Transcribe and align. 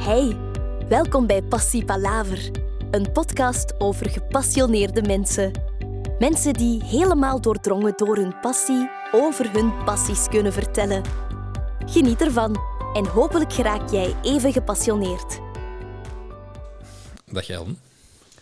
Hey, 0.00 0.36
welkom 0.88 1.26
bij 1.26 1.42
Passie 1.42 1.84
Palaver, 1.84 2.50
een 2.90 3.12
podcast 3.12 3.80
over 3.80 4.10
gepassioneerde 4.10 5.02
mensen. 5.02 5.52
Mensen 6.18 6.52
die 6.52 6.84
helemaal 6.84 7.40
doordrongen 7.40 7.92
door 7.96 8.16
hun 8.16 8.40
passie 8.40 8.90
over 9.12 9.52
hun 9.52 9.84
passies 9.84 10.28
kunnen 10.28 10.52
vertellen. 10.52 11.02
Geniet 11.86 12.20
ervan 12.20 12.56
en 12.94 13.06
hopelijk 13.06 13.52
geraak 13.52 13.90
jij 13.90 14.16
even 14.22 14.52
gepassioneerd. 14.52 15.38
Dag 17.26 17.46
Jan. 17.46 17.78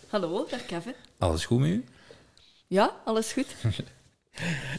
Hallo, 0.08 0.46
dag 0.50 0.66
Kevin. 0.66 0.94
Alles 1.18 1.44
goed 1.44 1.58
met 1.58 1.68
u? 1.68 1.84
Ja, 2.66 3.00
alles 3.04 3.32
goed? 3.32 3.54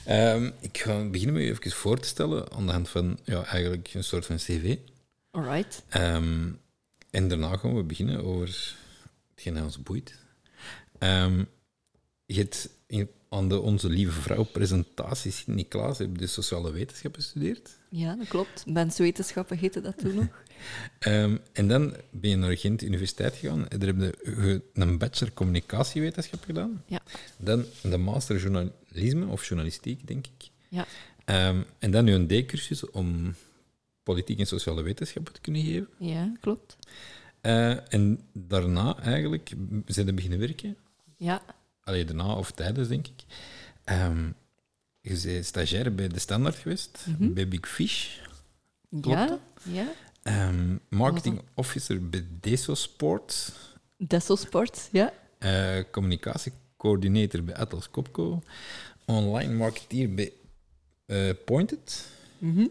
Ehm, 0.05 0.51
ik 0.59 0.77
ga 0.77 1.09
beginnen 1.09 1.35
met 1.35 1.43
u 1.43 1.49
even 1.49 1.71
voor 1.71 1.99
te 1.99 2.07
stellen 2.07 2.51
aan 2.51 2.65
de 2.65 2.71
hand 2.71 2.89
van 2.89 3.19
ja, 3.23 3.43
eigenlijk 3.45 3.93
een 3.93 4.03
soort 4.03 4.25
van 4.25 4.35
cv. 4.35 4.77
Alright. 5.31 5.83
Ehm, 5.89 6.51
en 7.11 7.27
daarna 7.27 7.57
gaan 7.57 7.75
we 7.75 7.83
beginnen 7.83 8.23
over 8.23 8.75
hetgeen 9.35 9.63
ons 9.63 9.83
boeit. 9.83 10.15
Ehm, 10.97 11.43
je 12.25 12.35
hebt 12.35 12.69
in, 12.87 13.09
aan 13.29 13.49
de 13.49 13.59
Onze 13.59 13.89
Lieve 13.89 14.21
Vrouw 14.21 14.43
presentatie 14.43 15.31
Sint-Niklaas 15.31 15.97
heb 15.97 16.09
je 16.11 16.17
de 16.17 16.27
sociale 16.27 16.71
wetenschappen 16.71 17.21
gestudeerd. 17.21 17.69
Ja, 17.89 18.15
dat 18.15 18.27
klopt. 18.27 18.65
Menswetenschappen 18.65 19.57
heette 19.57 19.81
dat 19.81 19.97
toen 19.97 20.15
nog. 20.15 20.27
Ehm, 20.99 21.37
en 21.53 21.67
dan 21.67 21.95
ben 22.11 22.29
je 22.29 22.35
naar 22.35 22.57
Gent 22.57 22.81
Universiteit 22.81 23.35
gegaan 23.35 23.67
en 23.67 23.79
daar 23.79 23.87
heb 23.87 23.99
je 24.25 24.61
een 24.73 24.97
bachelor 24.97 25.33
communicatiewetenschap 25.33 26.43
gedaan. 26.43 26.83
Ja. 26.85 27.01
Dan 27.37 27.65
de 27.81 27.97
master 27.97 28.37
journalisme 28.39 29.25
of 29.25 29.47
journalistiek, 29.47 30.07
denk 30.07 30.25
ik. 30.27 30.49
Ja. 30.67 30.85
Ehm, 31.25 31.61
en 31.79 31.91
dan 31.91 32.03
nu 32.05 32.13
een 32.13 32.27
D-cursus 32.27 32.89
om 32.89 33.35
politiek 34.09 34.39
en 34.39 34.45
sociale 34.47 34.81
wetenschappen 34.81 35.33
te 35.33 35.41
kunnen 35.41 35.63
geven. 35.63 35.87
Ja, 35.97 36.31
klopt. 36.39 36.77
Eh, 37.41 37.93
en 37.93 38.19
daarna 38.33 38.97
eigenlijk 39.01 39.51
zijn 39.85 40.05
we 40.05 40.13
beginnen 40.13 40.39
werken. 40.39 40.77
Ja, 41.17 41.41
Allee, 41.83 42.05
daarna 42.05 42.33
of 42.35 42.51
tijdens, 42.51 42.87
denk 42.87 43.07
ik. 43.07 43.23
Ehm, 43.83 44.25
je 45.01 45.19
bent 45.23 45.45
stagiair 45.45 45.95
bij 45.95 46.07
De 46.07 46.19
Standaard 46.19 46.55
geweest, 46.55 47.05
Mhm. 47.07 47.33
bij 47.33 47.47
Big 47.47 47.67
Fish. 47.69 48.17
Klopt 48.89 49.07
ja, 49.17 49.39
ja. 49.63 49.87
Ehm, 50.23 50.75
marketing 50.89 51.41
officer 51.53 52.09
bij 52.09 52.25
Deso 52.39 52.73
Sport. 52.73 53.51
Dessel 53.97 54.37
Sport, 54.37 54.89
ja. 54.91 55.13
eh, 55.37 55.83
communicatiecoördinator 55.91 57.43
bij 57.43 57.55
Atlas 57.55 57.89
Copco. 57.89 58.41
Online 59.05 59.53
marketeer 59.53 60.13
bij 60.13 60.33
eh, 61.05 61.29
Pointed. 61.45 62.07
Mhm. 62.37 62.67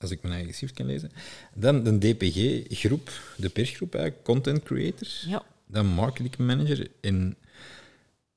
Als 0.00 0.10
ik 0.10 0.22
mijn 0.22 0.34
eigen 0.34 0.54
schrift 0.54 0.74
kan 0.74 0.86
lezen. 0.86 1.10
Dan 1.54 1.82
de 1.82 1.98
DPG-groep, 1.98 3.10
de 3.36 3.48
persgroep 3.48 3.94
eigenlijk, 3.94 4.24
content 4.24 4.62
creators. 4.62 5.24
Ja, 5.28 5.42
Dan 5.66 5.86
marketing 5.86 6.36
manager. 6.36 6.90
En 7.00 7.36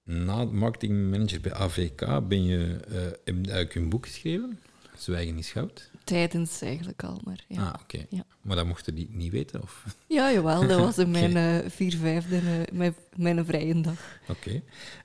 na 0.03 0.45
marketing 0.45 1.09
manager 1.09 1.41
bij 1.41 1.53
AVK 1.53 2.28
ben 2.28 2.44
je, 2.44 2.78
eh 2.88 2.95
heb 3.23 3.36
eigenlijk 3.45 3.75
een 3.75 3.89
boek 3.89 4.06
geschreven, 4.06 4.59
Zwijgen 4.97 5.38
is 5.38 5.52
goud. 5.52 5.89
tijdens 6.03 6.61
eigenlijk 6.61 7.03
al, 7.03 7.22
maar 7.23 7.44
ja. 7.47 7.67
Ah, 7.67 7.73
oké. 7.81 8.06
Ja. 8.09 8.25
Maar 8.41 8.56
dat 8.56 8.66
mochten 8.66 8.95
die 8.95 9.08
niet 9.11 9.31
weten, 9.31 9.61
of? 9.61 9.84
Ja, 10.08 10.31
jawel, 10.31 10.67
dat 10.67 10.80
was 10.80 10.97
in 10.97 11.11
mijn 11.19 11.38
eh, 11.38 11.69
vier 11.69 11.97
vijfde, 11.97 12.36
eh, 12.36 12.73
mijn, 12.78 12.95
mijn 13.16 13.45
vrije 13.45 13.81
dag. 13.81 14.19
Oké. 14.28 14.61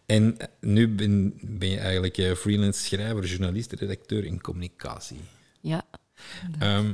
En 0.07 0.37
nu 0.61 0.89
ben, 0.89 1.39
ben 1.43 1.69
je 1.69 1.79
eigenlijk 1.79 2.37
freelance 2.39 2.81
schrijver, 2.85 3.25
journalist, 3.27 3.73
redacteur 3.73 4.25
in 4.25 4.41
communicatie. 4.41 5.21
Ja, 5.61 5.85
Ehm 6.59 6.93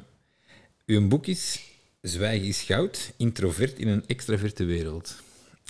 uw 0.86 1.08
boek 1.08 1.26
is 1.26 1.72
Zwijgen 2.04 2.48
is 2.48 2.62
goud, 2.62 3.12
introvert 3.16 3.78
in 3.78 3.88
een 3.88 4.06
extraverte 4.06 4.64
wereld. 4.64 5.22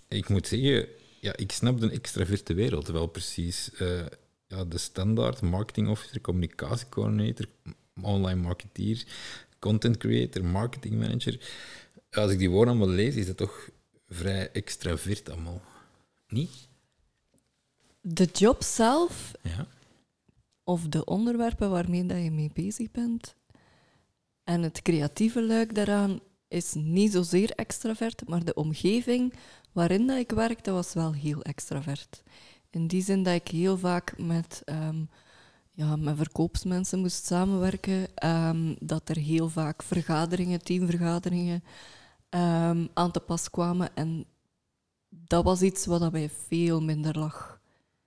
Ik 0.08 0.28
moet 0.28 0.46
zeggen, 0.46 0.88
ja, 1.20 1.36
ik 1.36 1.52
snap 1.52 1.80
de 1.80 1.90
extraverte 1.90 2.54
wereld 2.54 2.88
wel 2.88 3.06
precies. 3.06 3.70
Eh, 3.74 4.06
ja, 4.46 4.64
de 4.64 4.78
standaard 4.78 5.40
marketing 5.40 5.88
officer, 5.88 6.20
communicatiecoördinator, 6.20 7.46
online 8.00 8.40
marketeer, 8.40 9.04
content 9.58 9.96
creator, 9.96 10.44
marketing 10.44 10.94
manager. 10.98 11.40
Als 12.10 12.30
ik 12.30 12.38
die 12.38 12.50
woorden 12.50 12.74
allemaal 12.74 12.94
lees, 12.94 13.14
is 13.14 13.26
dat 13.26 13.36
toch 13.36 13.68
vrij 14.08 14.50
extravert 14.50 15.30
allemaal. 15.30 15.62
Niet? 16.28 16.68
de 18.00 18.28
job 18.32 18.62
zelf 18.62 19.32
Ja. 19.42 19.66
of 20.64 20.82
de 20.88 21.04
onderwerpen 21.04 21.70
waarmee 21.70 22.06
dat 22.06 22.22
je 22.22 22.30
mee 22.30 22.50
bezig 22.54 22.90
bent 22.90 23.34
en 24.44 24.62
het 24.62 24.82
creatieve 24.82 25.42
luik 25.42 25.74
daaraan 25.74 26.20
is 26.48 26.74
niet 26.74 27.12
zozeer 27.12 27.50
extravert, 27.50 28.28
maar 28.28 28.44
de 28.44 28.54
omgeving 28.54 29.34
waarin 29.72 30.06
dat 30.06 30.18
ik 30.18 30.30
werk, 30.30 30.64
dat 30.64 30.74
was 30.74 30.94
wel 30.94 31.12
heel 31.12 31.42
extravert. 31.42 32.22
In 32.70 32.86
die 32.86 33.02
zin 33.02 33.22
dat 33.22 33.34
ik 33.34 33.48
heel 33.48 33.78
vaak 33.78 34.18
met, 34.18 34.62
ehm, 34.64 35.04
ja, 35.70 35.96
met 35.96 36.16
verkoopsmensen 36.16 36.98
moest 36.98 37.26
samenwerken, 37.26 38.06
ehm, 38.14 38.74
dat 38.78 39.08
er 39.08 39.16
heel 39.16 39.48
vaak 39.48 39.82
vergaderingen, 39.82 40.62
teamvergaderingen 40.62 41.64
ehm, 42.28 42.86
aan 42.94 43.10
te 43.10 43.20
pas 43.20 43.50
kwamen 43.50 43.96
en 43.96 44.26
dat 45.08 45.44
was 45.44 45.62
iets 45.62 45.86
wat 45.86 46.12
mij 46.12 46.30
veel 46.48 46.82
minder 46.82 47.18
lag. 47.18 47.60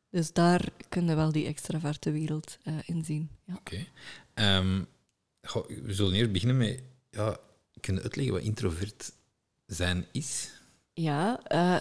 Dus 0.09 0.33
daar 0.33 0.69
kunnen 0.89 1.15
we 1.15 1.21
wel 1.21 1.31
die 1.31 1.45
extraverte 1.45 2.11
wereld 2.11 2.57
eh, 2.63 2.73
in 2.85 3.05
zien. 3.05 3.29
Ja. 3.45 3.53
Oké. 3.53 3.85
We 5.53 5.93
zullen 5.93 6.13
eerst 6.13 6.31
beginnen 6.31 6.57
met... 6.57 6.83
Ja, 7.09 7.37
kun 7.79 7.95
je 7.95 8.01
uitleggen 8.01 8.33
wat 8.33 8.43
introvert 8.43 9.11
zijn 9.65 10.05
is? 10.11 10.51
Ja, 10.93 11.43
eh, 11.43 11.79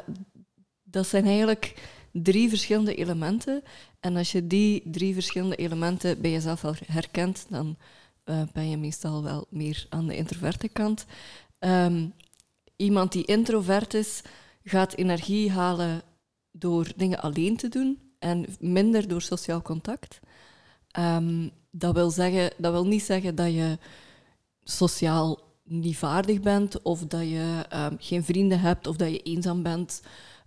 dat 0.82 1.06
zijn 1.06 1.24
eigenlijk 1.24 1.74
drie 2.12 2.48
verschillende 2.48 2.94
elementen. 2.94 3.62
En 4.00 4.16
als 4.16 4.32
je 4.32 4.46
die 4.46 4.82
drie 4.84 5.14
verschillende 5.14 5.56
elementen 5.56 6.20
bij 6.20 6.30
jezelf 6.30 6.64
al 6.64 6.74
herkent, 6.86 7.46
dan 7.48 7.76
eh, 8.24 8.42
ben 8.52 8.70
je 8.70 8.76
meestal 8.76 9.22
wel 9.22 9.46
meer 9.50 9.86
aan 9.88 10.06
de 10.06 10.16
introverte 10.16 10.68
kant. 10.68 11.06
Ehm, 11.58 12.06
iemand 12.76 13.12
die 13.12 13.24
introvert 13.24 13.94
is, 13.94 14.22
gaat 14.64 14.94
energie 14.94 15.50
halen 15.50 16.02
door 16.50 16.92
dingen 16.96 17.20
alleen 17.20 17.56
te 17.56 17.68
doen 17.68 18.00
en 18.18 18.46
minder 18.60 19.08
door 19.08 19.22
sociaal 19.22 19.62
contact. 19.62 20.20
Ehm, 20.90 21.48
dat, 21.78 21.94
wil 21.94 22.10
zeggen, 22.10 22.50
dat 22.56 22.72
wil 22.72 22.86
niet 22.86 23.02
zeggen 23.02 23.34
dat 23.34 23.52
je 23.52 23.78
sociaal 24.62 25.38
niet 25.64 25.96
vaardig 25.96 26.40
bent 26.40 26.82
of 26.82 27.00
dat 27.00 27.20
je 27.20 27.64
ehm, 27.68 27.94
geen 27.98 28.24
vrienden 28.24 28.60
hebt 28.60 28.86
of 28.86 28.96
dat 28.96 29.10
je 29.10 29.22
eenzaam 29.22 29.62
bent. 29.62 30.02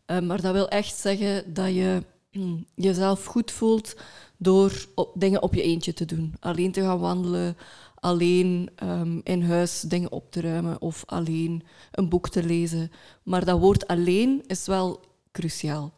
Eh, 0.05 0.19
maar 0.19 0.41
dat 0.41 0.53
wil 0.53 0.67
echt 0.67 0.95
zeggen 0.95 1.53
dat 1.53 1.73
je 1.73 2.03
hm, 2.31 2.57
jezelf 2.75 3.25
goed 3.25 3.51
voelt 3.51 3.95
door 4.37 4.85
op, 4.95 5.11
dingen 5.15 5.41
op 5.41 5.53
je 5.53 5.61
eentje 5.61 5.93
te 5.93 6.05
doen. 6.05 6.33
Alleen 6.39 6.71
te 6.71 6.81
gaan 6.81 6.99
wandelen, 6.99 7.57
alleen 7.95 8.69
ehm, 8.75 9.19
in 9.23 9.43
huis 9.43 9.81
dingen 9.81 10.11
op 10.11 10.31
te 10.31 10.41
ruimen 10.41 10.81
of 10.81 11.03
alleen 11.05 11.63
een 11.91 12.09
boek 12.09 12.29
te 12.29 12.43
lezen. 12.43 12.91
Maar 13.23 13.45
dat 13.45 13.59
woord 13.59 13.87
alleen 13.87 14.43
is 14.47 14.65
wel 14.65 14.99
cruciaal. 15.31 15.93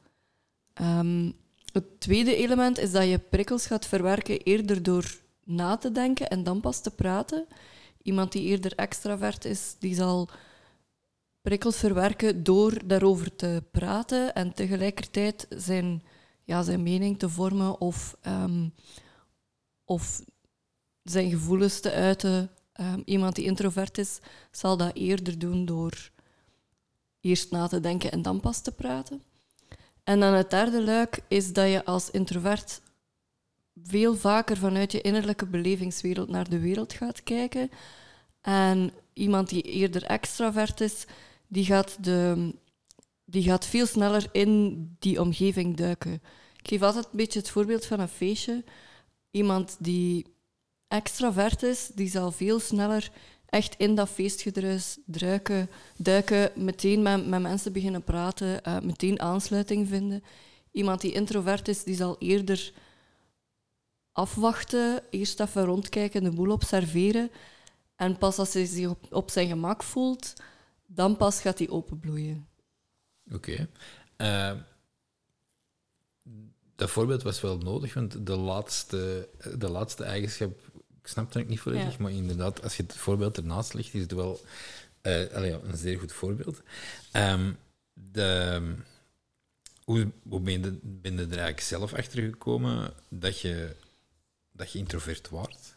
Ehm, 0.74 1.32
het 1.72 2.00
tweede 2.00 2.36
element 2.36 2.78
is 2.78 2.92
dat 2.92 3.10
je 3.10 3.20
prikkels 3.20 3.66
gaat 3.66 3.86
verwerken 3.86 4.42
eerder 4.42 4.84
door 4.84 5.20
na 5.44 5.78
te 5.78 5.92
denken 5.92 6.30
en 6.30 6.44
dan 6.44 6.62
pas 6.62 6.82
te 6.82 6.92
praten. 6.92 7.48
Iemand 8.02 8.32
die 8.32 8.44
eerder 8.44 8.76
extravert 8.76 9.46
is, 9.46 9.76
die 9.80 9.96
zal 9.96 10.30
prikkels 11.42 11.78
verwerken 11.78 12.44
door 12.44 12.88
daarover 12.88 13.36
te 13.36 13.64
praten 13.72 14.34
en 14.36 14.54
tegelijkertijd 14.54 15.48
zijn, 15.50 16.04
ja, 16.44 16.64
zijn 16.64 16.84
mening 16.84 17.20
te 17.20 17.30
vormen 17.30 17.80
of, 17.80 18.18
ehm, 18.22 18.70
of 19.86 20.22
zijn 21.04 21.30
gevoelens 21.30 21.80
te 21.80 21.92
uiten. 21.92 22.52
Ehm, 22.74 23.02
iemand 23.06 23.36
die 23.36 23.46
introvert 23.46 23.98
is, 23.98 24.20
zal 24.52 24.78
dat 24.78 24.96
eerder 24.96 25.40
doen 25.40 25.66
door 25.66 26.12
eerst 27.20 27.52
na 27.52 27.68
te 27.68 27.80
denken 27.80 28.12
en 28.12 28.22
dan 28.22 28.40
pas 28.40 28.62
te 28.62 28.72
praten. 28.72 29.22
En 30.04 30.20
dan 30.20 30.34
het 30.34 30.50
derde 30.50 30.84
luik 30.84 31.20
is 31.28 31.54
dat 31.54 31.70
je 31.70 31.86
als 31.86 32.12
introvert 32.12 32.82
veel 33.84 34.16
vaker 34.16 34.58
vanuit 34.58 34.92
je 34.92 35.02
innerlijke 35.02 35.46
belevingswereld 35.46 36.30
naar 36.30 36.50
de 36.50 36.60
wereld 36.60 36.94
gaat 36.94 37.24
kijken. 37.24 37.70
En 38.42 38.92
iemand 39.14 39.50
die 39.50 39.62
eerder 39.62 40.04
extravert 40.04 40.82
is, 40.82 41.06
die 41.48 41.66
gaat, 41.66 42.04
de, 42.04 42.54
die 43.26 43.44
gaat 43.44 43.66
veel 43.66 43.86
sneller 43.86 44.30
in 44.32 44.96
die 45.00 45.22
omgeving 45.22 45.78
duiken. 45.78 46.14
Ik 46.56 46.68
geef 46.68 46.82
altijd 46.82 47.06
een 47.06 47.18
beetje 47.18 47.40
het 47.40 47.50
voorbeeld 47.50 47.86
van 47.86 48.00
een 48.00 48.08
feestje. 48.08 48.64
Iemand 49.32 49.78
die 49.80 50.26
extravert 50.88 51.64
is, 51.64 51.92
die 51.96 52.10
zal 52.10 52.32
veel 52.32 52.60
sneller 52.60 53.12
echt 53.52 53.76
in 53.78 53.96
dat 53.96 54.10
feestgedruis 54.10 54.98
duiken, 55.06 55.70
duiken 55.98 56.52
meteen 56.56 57.02
met, 57.02 57.28
met 57.28 57.42
mensen 57.42 57.74
beginnen 57.74 58.04
praten, 58.04 58.64
eh, 58.64 58.80
meteen 58.80 59.20
aansluiting 59.20 59.88
vinden. 59.88 60.24
Iemand 60.72 61.02
die 61.02 61.12
introvert 61.12 61.68
is, 61.68 61.84
die 61.84 61.96
zal 61.96 62.16
eerder 62.20 62.72
afwachten, 64.12 65.04
eerst 65.10 65.40
even 65.40 65.66
rondkijken, 65.66 66.24
de 66.24 66.32
boel 66.32 66.52
observeren. 66.52 67.32
En 67.96 68.18
pas 68.18 68.38
als 68.38 68.54
hij 68.54 68.66
zich 68.66 68.94
op, 69.10 69.30
zijn 69.30 69.48
gemak 69.48 69.84
voelt, 69.84 70.34
dan 70.86 71.18
pas 71.18 71.42
gaat 71.42 71.58
die 71.58 71.72
openbloeien. 71.72 72.48
Oké. 73.32 73.68
Eh, 74.16 74.52
dat 76.76 76.90
voorbeeld 76.90 77.24
was 77.24 77.42
wel 77.42 77.58
nodig, 77.58 77.94
want 77.94 78.26
de 78.26 78.38
laatste, 78.38 79.30
de 79.58 79.70
laatste 79.70 80.04
eigenschap, 80.04 80.71
ik 81.02 81.08
snap 81.08 81.34
het 81.34 81.48
niet 81.48 81.60
volledig, 81.60 81.98
maar 81.98 82.12
inderdaad, 82.12 82.64
als 82.64 82.78
je 82.78 82.84
het 82.84 82.96
voorbeeld 82.96 83.38
ernaast 83.38 83.74
legt, 83.74 83.94
is 83.94 84.02
het 84.02 84.12
wel 84.12 84.42
eh, 85.02 85.34
allee, 85.34 85.52
een 85.52 85.78
zeer 85.78 86.00
goed 86.00 86.12
voorbeeld. 86.12 86.62
Ehm, 87.12 87.52
de, 87.94 88.62
hoe 89.84 90.12
hoe 90.30 90.40
ben, 90.40 90.62
je, 90.62 90.80
ben 90.82 91.14
je 91.14 91.22
er 91.22 91.28
eigenlijk 91.28 91.60
zelf 91.60 91.94
achter 91.94 92.24
gekomen 92.24 92.94
dat 93.10 93.40
je, 93.40 93.76
dat 94.52 94.72
je 94.72 94.80
introvert 94.80 95.30
wordt? 95.30 95.76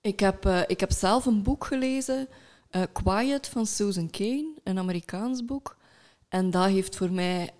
Ik 0.00 0.20
heb, 0.20 0.44
eh, 0.44 0.62
ik 0.66 0.80
heb 0.80 0.92
zelf 0.92 1.26
een 1.26 1.42
boek 1.42 1.64
gelezen, 1.64 2.28
eh, 2.70 2.82
Quiet 2.92 3.48
van 3.48 3.66
Susan 3.66 4.10
Cain, 4.10 4.58
een 4.64 4.78
Amerikaans 4.78 5.44
boek. 5.44 5.76
En 6.28 6.50
dat 6.50 6.66
heeft 6.66 6.96
voor 6.96 7.10
mij, 7.10 7.50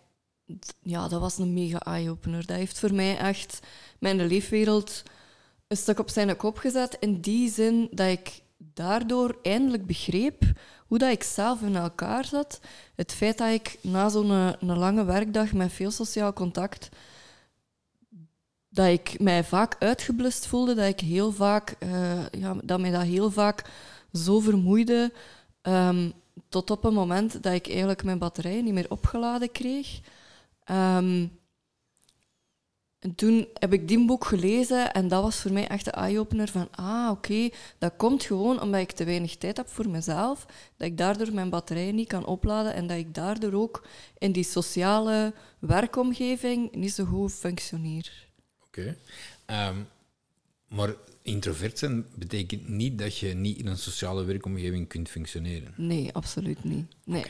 ja, 0.82 1.08
dat 1.08 1.20
was 1.20 1.38
een 1.38 1.54
mega 1.54 1.80
eye-opener. 1.80 2.46
Dat 2.46 2.56
heeft 2.56 2.78
voor 2.78 2.94
mij 2.94 3.18
echt 3.18 3.60
mijn 3.98 4.26
leefwereld 4.26 5.02
een 5.68 5.76
stuk 5.76 5.98
op 5.98 6.10
zijn 6.10 6.36
kop 6.36 6.58
gezet. 6.58 6.96
In 7.00 7.20
die 7.20 7.50
zin 7.50 7.88
dat 7.90 8.08
ik 8.08 8.42
daardoor 8.56 9.38
eindelijk 9.42 9.86
begreep 9.86 10.42
hoe 10.86 10.98
dat 10.98 11.10
ik 11.10 11.22
zelf 11.22 11.62
in 11.62 11.76
elkaar 11.76 12.24
zat. 12.24 12.60
Het 12.94 13.12
feit 13.12 13.38
dat 13.38 13.52
ik 13.52 13.78
na 13.80 14.08
zo'n 14.08 14.30
eh, 14.30 14.52
een 14.60 14.78
lange 14.78 15.04
werkdag 15.04 15.52
met 15.52 15.72
veel 15.72 15.90
sociaal 15.90 16.32
contact 16.32 16.88
dat 18.76 18.86
ik 18.86 19.20
mij 19.20 19.44
vaak 19.44 19.76
uitgeblust 19.78 20.46
voelde, 20.46 20.74
dat 20.74 20.86
ik 20.86 21.00
heel 21.00 21.32
vaak, 21.32 21.76
eh, 21.78 22.28
ja, 22.30 22.56
dat 22.62 22.80
mij 22.80 22.90
dat 22.90 23.02
heel 23.02 23.30
vaak 23.30 23.70
zo 24.12 24.40
vermoeide, 24.40 25.12
ehm, 25.62 26.10
tot 26.48 26.70
op 26.70 26.84
een 26.84 26.92
moment 26.92 27.42
dat 27.42 27.52
ik 27.52 27.68
eigenlijk 27.68 28.04
mijn 28.04 28.18
batterijen 28.18 28.64
niet 28.64 28.74
meer 28.74 28.90
opgeladen 28.90 29.52
kreeg. 29.52 30.00
Ehm, 30.64 31.26
en 32.98 33.14
toen 33.14 33.48
heb 33.54 33.72
ik 33.72 33.88
die 33.88 34.06
boek 34.06 34.24
gelezen 34.24 34.92
en 34.92 35.08
dat 35.08 35.22
was 35.22 35.36
voor 35.36 35.52
mij 35.52 35.68
echt 35.68 35.84
de 35.84 35.90
eye-opener 35.90 36.48
van, 36.48 36.68
ah, 36.70 37.10
oké, 37.10 37.48
dat 37.78 37.92
komt 37.96 38.22
gewoon 38.22 38.60
omdat 38.60 38.80
ik 38.80 38.92
te 38.92 39.04
weinig 39.04 39.36
tijd 39.36 39.56
heb 39.56 39.68
voor 39.68 39.88
mezelf, 39.88 40.46
dat 40.76 40.86
ik 40.88 40.98
daardoor 40.98 41.32
mijn 41.32 41.50
batterijen 41.50 41.94
niet 41.94 42.08
kan 42.08 42.26
opladen 42.26 42.74
en 42.74 42.86
dat 42.86 42.96
ik 42.96 43.14
daardoor 43.14 43.52
ook 43.52 43.86
in 44.18 44.32
die 44.32 44.44
sociale 44.44 45.34
werkomgeving 45.58 46.74
niet 46.74 46.92
zo 46.92 47.04
goed 47.04 47.32
functioneer. 47.32 48.28
Oké. 48.66 48.96
Ehm, 49.46 49.76
maar 50.68 50.94
introvert 51.22 51.78
zijn 51.78 52.06
betekent 52.14 52.68
niet 52.68 52.98
dat 52.98 53.18
je 53.18 53.34
niet 53.34 53.58
in 53.58 53.66
een 53.66 53.78
sociale 53.78 54.24
werkomgeving 54.24 54.88
kunt 54.88 55.08
functioneren. 55.08 55.74
Nee, 55.76 56.12
absoluut 56.12 56.64
niet. 56.64 56.86
Nee. 57.04 57.24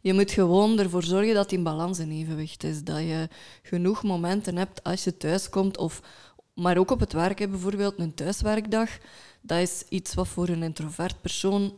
Je 0.00 0.14
moet 0.14 0.30
gewoon 0.30 0.78
ervoor 0.78 1.02
zorgen 1.02 1.34
dat 1.34 1.48
die 1.48 1.62
balans 1.62 1.98
in 1.98 2.10
evenwicht 2.10 2.64
is. 2.64 2.84
Dat 2.84 2.98
je 2.98 3.28
genoeg 3.62 4.02
momenten 4.02 4.56
hebt 4.56 4.82
als 4.82 5.04
je 5.04 5.16
thuiskomt, 5.16 5.78
of, 5.78 6.02
maar 6.54 6.76
ook 6.76 6.90
op 6.90 7.00
het 7.00 7.12
werk, 7.12 7.50
bijvoorbeeld 7.50 7.98
een 7.98 8.14
thuiswerkdag. 8.14 8.90
Dat 9.40 9.58
is 9.58 9.84
iets 9.88 10.14
wat 10.14 10.28
voor 10.28 10.48
een 10.48 10.62
introvert 10.62 11.20
persoon, 11.20 11.72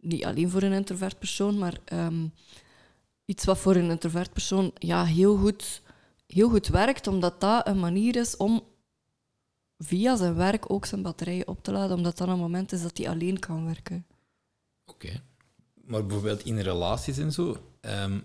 niet 0.00 0.24
alleen 0.24 0.50
voor 0.50 0.62
een 0.62 0.72
introvert 0.72 1.18
persoon, 1.18 1.58
maar 1.58 1.78
ehm, 1.84 2.26
iets 3.24 3.44
wat 3.44 3.58
voor 3.58 3.76
een 3.76 3.90
introvert 3.90 4.32
persoon 4.32 4.70
ja, 4.74 5.04
heel, 5.04 5.36
goed, 5.36 5.82
heel 6.26 6.48
goed 6.48 6.68
werkt, 6.68 7.06
omdat 7.06 7.40
dat 7.40 7.66
een 7.66 7.80
manier 7.80 8.16
is 8.16 8.36
om 8.36 8.62
via 9.78 10.16
zijn 10.16 10.34
werk 10.34 10.70
ook 10.70 10.86
zijn 10.86 11.02
batterijen 11.02 11.48
op 11.48 11.62
te 11.62 11.72
laden, 11.72 11.96
omdat 11.96 12.18
dat 12.18 12.28
een 12.28 12.38
moment 12.38 12.72
is 12.72 12.82
dat 12.82 12.98
hij 12.98 13.08
alleen 13.08 13.38
kan 13.38 13.64
werken. 13.64 14.06
Oké. 14.84 15.22
Maar 15.92 16.06
bijvoorbeeld 16.06 16.44
in 16.44 16.60
relaties 16.60 17.18
en 17.18 17.32
zo, 17.32 17.56
ehm, 17.80 18.18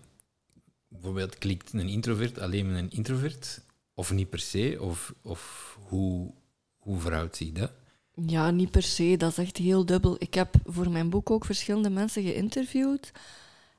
bijvoorbeeld 0.88 1.38
klikt 1.38 1.74
een 1.74 1.90
introvert 1.90 2.40
alleen 2.40 2.72
met 2.72 2.78
een 2.78 2.92
introvert, 2.92 3.62
of 3.94 4.12
niet 4.12 4.30
per 4.30 4.40
se, 4.40 4.78
of, 4.82 5.14
of 5.22 5.78
hoe, 5.84 6.34
hoe 6.78 7.00
verhoudt 7.00 7.36
zich 7.36 7.52
dat? 7.52 7.72
Ja, 8.14 8.52
niet 8.52 8.72
per 8.72 8.84
se. 8.84 9.16
Dat 9.18 9.32
is 9.32 9.38
echt 9.38 9.58
heel 9.58 9.86
dubbel. 9.86 10.16
Ik 10.20 10.34
heb 10.34 10.56
voor 10.66 10.90
mijn 10.90 11.10
boek 11.10 11.30
ook 11.30 11.46
verschillende 11.46 11.90
mensen 11.90 12.24
geïnterviewd. 12.24 13.12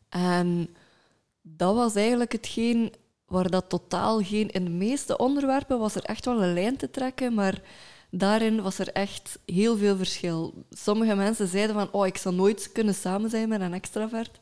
En 0.09 0.69
dat 1.43 1.75
was 1.75 1.95
eigenlijk 1.95 2.33
hetgeen 2.33 2.93
waar 3.27 3.51
dat 3.51 3.69
totaal 3.69 4.23
geen... 4.23 4.51
In 4.51 4.65
de 4.65 4.71
meeste 4.71 5.17
onderwerpen 5.17 5.79
was 5.79 5.95
er 5.95 6.05
echt 6.05 6.25
wel 6.25 6.43
een 6.43 6.53
lijn 6.53 6.77
te 6.77 6.91
trekken, 6.91 7.35
maar 7.35 7.63
daarin 8.11 8.63
was 8.63 8.79
er 8.79 8.93
echt 8.93 9.39
heel 9.47 9.77
veel 9.77 9.97
verschil. 9.97 10.65
Sommige 10.71 11.15
mensen 11.15 11.49
zeiden 11.49 11.77
van, 11.77 11.93
oh, 11.93 12.07
ik 12.07 12.17
zou 12.17 12.35
nooit 12.35 12.73
kunnen 12.73 12.95
samen 12.95 13.31
zijn 13.31 13.49
met 13.49 13.61
een 13.61 13.75
extravert. 13.75 14.41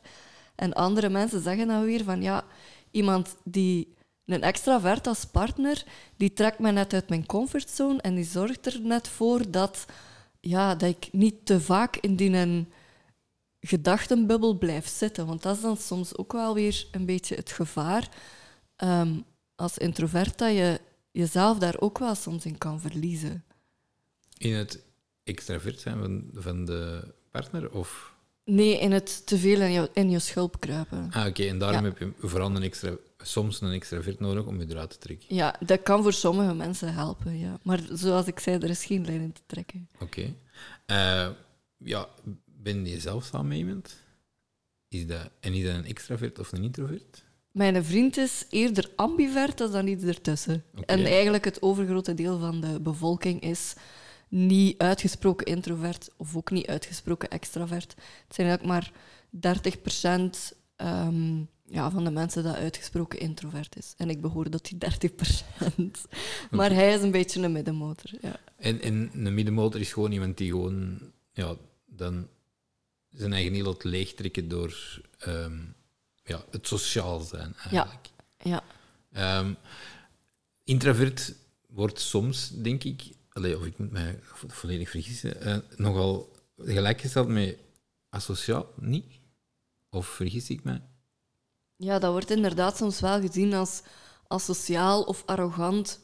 En 0.55 0.73
andere 0.73 1.09
mensen 1.09 1.41
zeggen 1.41 1.67
dan 1.67 1.83
weer 1.83 2.03
van, 2.03 2.21
ja, 2.21 2.45
iemand 2.91 3.35
die 3.43 3.95
een 4.25 4.41
extravert 4.41 5.07
als 5.07 5.25
partner, 5.25 5.83
die 6.15 6.33
trekt 6.33 6.59
me 6.59 6.71
net 6.71 6.93
uit 6.93 7.09
mijn 7.09 7.25
comfortzone 7.25 8.01
en 8.01 8.15
die 8.15 8.23
zorgt 8.23 8.65
er 8.65 8.79
net 8.81 9.07
voor 9.07 9.51
dat, 9.51 9.85
ja, 10.39 10.75
dat 10.75 10.89
ik 10.89 11.09
niet 11.11 11.45
te 11.45 11.61
vaak 11.61 11.97
in 11.97 12.15
die 12.15 12.31
een 12.31 12.71
gedachtenbubbel 13.59 14.57
blijf 14.57 14.87
zitten. 14.87 15.25
Want 15.25 15.41
dat 15.41 15.55
is 15.55 15.61
dan 15.61 15.77
soms 15.77 16.17
ook 16.17 16.31
wel 16.31 16.53
weer 16.53 16.87
een 16.91 17.05
beetje 17.05 17.35
het 17.35 17.51
gevaar 17.51 18.09
ehm, 18.75 19.19
als 19.55 19.77
introvert, 19.77 20.37
dat 20.37 20.51
je 20.51 20.81
jezelf 21.11 21.57
daar 21.57 21.79
ook 21.79 21.97
wel 21.97 22.15
soms 22.15 22.45
in 22.45 22.57
kan 22.57 22.79
verliezen. 22.79 23.43
In 24.37 24.53
het 24.53 24.83
extravert 25.23 25.79
zijn 25.79 25.99
van, 25.99 26.29
van 26.33 26.65
de 26.65 27.13
partner? 27.31 27.71
Of... 27.71 28.15
Nee, 28.45 28.79
in 28.79 28.91
het 28.91 29.27
te 29.27 29.37
veel 29.37 29.61
in 29.61 29.71
je, 29.71 29.89
in 29.93 30.09
je 30.09 30.19
schulp 30.19 30.59
kruipen. 30.59 31.07
Ah, 31.11 31.25
oké. 31.27 31.43
En 31.43 31.57
daarom 31.59 31.83
Ja. 31.83 31.89
heb 31.89 31.97
je 31.97 32.27
vooral 32.27 32.55
een 32.55 32.63
extra, 32.63 32.95
soms 33.17 33.61
een 33.61 33.71
extravert 33.71 34.19
nodig 34.19 34.45
om 34.45 34.59
je 34.59 34.65
eruit 34.69 34.89
te 34.89 34.97
trekken. 34.97 35.35
Ja, 35.35 35.55
dat 35.65 35.83
kan 35.83 36.03
voor 36.03 36.13
sommige 36.13 36.53
mensen 36.53 36.93
helpen, 36.93 37.39
ja. 37.39 37.59
Maar 37.63 37.79
zoals 37.91 38.25
ik 38.27 38.39
zei, 38.39 38.57
er 38.57 38.69
is 38.69 38.85
geen 38.85 39.05
lijn 39.05 39.21
in 39.21 39.31
te 39.33 39.41
trekken. 39.45 39.89
Oké. 39.99 40.33
Eh, 40.85 41.29
ja, 41.77 42.07
ben 42.45 42.85
je 42.85 42.99
zelf 42.99 43.23
samen 43.23 43.47
met 43.47 43.57
iemand? 43.57 43.95
Is 44.87 45.07
dat, 45.07 45.29
en 45.39 45.53
is 45.53 45.63
dat 45.65 45.75
een 45.75 45.85
extravert 45.85 46.39
of 46.39 46.51
een 46.51 46.63
introvert? 46.63 47.23
Mijn 47.51 47.83
vriend 47.85 48.17
is 48.17 48.45
eerder 48.49 48.89
ambivert 48.95 49.57
dan 49.57 49.87
iets 49.87 50.03
ertussen. 50.03 50.63
En 50.85 51.05
eigenlijk 51.05 51.45
het 51.45 51.61
overgrote 51.61 52.13
deel 52.13 52.39
van 52.39 52.61
de 52.61 52.79
bevolking 52.79 53.41
is 53.41 53.73
niet 54.27 54.77
uitgesproken 54.77 55.45
introvert 55.45 56.09
of 56.17 56.35
ook 56.35 56.51
niet 56.51 56.67
uitgesproken 56.67 57.29
extravert. 57.29 57.95
Het 58.27 58.35
zijn 58.35 58.47
eigenlijk 58.47 58.79
maar 58.79 58.91
30 59.29 59.75
ehm, 60.75 61.41
ja, 61.65 61.91
van 61.91 62.03
de 62.03 62.11
mensen 62.11 62.43
dat 62.43 62.55
uitgesproken 62.55 63.19
introvert 63.19 63.77
is. 63.77 63.93
En 63.97 64.09
ik 64.09 64.21
behoor 64.21 64.49
tot 64.49 64.69
die 64.69 64.77
30% 65.09 65.91
Maar 66.51 66.71
hij 66.71 66.93
is 66.93 67.01
een 67.01 67.11
beetje 67.11 67.41
een 67.41 67.51
middenmotor. 67.51 68.11
Ja. 68.21 68.39
En, 68.57 68.81
en 68.81 69.09
een 69.13 69.33
middenmotor 69.33 69.79
is 69.79 69.93
gewoon 69.93 70.11
iemand 70.11 70.37
die 70.37 70.49
gewoon 70.49 70.99
ja, 71.31 71.55
dan 71.85 72.27
zijn 73.11 73.33
eigen 73.33 73.53
heel 73.53 73.65
laat 73.65 73.83
leegtrekken 73.83 74.47
door 74.47 75.01
ehm, 75.17 75.59
ja, 76.23 76.45
het 76.51 76.67
sociaal 76.67 77.19
zijn 77.19 77.55
eigenlijk. 77.55 78.09
ja. 78.37 78.63
Ehm, 79.11 79.53
introvert 80.63 81.35
wordt 81.67 81.99
soms, 81.99 82.49
denk 82.49 82.83
ik, 82.83 83.03
allee, 83.37 83.57
of 83.57 83.65
ik 83.65 83.77
moet 83.77 83.91
mij 83.91 84.19
vo- 84.21 84.47
volledig 84.47 84.89
vergissen, 84.89 85.41
eh, 85.41 85.57
nogal 85.75 86.31
gelijkgesteld 86.57 87.27
met 87.27 87.57
asociaal, 88.09 88.67
niet? 88.75 89.05
Of 89.89 90.07
vergis 90.07 90.49
ik 90.49 90.63
mij? 90.63 90.81
Ja, 91.75 91.99
dat 91.99 92.11
wordt 92.11 92.31
inderdaad 92.31 92.77
soms 92.77 92.99
wel 92.99 93.21
gezien 93.21 93.53
als 93.53 93.81
asociaal 94.27 95.03
of 95.03 95.23
arrogant 95.25 95.99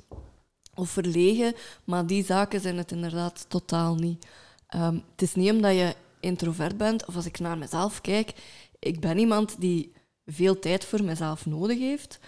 of 0.76 0.90
verlegen, 0.90 1.54
maar 1.84 2.08
die 2.08 2.26
zaken 2.26 2.60
zijn 2.62 2.78
het 2.78 2.92
inderdaad 2.92 3.46
totaal 3.50 3.96
niet. 3.96 4.26
Ehm, 4.68 4.96
het 5.12 5.22
is 5.22 5.36
niet 5.36 5.52
omdat 5.52 5.74
je 5.76 5.96
introvert 6.20 6.78
bent, 6.78 7.06
of 7.06 7.16
als 7.16 7.26
ik 7.26 7.40
naar 7.40 7.58
mezelf 7.58 8.02
kijk, 8.02 8.34
ik 8.80 9.00
ben 9.00 9.18
iemand 9.18 9.56
die 9.62 9.92
veel 10.26 10.60
tijd 10.60 10.86
voor 10.86 11.04
mezelf 11.04 11.46
nodig 11.46 11.78
heeft, 11.78 12.20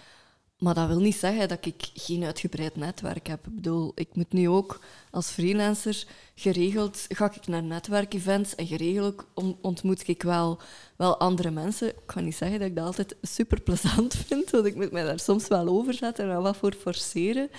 maar 0.58 0.74
dat 0.74 0.88
wil 0.88 1.00
niet 1.00 1.16
zeggen 1.16 1.48
dat 1.48 1.66
ik 1.66 1.90
geen 1.94 2.24
uitgebreid 2.24 2.76
netwerk 2.76 3.26
heb. 3.26 3.46
Ik 3.46 3.54
bedoel, 3.54 3.92
ik 3.94 4.14
moet 4.14 4.32
nu 4.32 4.48
ook 4.48 4.80
als 5.10 5.30
freelancer 5.30 6.06
geregeld 6.34 7.04
ga 7.08 7.32
ik 7.34 7.46
naar 7.46 7.62
netwerkevents 7.62 8.54
en 8.54 8.66
geregeld 8.66 9.24
on- 9.34 9.58
ontmoet 9.60 10.08
ik 10.08 10.22
wel, 10.22 10.60
wel 10.96 11.18
andere 11.18 11.50
mensen. 11.50 11.88
Ik 11.88 12.06
kan 12.06 12.24
niet 12.24 12.36
zeggen 12.36 12.58
dat 12.58 12.68
ik 12.68 12.76
dat 12.76 12.86
altijd 12.86 13.16
super 13.22 13.60
plezant 13.60 14.14
vind, 14.26 14.50
want 14.50 14.64
ik 14.66 14.74
moet 14.74 14.92
mij 14.92 15.04
daar 15.04 15.20
soms 15.20 15.48
wel 15.48 15.68
over 15.68 15.94
zetten 15.94 16.30
en 16.30 16.42
wat 16.42 16.56
voor 16.56 16.72
forceren. 16.72 17.50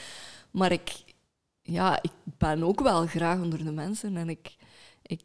Maar 0.51 0.71
ik, 0.71 1.03
ja, 1.61 2.01
ik 2.03 2.11
ben 2.37 2.63
ook 2.63 2.79
wel 2.81 3.05
graag 3.07 3.39
onder 3.41 3.63
de 3.63 3.71
mensen 3.71 4.17
en 4.17 4.29
ik, 4.29 4.55
ik, 5.01 5.23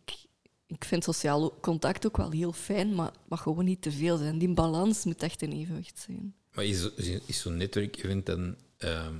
ik 0.66 0.84
vind 0.84 1.04
sociaal 1.04 1.60
contact 1.60 2.06
ook 2.06 2.16
wel 2.16 2.30
heel 2.30 2.52
fijn, 2.52 2.94
maar 2.94 3.06
het 3.06 3.28
mag 3.28 3.42
gewoon 3.42 3.64
niet 3.64 3.82
te 3.82 3.92
veel 3.92 4.16
zijn. 4.16 4.38
Die 4.38 4.54
balans 4.54 5.04
moet 5.04 5.22
echt 5.22 5.42
in 5.42 5.52
evenwicht 5.52 5.98
zijn. 5.98 6.34
Maar 6.54 6.64
is, 6.64 6.88
is, 7.26 7.40
zo'n 7.40 7.56
netwerkevent 7.56 8.26
dan... 8.26 8.56
ehm, 8.76 9.14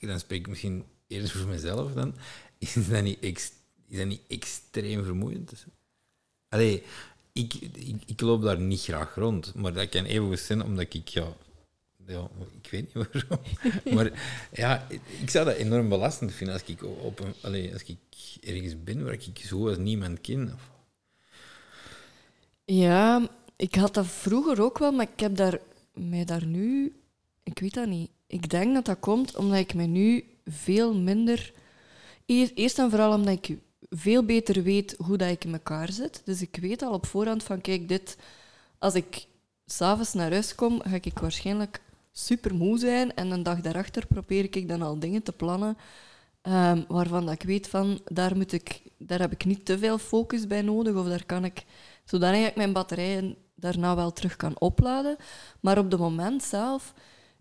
dan 0.00 0.18
spreek 0.18 0.40
ik 0.40 0.48
misschien 0.48 0.84
eerder 1.06 1.30
voor 1.30 1.48
mezelf 1.48 1.92
dan. 1.92 2.14
Is 2.58 2.74
dat 2.88 3.02
niet, 3.02 3.20
ex, 3.20 3.52
is 3.88 3.98
dat 3.98 4.06
niet 4.06 4.20
extreem 4.28 5.04
vermoeiend? 5.04 5.66
Allee, 6.48 6.82
ik, 7.32 7.54
ik, 7.54 8.02
ik 8.06 8.20
loop 8.20 8.42
daar 8.42 8.58
niet 8.58 8.80
graag 8.80 9.14
rond. 9.14 9.54
Maar 9.54 9.72
dat 9.72 9.88
kan 9.88 10.04
even 10.04 10.38
zijn 10.38 10.62
omdat 10.62 10.94
ik, 10.94 11.08
ja, 11.08 11.36
ja, 12.06 12.28
ik 12.62 12.70
weet 12.70 12.94
niet 12.94 13.04
waarom. 13.12 13.40
maar 13.94 14.12
ja, 14.52 14.86
ik 15.20 15.30
zou 15.30 15.44
dat 15.44 15.56
enorm 15.56 15.88
belastend 15.88 16.32
vinden 16.32 16.54
als 16.54 16.64
ik, 16.66 16.84
op 16.84 17.20
een, 17.20 17.34
allez, 17.42 17.72
als 17.72 17.82
ik 17.82 17.98
ergens 18.40 18.82
ben 18.84 19.04
waar 19.04 19.12
ik 19.12 19.46
zo 19.46 19.68
als 19.68 19.78
niemand 19.78 20.20
ken. 20.20 20.58
Ja, 22.64 23.30
ik 23.56 23.74
had 23.74 23.94
dat 23.94 24.06
vroeger 24.06 24.62
ook 24.62 24.78
wel, 24.78 24.92
maar 24.92 25.08
ik 25.12 25.20
heb 25.20 25.36
daar, 25.36 25.60
mij 25.92 26.24
daar 26.24 26.46
nu... 26.46 26.94
Ik 27.42 27.58
weet 27.58 27.74
dat 27.74 27.86
niet. 27.86 28.10
Ik 28.26 28.50
denk 28.50 28.74
dat 28.74 28.84
dat 28.84 29.00
komt 29.00 29.36
omdat 29.36 29.58
ik 29.58 29.74
me 29.74 29.84
nu 29.84 30.24
veel 30.44 30.94
minder... 30.94 31.52
Eerst 32.26 32.78
en 32.78 32.90
vooral 32.90 33.12
omdat 33.12 33.38
ik 33.44 33.58
veel 33.90 34.24
beter 34.24 34.62
weet 34.62 34.94
hoe 34.98 35.16
dat 35.16 35.30
ik 35.30 35.44
in 35.44 35.52
elkaar 35.52 35.92
zit. 35.92 36.22
Dus 36.24 36.42
ik 36.42 36.56
weet 36.60 36.82
al 36.82 36.92
op 36.92 37.06
voorhand 37.06 37.42
van, 37.42 37.60
kijk, 37.60 37.88
dit... 37.88 38.16
Als 38.78 38.94
ik 38.94 39.26
s'avonds 39.66 40.12
naar 40.12 40.30
huis 40.30 40.54
kom, 40.54 40.80
ga 40.82 40.98
ik 41.00 41.18
waarschijnlijk 41.18 41.80
super 42.12 42.54
moe 42.54 42.78
zijn. 42.78 43.14
En 43.14 43.30
een 43.30 43.42
dag 43.42 43.60
daarachter 43.60 44.06
probeer 44.06 44.44
ik 44.44 44.68
dan 44.68 44.82
al 44.82 44.98
dingen 44.98 45.22
te 45.22 45.32
plannen 45.32 45.76
um, 46.42 46.84
waarvan 46.88 47.26
dat 47.26 47.34
ik 47.34 47.42
weet 47.42 47.68
van, 47.68 48.00
daar, 48.04 48.36
moet 48.36 48.52
ik, 48.52 48.82
daar 48.98 49.20
heb 49.20 49.32
ik 49.32 49.44
niet 49.44 49.64
te 49.64 49.78
veel 49.78 49.98
focus 49.98 50.46
bij 50.46 50.62
nodig. 50.62 50.94
Of 50.94 51.06
daar 51.06 51.26
kan 51.26 51.44
ik, 51.44 51.64
zodat 52.04 52.34
ik 52.34 52.56
mijn 52.56 52.72
batterijen 52.72 53.36
daarna 53.56 53.94
wel 53.94 54.12
terug 54.12 54.36
kan 54.36 54.60
opladen. 54.60 55.16
Maar 55.60 55.78
op 55.78 55.90
het 55.90 56.00
moment 56.00 56.42
zelf, 56.42 56.94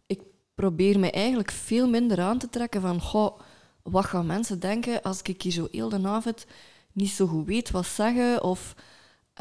ik 0.05 0.21
probeer 0.55 0.99
me 0.99 1.11
eigenlijk 1.11 1.51
veel 1.51 1.89
minder 1.89 2.21
aan 2.21 2.37
te 2.37 2.49
trekken 2.49 2.81
van, 2.81 3.01
goh, 3.01 3.39
wat 3.83 4.05
gaan 4.05 4.25
mensen 4.25 4.59
denken 4.59 5.01
als 5.01 5.21
ik 5.21 5.41
hier 5.41 5.51
zo 5.51 5.67
heel 5.71 5.89
de 5.89 6.07
avond 6.07 6.45
niet 6.91 7.09
zo 7.09 7.27
goed 7.27 7.47
weet 7.47 7.71
wat 7.71 7.85
zeggen? 7.85 8.43
Of, 8.43 8.75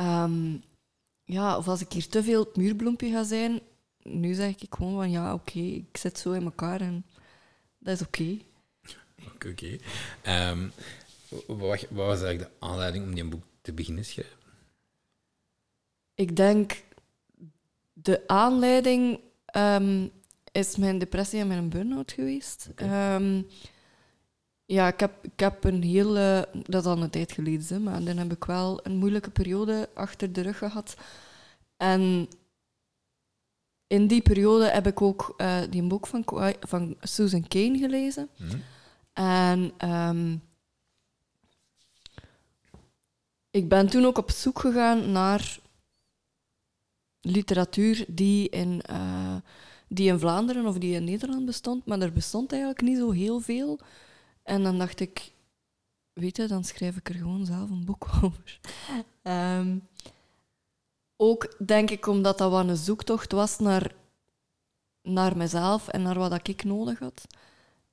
um, 0.01 0.63
ja, 1.25 1.57
of 1.57 1.69
als 1.69 1.81
ik 1.81 1.93
hier 1.93 2.09
te 2.09 2.23
veel 2.23 2.45
het 2.45 2.57
muurbloempje 2.57 3.11
ga 3.11 3.25
zijn, 3.25 3.61
nu 4.03 4.35
zeg 4.35 4.49
ik 4.49 4.75
gewoon 4.75 4.95
van 4.95 5.11
ja, 5.11 5.35
oké, 5.35 5.59
ik 5.59 5.97
zit 5.97 6.19
zo 6.19 6.33
in 6.33 6.45
elkaar 6.45 6.81
en 6.81 7.07
dat 7.79 8.01
is 8.01 8.07
oké. 8.07 8.39
Oké. 9.47 9.79
Ehm, 10.23 10.69
wat, 11.29 11.49
wat, 11.59 11.87
was 11.91 12.23
eigenlijk 12.23 12.39
de 12.39 12.67
aanleiding 12.67 13.05
om 13.05 13.15
die 13.15 13.25
boek 13.25 13.43
te 13.61 13.73
beginnen 13.73 14.05
schrijven? 14.05 14.44
Ik 16.15 16.37
denk 16.37 16.83
de 17.93 18.23
aanleiding 18.27 19.21
um, 19.57 20.11
is 20.53 20.77
mijn 20.77 20.99
depressie 20.99 21.41
en 21.41 21.47
mijn 21.47 21.69
burn-out 21.69 22.13
geweest. 22.13 22.69
Ehm, 22.75 23.43
ja, 24.67 24.89
ik 24.89 25.01
heb, 25.01 25.25
ik 25.25 25.41
heb 25.41 25.65
een 25.65 25.83
hele... 25.83 26.49
Dat 26.53 26.85
is 26.85 26.91
al 26.91 27.03
een 27.03 27.11
tijd 27.11 27.33
geleden, 27.33 27.83
maar 27.83 28.05
dan 28.05 28.17
heb 28.17 28.33
ik 28.33 28.45
wel 28.45 28.81
een 28.83 28.97
moeilijke 28.97 29.31
periode 29.31 29.89
achter 29.95 30.33
de 30.33 30.41
rug 30.41 30.59
gehad. 30.59 30.97
En 31.77 32.29
in 33.87 34.07
die 34.07 34.23
periode 34.23 34.65
heb 34.65 34.87
ik 34.87 35.03
ook 35.03 35.35
uh, 35.37 35.59
die 35.71 35.83
boek 35.83 36.07
van, 36.07 36.25
van 36.61 36.97
Susan 37.01 37.49
Kane 37.49 37.79
gelezen. 37.79 38.29
Mhm. 38.39 38.57
En 39.13 39.91
um, 39.91 40.43
ik 43.51 43.69
ben 43.69 43.89
toen 43.89 44.05
ook 44.05 44.19
op 44.19 44.31
zoek 44.31 44.59
gegaan 44.59 45.13
naar 45.13 45.59
literatuur 47.25 48.05
die 48.09 48.49
in, 48.49 48.83
uh, 48.91 49.37
die 49.89 50.09
in 50.09 50.19
Vlaanderen 50.19 50.67
of 50.67 50.79
die 50.79 50.95
in 50.95 51.05
Nederland 51.05 51.45
bestond, 51.45 51.87
maar 51.87 52.01
er 52.01 52.13
bestond 52.13 52.53
eigenlijk 52.53 52.83
niet 52.83 52.99
zo 52.99 53.11
heel 53.11 53.41
veel. 53.41 53.79
En 54.43 54.63
dan 54.63 54.79
dacht 54.79 55.01
ik, 55.01 55.33
weet 56.13 56.37
je, 56.37 56.47
dan 56.47 56.65
schrijf 56.65 56.97
ik 56.97 57.09
er 57.09 57.15
gewoon 57.15 57.47
zelf 57.47 57.71
een 57.71 57.85
boek 57.85 58.09
over. 58.23 58.61
Um, 59.23 59.83
ook 61.17 61.67
denk 61.67 61.91
ik 61.91 62.07
omdat 62.07 62.39
dat 62.39 62.51
wel 62.51 62.69
een 62.69 62.77
zoektocht 62.77 63.33
was 63.33 63.59
naar, 63.59 63.95
naar 65.03 65.37
mezelf 65.37 65.89
en 65.89 66.03
naar 66.03 66.19
wat 66.19 66.49
ik 66.49 66.65
nodig 66.65 66.99
had. 66.99 67.27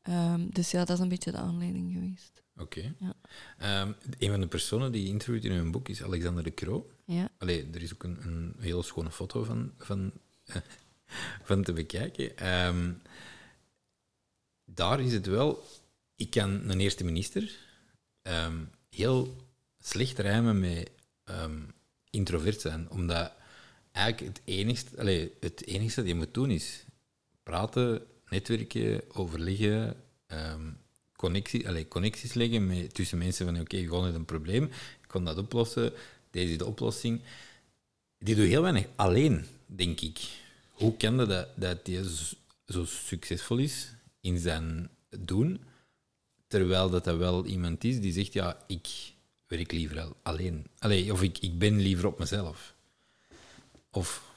Um, 0.09 0.49
dus 0.53 0.71
ja, 0.71 0.85
dat 0.85 0.97
is 0.97 1.03
een 1.03 1.09
beetje 1.09 1.31
de 1.31 1.37
aanleiding 1.37 1.93
geweest. 1.93 2.41
Oké. 2.57 2.93
Ja. 2.99 3.81
Um, 3.81 3.95
een 4.19 4.29
van 4.29 4.39
de 4.39 4.47
personen 4.47 4.91
die 4.91 5.03
je 5.03 5.09
interviewt 5.09 5.45
in 5.45 5.51
hun 5.51 5.71
boek 5.71 5.89
is 5.89 6.03
Alexander 6.03 6.43
de 6.43 6.53
Croo. 6.53 6.89
Ja. 7.11 7.29
Er 7.39 7.81
is 7.81 7.93
ook 7.93 8.03
een, 8.03 8.17
een 8.21 8.55
heel 8.59 8.83
schone 8.83 9.11
foto 9.11 9.43
van, 9.43 9.71
van, 9.77 10.11
van 11.49 11.63
te 11.63 11.73
bekijken. 11.73 12.53
Um, 12.67 13.01
daar 14.65 14.99
is 14.99 15.13
het 15.13 15.25
wel... 15.25 15.63
Ik 16.15 16.29
kan 16.29 16.69
een 16.69 16.79
eerste 16.79 17.03
minister 17.03 17.51
heel 18.89 19.35
slecht 19.79 20.19
rijmen 20.19 20.59
met 20.59 20.89
introvert 22.09 22.61
zijn. 22.61 22.89
Omdat 22.89 23.31
eigenlijk 23.91 24.37
het 24.37 24.41
enigste, 24.45 24.99
allez, 24.99 25.29
het 25.39 25.65
enigste 25.65 25.99
dat 25.99 26.09
je 26.09 26.15
moet 26.15 26.33
doen 26.33 26.51
is 26.51 26.85
praten, 27.43 28.05
netwerken, 28.29 29.01
overleggen, 29.13 29.95
connectie, 31.15 31.67
allez, 31.67 31.87
connecties 31.87 32.33
leggen 32.33 32.67
met, 32.67 32.93
tussen 32.93 33.17
mensen 33.17 33.45
van 33.45 33.59
oké, 33.59 33.63
okay, 33.75 33.83
gewoon 33.83 34.13
een 34.13 34.25
probleem, 34.25 34.63
ik 35.01 35.07
kan 35.07 35.25
dat 35.25 35.37
oplossen, 35.37 35.93
deze 36.31 36.51
is 36.51 36.57
de 36.57 36.65
oplossing. 36.65 37.21
Die 38.17 38.35
doet 38.35 38.47
heel 38.47 38.61
weinig 38.61 38.85
alleen, 38.95 39.45
denk 39.65 40.01
ik. 40.01 40.19
Hoe 40.69 40.97
kan 40.97 41.17
dat, 41.17 41.47
dat 41.55 41.79
hij 41.83 42.03
zo 42.67 42.85
succesvol 42.85 43.57
is 43.57 43.93
in 44.21 44.37
zijn 44.37 44.89
doen, 45.09 45.63
terwijl 46.47 46.89
dat, 46.89 47.03
dat 47.03 47.17
wel 47.17 47.45
iemand 47.45 47.83
is 47.83 47.99
die 47.99 48.13
zegt, 48.13 48.33
ja, 48.33 48.57
ik 48.67 48.87
werk 49.47 49.71
liever 49.71 50.13
alleen. 50.21 50.65
Allee, 50.79 51.11
of 51.11 51.21
ik, 51.21 51.37
ik 51.37 51.59
ben 51.59 51.79
liever 51.79 52.07
op 52.07 52.19
mezelf. 52.19 52.75
Of... 53.91 54.29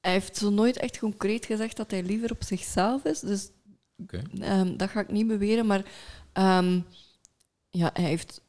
Hij 0.00 0.12
heeft 0.12 0.36
zo 0.36 0.50
nooit 0.50 0.76
echt 0.76 0.98
concreet 0.98 1.46
gezegd 1.46 1.76
dat 1.76 1.90
hij 1.90 2.02
liever 2.02 2.30
op 2.30 2.42
zichzelf 2.42 3.04
is. 3.04 3.20
Dus 3.20 3.48
um, 4.40 4.76
dat 4.76 4.90
ga 4.90 5.00
ik 5.00 5.10
niet 5.10 5.26
beweren. 5.26 5.66
Maar 5.66 5.84
um, 6.32 6.84
ja, 7.70 7.90
hij 7.92 8.04
heeft 8.04 8.40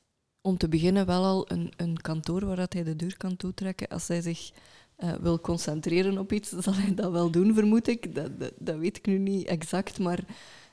om 0.45 0.57
te 0.57 0.67
beginnen 0.67 1.05
wel 1.05 1.23
al 1.23 1.45
een, 1.51 1.73
een 1.77 2.01
kantoor 2.01 2.45
waar 2.45 2.55
dat 2.55 2.73
hij 2.73 2.83
de 2.83 2.95
deur 2.95 3.17
kan 3.17 3.37
toetrekken. 3.37 3.87
Als 3.87 4.07
hij 4.07 4.21
zich 4.21 4.51
uh, 4.99 5.11
wil 5.13 5.39
concentreren 5.39 6.17
op 6.17 6.31
iets, 6.31 6.49
zal 6.65 6.73
hij 6.73 6.93
dat 6.93 7.11
wel 7.11 7.29
doen, 7.29 7.53
vermoed 7.53 7.87
ik. 7.87 8.15
Dat, 8.15 8.29
dat, 8.59 8.75
weet 8.77 8.97
ik 8.97 9.05
nu 9.05 9.17
niet 9.17 9.47
exact, 9.47 9.99
maar 9.99 10.19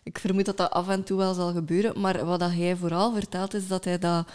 ik 0.02 0.18
vermoed 0.18 0.44
dat 0.44 0.56
dat 0.56 0.70
af 0.70 0.88
en 0.88 1.04
toe 1.04 1.18
wel 1.18 1.34
zal 1.34 1.52
gebeuren. 1.52 2.00
Maar 2.00 2.24
wat 2.24 2.40
dat 2.40 2.50
hij 2.50 2.76
vooral 2.76 3.12
vertelt, 3.12 3.54
is 3.54 3.68
dat 3.68 3.84
hij 3.84 3.98
dat 3.98 4.28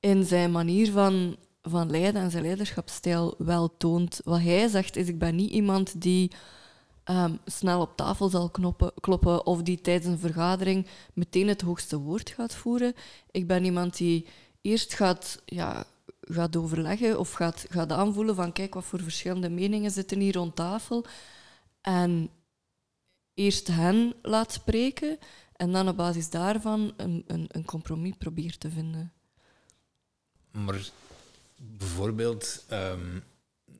in 0.00 0.24
zijn 0.24 0.50
manier 0.50 0.92
van, 0.92 1.36
van 1.62 1.90
leiden 1.90 2.22
en 2.22 2.30
zijn 2.30 2.42
leiderschapsstijl 2.42 3.34
wel 3.38 3.76
toont. 3.76 4.20
Wat 4.24 4.40
hij 4.40 4.68
zegt 4.68 4.96
is, 4.96 5.08
ik 5.08 5.18
ben 5.18 5.36
niet 5.36 5.50
iemand 5.50 6.00
die 6.00 6.30
um, 7.04 7.38
snel 7.44 7.80
op 7.80 7.96
tafel 7.96 8.28
zal 8.28 8.50
knoppen, 8.50 8.92
kloppen 9.00 9.46
of 9.46 9.62
die 9.62 9.80
tijdens 9.80 10.06
een 10.06 10.18
vergadering 10.18 10.86
meteen 11.12 11.48
het 11.48 11.60
hoogste 11.60 11.98
woord 11.98 12.30
gaat 12.30 12.54
voeren. 12.54 12.94
Ik 13.30 13.46
ben 13.46 13.64
iemand 13.64 13.96
die 13.96 14.26
eerst 14.62 14.94
gaat, 14.94 15.42
ja, 15.44 15.84
gaat 16.20 16.56
overleggen 16.56 17.18
of 17.18 17.32
gaat, 17.32 17.66
gaat 17.68 17.92
aanvoelen 17.92 18.34
van 18.34 18.52
kijk, 18.52 18.74
wat 18.74 18.84
voor 18.84 19.02
verschillende 19.02 19.48
meningen 19.50 19.90
zitten 19.90 20.20
hier 20.20 20.34
rond 20.34 20.56
tafel. 20.56 21.06
En 21.80 22.30
eerst 23.34 23.66
hen 23.66 24.14
laat 24.22 24.52
spreken 24.52 25.18
en 25.52 25.72
dan 25.72 25.88
op 25.88 25.96
basis 25.96 26.30
daarvan 26.30 26.92
een, 26.96 27.24
een, 27.26 27.46
een 27.48 27.64
compromis 27.64 28.14
probeert 28.18 28.60
te 28.60 28.70
vinden. 28.70 29.12
Maar 30.50 30.90
bijvoorbeeld 31.56 32.64
um, 32.72 33.24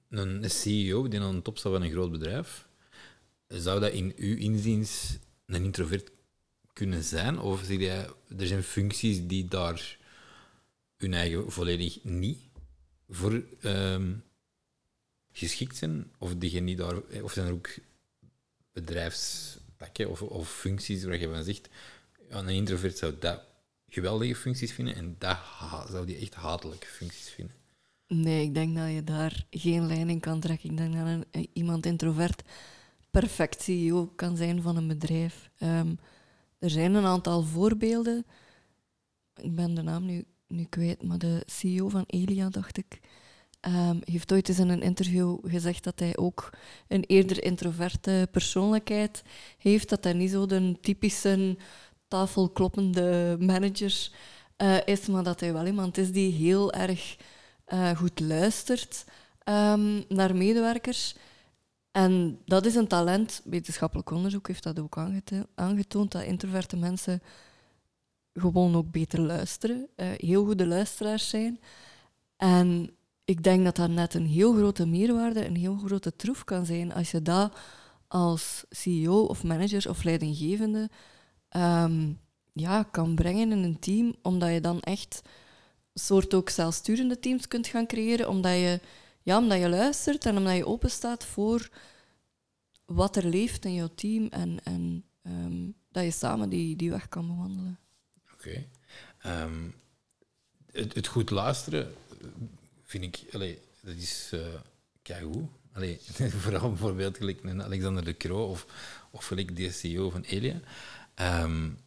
een 0.08 0.50
CEO 0.50 1.08
die 1.08 1.20
aan 1.20 1.34
de 1.34 1.42
top 1.42 1.58
staat 1.58 1.72
van 1.72 1.82
een 1.82 1.90
groot 1.90 2.10
bedrijf, 2.10 2.68
zou 3.46 3.80
dat 3.80 3.92
in 3.92 4.12
uw 4.16 4.36
inziens 4.36 5.18
een 5.46 5.64
introvert 5.64 6.10
kunnen 6.72 7.02
zijn? 7.02 7.38
Of 7.38 7.62
zie 7.64 7.78
je, 7.78 8.14
er 8.38 8.46
zijn 8.46 8.62
functies 8.62 9.26
die 9.26 9.48
daar 9.48 9.98
hun 11.02 11.14
eigen 11.14 11.52
volledig 11.52 12.04
niet 12.04 12.38
voor 13.08 13.42
um, 13.62 14.22
geschikt 15.32 15.76
zijn? 15.76 16.12
Of, 16.18 16.34
daar, 16.34 16.96
of 17.22 17.32
zijn 17.32 17.46
er 17.46 17.52
ook 17.52 17.68
bedrijfstakken 18.72 20.10
of, 20.10 20.22
of 20.22 20.50
functies 20.50 21.04
waar 21.04 21.18
je 21.18 21.28
van 21.28 21.44
zegt, 21.44 21.68
een 22.28 22.48
introvert 22.48 22.98
zou 22.98 23.14
dat 23.18 23.40
geweldige 23.88 24.34
functies 24.34 24.72
vinden 24.72 24.94
en 24.94 25.16
dat 25.18 25.38
zou 25.90 26.06
die 26.06 26.16
echt 26.16 26.34
hatelijke 26.34 26.86
functies 26.86 27.28
vinden. 27.28 27.54
Nee, 28.06 28.42
ik 28.42 28.54
denk 28.54 28.76
dat 28.76 28.92
je 28.92 29.04
daar 29.04 29.46
geen 29.50 29.86
lijn 29.86 30.10
in 30.10 30.20
kan 30.20 30.40
trekken. 30.40 30.70
Ik 30.70 30.76
denk 30.76 30.94
dat 30.94 31.06
een, 31.06 31.24
eh, 31.30 31.46
iemand 31.52 31.86
introvert 31.86 32.42
perfect 33.10 33.62
CEO 33.62 34.06
kan 34.16 34.36
zijn 34.36 34.62
van 34.62 34.76
een 34.76 34.86
bedrijf. 34.88 35.50
Um, 35.58 35.98
er 36.58 36.70
zijn 36.70 36.94
een 36.94 37.04
aantal 37.04 37.42
voorbeelden. 37.42 38.26
Ik 39.36 39.54
ben 39.54 39.74
de 39.74 39.82
naam 39.82 40.04
nu, 40.04 40.24
nu 40.52 40.64
kwijt, 40.64 41.02
maar 41.02 41.18
de 41.18 41.42
CEO 41.46 41.88
van 41.88 42.04
Elia, 42.06 42.48
dacht 42.48 42.78
ik, 42.78 43.00
um, 43.68 44.00
heeft 44.04 44.32
ooit 44.32 44.48
eens 44.48 44.58
in 44.58 44.68
een 44.68 44.82
interview 44.82 45.38
gezegd 45.42 45.84
dat 45.84 45.98
hij 45.98 46.16
ook 46.16 46.50
een 46.88 47.04
eerder 47.06 47.44
introverte 47.44 48.28
persoonlijkheid 48.30 49.22
heeft. 49.58 49.88
Dat 49.88 50.04
hij 50.04 50.12
niet 50.12 50.30
zo 50.30 50.46
de 50.46 50.76
typische 50.80 51.56
tafelkloppende 52.08 53.36
manager 53.40 54.10
uh, 54.56 54.76
is, 54.84 55.06
maar 55.06 55.22
dat 55.22 55.40
hij 55.40 55.52
wel 55.52 55.66
iemand 55.66 55.98
is 55.98 56.12
die 56.12 56.32
heel 56.32 56.72
erg 56.72 57.16
eh, 57.64 57.96
goed 57.96 58.20
luistert 58.20 59.04
ehm, 59.38 60.02
naar 60.08 60.36
medewerkers. 60.36 61.14
En 61.90 62.38
dat 62.44 62.66
is 62.66 62.74
een 62.74 62.86
talent. 62.86 63.40
Wetenschappelijk 63.44 64.10
onderzoek 64.10 64.46
heeft 64.46 64.62
dat 64.62 64.78
ook 64.78 64.98
aangetoond 65.54 66.12
dat 66.12 66.22
introverte 66.22 66.76
mensen 66.76 67.22
gewoon 68.34 68.76
ook 68.76 68.90
beter 68.90 69.20
luisteren, 69.20 69.88
uh, 69.96 70.06
heel 70.16 70.44
goede 70.44 70.66
luisteraars 70.66 71.28
zijn. 71.28 71.60
En 72.36 72.90
ik 73.24 73.42
denk 73.42 73.64
dat 73.64 73.76
dat 73.76 73.90
net 73.90 74.14
een 74.14 74.26
heel 74.26 74.52
grote 74.54 74.86
meerwaarde, 74.86 75.46
een 75.46 75.56
heel 75.56 75.76
grote 75.76 76.16
troef 76.16 76.44
kan 76.44 76.66
zijn 76.66 76.92
als 76.92 77.10
je 77.10 77.22
dat 77.22 77.58
als 78.08 78.64
CEO 78.70 79.22
of 79.24 79.44
manager 79.44 79.88
of 79.88 80.02
leidinggevende 80.02 80.90
um, 81.56 82.20
ja, 82.52 82.82
kan 82.82 83.14
brengen 83.14 83.52
in 83.52 83.62
een 83.62 83.78
team, 83.78 84.14
omdat 84.22 84.52
je 84.52 84.60
dan 84.60 84.80
echt 84.80 85.22
soort 85.94 86.34
ook 86.34 86.48
zelfsturende 86.48 87.18
teams 87.18 87.48
kunt 87.48 87.66
gaan 87.66 87.86
creëren, 87.86 88.28
omdat 88.28 88.52
je, 88.52 88.80
ja, 89.22 89.38
omdat 89.38 89.58
je 89.58 89.68
luistert 89.68 90.26
en 90.26 90.36
omdat 90.36 90.56
je 90.56 90.66
open 90.66 90.90
staat 90.90 91.24
voor 91.24 91.68
wat 92.84 93.16
er 93.16 93.26
leeft 93.26 93.64
in 93.64 93.74
jouw 93.74 93.90
team 93.94 94.26
en, 94.26 94.64
en 94.64 95.04
um, 95.22 95.74
dat 95.90 96.04
je 96.04 96.10
samen 96.10 96.48
die, 96.48 96.76
die 96.76 96.90
weg 96.90 97.08
kan 97.08 97.26
bewandelen. 97.26 97.78
Oké. 98.46 98.64
Ehm, 99.18 99.68
het, 100.72 101.06
goed 101.06 101.30
luisteren 101.30 101.94
vind 102.84 103.04
ik, 103.04 103.34
allee, 103.34 103.58
dat 103.80 103.94
is 103.94 104.30
uh, 104.34 104.40
keigoed. 105.02 105.48
Allee, 105.72 105.98
vooral 106.44 106.68
bijvoorbeeld 106.68 107.16
gelijk 107.16 107.44
een 107.44 107.62
Alexander 107.62 108.04
de 108.04 108.16
Croo 108.16 108.48
of, 108.48 108.66
of 109.10 109.26
gelijk 109.26 109.56
de 109.56 109.70
CEO 109.70 110.10
van 110.10 110.22
Elia. 110.22 110.60
Um, 111.44 111.78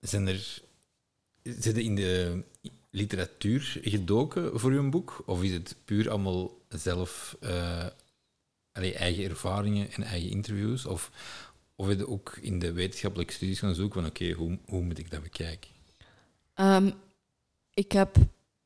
zijn 0.00 0.28
er, 0.28 0.62
zitten 1.42 1.82
in 1.82 1.94
de 1.94 2.42
literatuur 2.90 3.78
gedoken 3.82 4.60
voor 4.60 4.70
uw 4.70 4.90
boek? 4.90 5.22
Of 5.26 5.42
is 5.42 5.52
het 5.52 5.76
puur 5.84 6.10
allemaal 6.10 6.58
zelf 6.68 7.36
uh, 7.40 7.86
eigen 8.72 9.24
ervaringen 9.24 9.92
en 9.92 10.02
eigen 10.02 10.30
interviews? 10.30 10.86
Of, 10.86 11.10
of 11.80 11.88
heb 11.88 11.98
je 11.98 12.08
ook 12.08 12.38
in 12.40 12.58
de 12.58 12.72
wetenschappelijke 12.72 13.32
studies 13.32 13.58
gaan 13.58 13.74
zoeken 13.74 14.00
van 14.00 14.10
oké, 14.10 14.32
hoe, 14.32 14.58
hoe 14.66 14.82
moet 14.82 14.98
ik 14.98 15.10
dat 15.10 15.22
bekijken? 15.22 15.70
Um, 16.54 16.92
ik 17.74 17.92
heb 17.92 18.16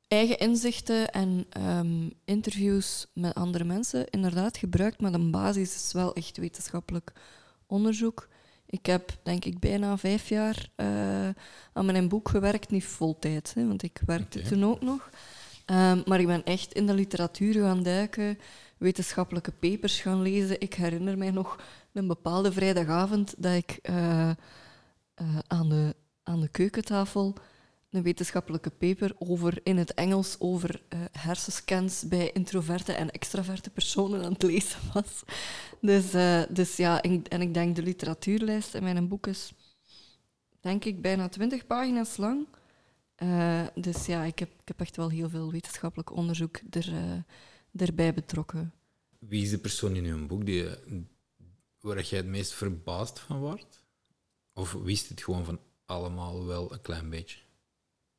eigen 0.09 0.39
inzichten 0.39 1.11
en 1.11 1.47
um, 1.59 2.13
interviews 2.25 3.07
met 3.13 3.35
andere 3.35 3.65
mensen 3.65 4.09
inderdaad 4.09 4.57
gebruikt, 4.57 5.01
maar 5.01 5.13
de 5.13 5.31
basis 5.31 5.75
is 5.75 5.93
wel 5.93 6.15
echt 6.15 6.37
wetenschappelijk 6.37 7.13
onderzoek. 7.67 8.29
Ik 8.67 8.87
heb 8.87 9.19
denk 9.23 9.45
ik 9.45 9.59
bijna 9.59 9.99
vijf 9.99 10.29
jaar 10.29 10.69
uh, 10.77 10.87
aan 11.73 11.87
mijn 11.87 12.09
boek 12.09 12.29
gewerkt, 12.29 12.71
niet 12.71 12.85
voltijd, 12.85 13.55
hè, 13.55 13.67
want 13.67 13.83
ik 13.83 14.01
werkte 14.07 14.43
toen 14.43 14.65
ook 14.65 14.81
nog. 14.81 15.11
Um, 15.67 16.03
maar 16.07 16.21
ik 16.21 16.27
ben 16.27 16.45
echt 16.45 16.73
in 16.73 16.87
de 16.87 16.95
literatuur 16.95 17.63
gaan 17.63 17.83
duiken, 17.83 18.39
wetenschappelijke 18.85 19.53
papers 19.53 20.01
gaan 20.01 20.23
lezen. 20.23 20.61
Ik 20.61 20.75
herinner 20.75 21.19
mij 21.19 21.31
nog 21.31 21.59
een 21.93 22.07
bepaalde 22.07 22.53
vrijdagavond 22.53 23.35
dat 23.39 23.55
ik 23.55 23.79
uh, 23.91 23.97
uh, 23.97 25.39
aan, 25.47 25.69
de, 25.69 25.95
aan 26.23 26.41
de 26.41 26.49
keukentafel 26.49 27.35
een 27.91 28.03
wetenschappelijke 28.03 28.71
paper 28.71 29.15
over, 29.19 29.61
in 29.63 29.77
het 29.77 29.95
Engels 29.95 30.37
over 30.39 30.83
uh, 30.89 31.01
hersenscans 31.13 32.09
bij 32.09 32.31
introverte 32.33 32.93
en 32.93 33.11
extraverte 33.11 33.71
personen 33.71 34.25
aan 34.25 34.33
het 34.33 34.43
lezen 34.43 34.81
was. 34.93 35.23
Dus, 35.81 36.11
dus 36.49 36.77
ja, 36.77 37.03
en, 37.03 37.29
en, 37.29 37.41
ik 37.41 37.55
denk 37.55 37.77
de 37.77 37.83
literatuurlijst 37.83 38.75
in 38.75 38.83
mijn 38.83 39.09
boek 39.09 39.27
is, 39.27 39.53
denk 40.61 40.85
ik, 40.85 41.03
bijna 41.03 41.29
twintig 41.29 41.67
pagina's 41.67 42.17
lang. 42.17 42.47
Dus 43.75 44.07
ja, 44.07 44.23
ik 44.23 44.39
heb, 44.39 44.49
ik 44.49 44.69
heb 44.69 44.81
echt 44.81 44.97
wel 44.97 45.09
heel 45.09 45.29
veel 45.29 45.51
wetenschappelijk 45.51 46.17
onderzoek 46.17 46.61
er, 46.71 46.93
erbij 47.77 48.15
betrokken. 48.15 48.73
Wie 49.19 49.43
is 49.43 49.51
de 49.51 49.59
persoon 49.59 49.97
in 49.97 50.05
uw 50.05 50.27
boek 50.27 50.47
die, 50.47 50.67
waar 51.81 52.03
jij 52.03 52.19
het 52.19 52.29
meest 52.29 52.53
verbaasd 52.53 53.19
van 53.19 53.39
wordt? 53.39 53.83
Of 54.53 54.73
wist 54.73 55.09
het 55.09 55.23
gewoon 55.23 55.45
van 55.45 55.59
allemaal 55.87 56.47
wel 56.47 56.73
een 56.73 56.81
klein 56.81 57.11
beetje? 57.11 57.39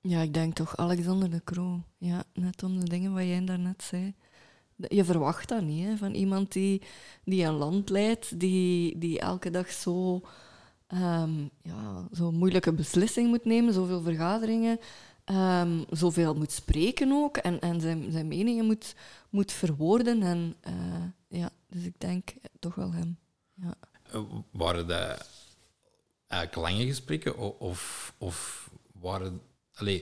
Ja, 0.02 0.22
ik 0.22 0.34
denk 0.34 0.54
toch 0.54 0.78
Alexander 0.78 1.30
de 1.30 1.44
Croo. 1.44 1.84
Ja, 1.98 2.24
net 2.34 2.64
om 2.64 2.80
de 2.80 2.90
dingen 2.90 3.14
wat 3.14 3.24
jij 3.24 3.46
daarnet 3.46 3.84
zei. 3.84 4.14
Je 4.76 5.04
verwacht 5.04 5.50
dat 5.50 5.62
niet, 5.62 5.86
hè, 5.86 5.98
van 5.98 6.14
iemand 6.14 6.52
die, 6.52 6.82
die 7.24 7.44
een 7.44 7.54
land 7.54 7.90
leidt, 7.90 8.40
die, 8.40 8.98
die 8.98 9.20
elke 9.20 9.50
dag 9.50 9.72
zo, 9.72 10.22
um, 10.94 11.50
ja, 11.62 12.08
zo 12.14 12.32
moeilijke 12.32 12.74
beslissingen 12.74 13.30
moet 13.30 13.46
nemen, 13.46 13.74
zoveel 13.74 14.02
vergaderingen, 14.02 14.80
um, 15.26 15.86
zoveel 15.90 16.34
moet 16.34 16.52
spreken 16.52 17.12
ook 17.12 17.38
en, 17.38 17.60
en 17.60 17.82
zijn, 17.82 18.12
zijn 18.12 18.28
meningen 18.28 18.66
moet, 18.66 18.96
moet 19.30 19.52
verwoorden. 19.52 20.22
En, 20.22 20.56
uh, 20.68 21.40
ja, 21.40 21.50
dus 21.68 21.84
ik 21.84 22.00
denk 22.00 22.34
toch 22.60 22.76
wel 22.76 22.92
hem. 22.92 23.18
Ja. 23.54 23.76
Eh, 24.12 24.22
waren 24.52 24.88
dat 24.88 25.30
eigenlijk 26.28 26.70
lange 26.70 26.86
gesprekken 26.86 27.60
of, 27.60 28.14
of 28.18 28.70
waren 29.02 29.42
Allee, 29.76 30.02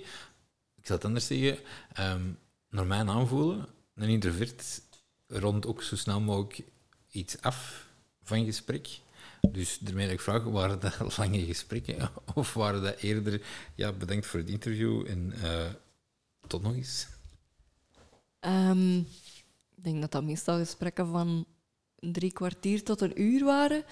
ik 0.75 0.86
zal 0.86 0.95
het 0.95 1.05
anders 1.05 1.27
zeggen. 1.27 1.57
Um, 1.99 2.39
naar 2.69 2.86
mijn 2.86 3.09
aanvoelen, 3.09 3.67
een 3.95 4.09
introvert 4.09 4.81
rond 5.27 5.65
ook 5.65 5.83
zo 5.83 5.95
snel 5.95 6.19
mogelijk 6.19 6.63
iets 7.12 7.41
af 7.41 7.88
van 8.23 8.45
gesprek. 8.45 8.99
Dus 9.51 9.79
daarmee 9.79 10.06
dat 10.06 10.13
ik 10.13 10.21
vraag, 10.21 10.43
waren 10.43 10.79
dat 10.79 10.97
lange 11.17 11.45
gesprekken? 11.45 12.10
Of 12.34 12.53
waren 12.53 12.82
dat 12.82 12.97
eerder, 12.97 13.41
ja, 13.75 13.91
bedankt 13.91 14.25
voor 14.25 14.39
het 14.39 14.49
interview 14.49 15.08
en 15.08 15.34
uh, 15.43 15.65
tot 16.47 16.62
nog 16.62 16.73
eens? 16.73 17.08
Um, 18.39 18.97
ik 19.75 19.84
denk 19.84 20.01
dat 20.01 20.12
dat 20.12 20.23
meestal 20.23 20.58
gesprekken 20.58 21.08
van 21.08 21.45
drie 21.99 22.32
kwartier 22.32 22.84
tot 22.84 23.01
een 23.01 23.21
uur 23.21 23.43
waren. 23.43 23.84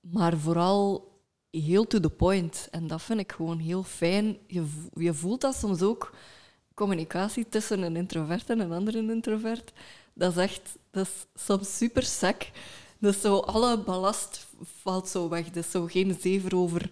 Maar 0.00 0.36
vooral 0.36 1.14
heel 1.50 1.86
to 1.86 2.00
the 2.00 2.10
point. 2.10 2.68
En 2.70 2.86
dat 2.86 3.02
vind 3.02 3.20
ik 3.20 3.32
gewoon 3.32 3.58
heel 3.58 3.82
fijn. 3.82 4.38
Je, 4.46 4.66
je 4.94 5.14
voelt 5.14 5.40
dat 5.40 5.56
soms 5.56 5.82
ook, 5.82 6.14
communicatie 6.74 7.48
tussen 7.48 7.82
een 7.82 7.96
introvert 7.96 8.50
en 8.50 8.60
een 8.60 8.72
andere 8.72 8.98
introvert. 8.98 9.72
Dat 10.12 10.36
is 10.36 10.42
echt, 10.42 10.76
dat 10.90 11.06
is 11.06 11.42
soms 11.44 11.76
super 11.76 12.02
sec. 12.02 12.50
Dus 12.98 13.20
zo, 13.20 13.38
alle 13.38 13.78
ballast 13.78 14.46
valt 14.82 15.08
zo 15.08 15.28
weg. 15.28 15.50
Dus 15.50 15.70
zo 15.70 15.86
geen 15.86 16.18
zever 16.20 16.56
over, 16.56 16.90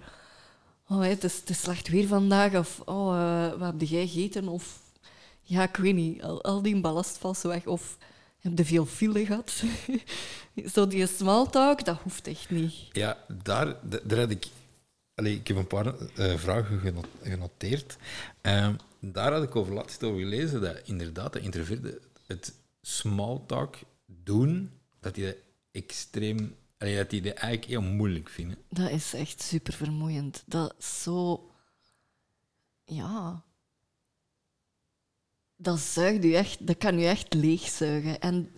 oh, 0.88 1.02
het, 1.02 1.24
is, 1.24 1.36
het 1.36 1.50
is 1.50 1.60
slecht 1.60 1.88
weer 1.88 2.06
vandaag, 2.06 2.54
of 2.54 2.80
oh, 2.84 3.14
uh, 3.14 3.58
wat 3.58 3.72
heb 3.72 3.88
jij 3.88 4.06
gegeten? 4.06 4.48
Of 4.48 4.80
ja, 5.42 5.62
ik 5.62 5.76
weet 5.76 5.94
niet, 5.94 6.22
al, 6.22 6.42
al 6.42 6.62
die 6.62 6.80
ballast 6.80 7.18
valt 7.18 7.38
zo 7.38 7.48
weg. 7.48 7.66
Of 7.66 7.96
heb 8.38 8.58
je 8.58 8.64
veel 8.64 8.86
file 8.86 9.26
gehad? 9.26 9.62
Zo 10.74 10.86
die 10.86 11.06
small 11.06 11.46
talk, 11.46 11.84
dat 11.84 11.98
hoeft 12.02 12.26
echt 12.26 12.50
niet. 12.50 12.74
Ja, 12.92 13.18
daar, 13.42 13.76
daar 14.02 14.18
had 14.18 14.30
ik... 14.30 14.46
Allee, 15.14 15.34
ik 15.34 15.48
heb 15.48 15.56
een 15.56 15.66
paar 15.66 15.86
uh, 15.86 16.36
vragen 16.36 16.80
genoteerd. 17.22 17.96
Uh, 18.42 18.68
daar 19.00 19.32
had 19.32 19.42
ik 19.42 19.56
over 19.56 19.74
laatst 19.74 20.02
over 20.02 20.20
gelezen 20.20 20.60
dat 20.60 20.80
inderdaad 20.84 21.32
de 21.32 21.40
introverten 21.40 21.98
het 22.26 22.54
small 22.82 23.40
talk 23.46 23.76
doen, 24.06 24.70
dat 25.00 25.16
dat 25.16 25.34
extreem... 25.74 26.56
Dat 26.76 27.10
die 27.10 27.22
dat 27.22 27.32
eigenlijk 27.34 27.64
heel 27.64 27.82
moeilijk 27.82 28.28
vinden. 28.28 28.58
Dat 28.68 28.90
is 28.90 29.14
echt 29.14 29.42
super 29.42 29.72
vermoeiend. 29.72 30.42
Dat 30.46 30.84
zo... 30.84 31.50
Ja 32.84 33.44
dat 35.56 35.78
zuigt 35.78 36.24
u 36.24 36.32
echt, 36.32 36.66
dat 36.66 36.78
kan 36.78 36.98
u 36.98 37.04
echt 37.04 37.34
leegzuigen. 37.34 38.20
En 38.20 38.56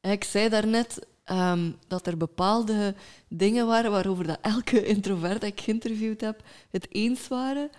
ik 0.00 0.24
zei 0.24 0.48
daarnet 0.48 1.06
um, 1.30 1.76
dat 1.88 2.06
er 2.06 2.16
bepaalde 2.16 2.94
dingen 3.28 3.66
waren 3.66 3.90
waarover 3.90 4.26
dat 4.26 4.38
elke 4.40 4.84
introvert 4.94 5.40
dat 5.40 5.50
ik 5.50 5.60
geïnterviewd 5.60 6.20
heb 6.20 6.42
het 6.70 6.86
eens 6.94 7.28
waren. 7.28 7.70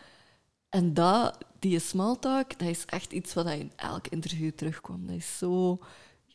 En 0.69 0.93
dat, 0.93 1.37
die 1.59 1.79
small 1.79 2.15
talk, 2.19 2.59
dat 2.59 2.67
is 2.67 2.85
echt 2.85 3.11
iets 3.11 3.33
wat 3.33 3.49
in 3.49 3.71
elk 3.75 4.07
interview 4.07 4.51
terugkwam. 4.51 5.07
Dat 5.07 5.15
is 5.15 5.37
zo... 5.37 5.79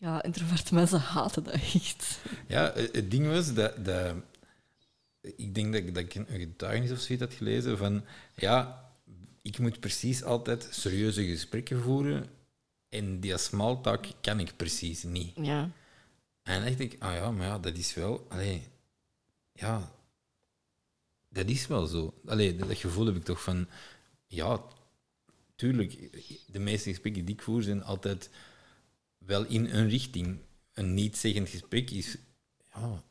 Ja, 0.02 0.22
introverte 0.22 0.74
mensen 0.74 1.00
haten 1.00 1.44
dat 1.44 1.54
echt. 1.54 2.18
Ja, 2.46 2.72
het 2.74 3.10
ding 3.10 3.26
was 3.26 3.54
dat... 3.54 3.84
dat 3.84 4.14
ik 5.20 5.54
denk 5.54 5.72
dat, 5.72 5.94
dat 5.94 6.04
ik 6.04 6.14
een 6.14 6.26
getuigenis 6.26 6.90
of 6.90 7.00
zoiets 7.00 7.24
had 7.24 7.34
gelezen 7.34 7.78
van... 7.78 8.04
Ja, 8.34 8.90
ik 9.42 9.58
moet 9.58 9.80
precies 9.80 10.22
altijd 10.22 10.68
serieuze 10.70 11.24
gesprekken 11.24 11.82
voeren 11.82 12.30
en 12.88 13.20
die 13.20 13.38
small 13.38 13.78
talk 13.82 14.04
kan 14.20 14.40
ik 14.40 14.56
precies 14.56 15.02
niet. 15.02 15.36
Ja. 15.36 15.70
En 16.42 16.60
dan 16.60 16.64
dacht 16.64 16.80
ik, 16.80 16.96
ah 16.98 17.14
ja, 17.14 17.30
maar 17.30 17.46
ja, 17.46 17.58
dat 17.58 17.76
is 17.76 17.94
wel... 17.94 18.26
Allee, 18.28 18.68
ja, 19.52 19.92
dat 21.28 21.48
is 21.48 21.66
wel 21.66 21.86
zo. 21.86 22.14
Allee, 22.26 22.56
dat 22.56 22.76
gevoel 22.76 23.06
heb 23.06 23.16
ik 23.16 23.24
toch 23.24 23.42
van... 23.42 23.68
Ja, 24.26 24.62
tuurlijk, 25.56 25.92
de 26.46 26.58
meeste 26.58 26.88
gesprekken 26.90 27.24
die 27.24 27.34
ik 27.34 27.42
voer 27.42 27.62
zijn 27.62 27.84
altijd 27.84 28.30
wel 29.26 29.44
in 29.44 29.64
een 29.64 29.88
richting. 29.88 30.38
Een 30.72 30.94
niet-zeggend 30.94 31.48
gesprek 31.48 31.90
is... 31.90 32.16
Ja, 32.74 33.02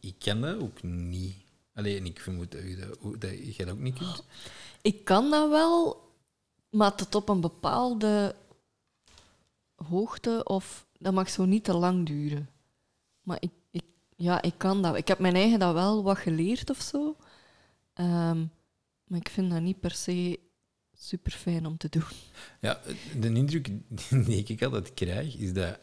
ik 0.00 0.14
ken 0.18 0.40
dat 0.40 0.60
ook 0.60 0.82
niet. 0.82 1.34
Alleen, 1.74 2.06
ik 2.06 2.20
vermoed 2.20 2.52
dat, 2.52 2.62
dat, 2.78 3.20
dat 3.20 3.56
jij 3.56 3.64
dat 3.64 3.74
ook 3.74 3.80
niet 3.80 3.98
kunt. 3.98 4.24
Ik 4.82 5.04
kan 5.04 5.30
dat 5.30 5.50
wel, 5.50 6.00
maar 6.70 6.94
tot 6.94 7.14
op 7.14 7.28
een 7.28 7.40
bepaalde 7.40 8.34
hoogte 9.74 10.40
of 10.44 10.86
dat 10.98 11.12
mag 11.12 11.30
zo 11.30 11.44
niet 11.44 11.64
te 11.64 11.74
lang 11.74 12.06
duren. 12.06 12.48
Maar 13.22 13.36
ik, 13.40 13.52
ik, 13.70 13.84
ja, 14.16 14.42
ik 14.42 14.54
kan 14.56 14.82
dat. 14.82 14.96
Ik 14.96 15.08
heb 15.08 15.18
mijn 15.18 15.34
eigen 15.34 15.58
dat 15.58 15.72
wel 15.72 16.02
wat 16.02 16.18
geleerd 16.18 16.70
of 16.70 16.80
zo. 16.80 17.16
Ehm, 17.92 18.44
maar 19.04 19.18
ik 19.18 19.28
vind 19.28 19.50
dat 19.50 19.60
niet 19.60 19.80
per 19.80 19.94
se 19.94 20.38
super 21.00 21.32
fijn 21.32 21.66
om 21.66 21.76
te 21.76 21.88
doen. 21.88 22.04
Ja, 22.60 22.80
de 23.18 23.32
indruk 23.32 23.68
die 24.26 24.44
ik 24.44 24.62
altijd 24.62 24.94
krijg, 24.94 25.36
is 25.36 25.52
dat, 25.52 25.78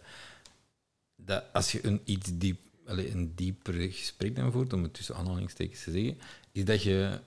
dat 1.15 1.43
als 1.53 1.71
je 1.71 1.85
een 1.85 2.01
iets 2.05 2.29
diep, 2.33 2.59
allez, 2.85 3.13
een 3.13 3.35
dieper 3.35 3.73
gesprek 3.73 4.35
dan 4.35 4.51
voert, 4.51 4.73
om 4.73 4.83
het 4.83 4.93
tussen 4.93 5.15
aanhalingstekens 5.15 5.83
te 5.83 5.91
zeggen, 5.91 6.17
is 6.51 6.65
dat 6.65 6.83
je, 6.83 7.21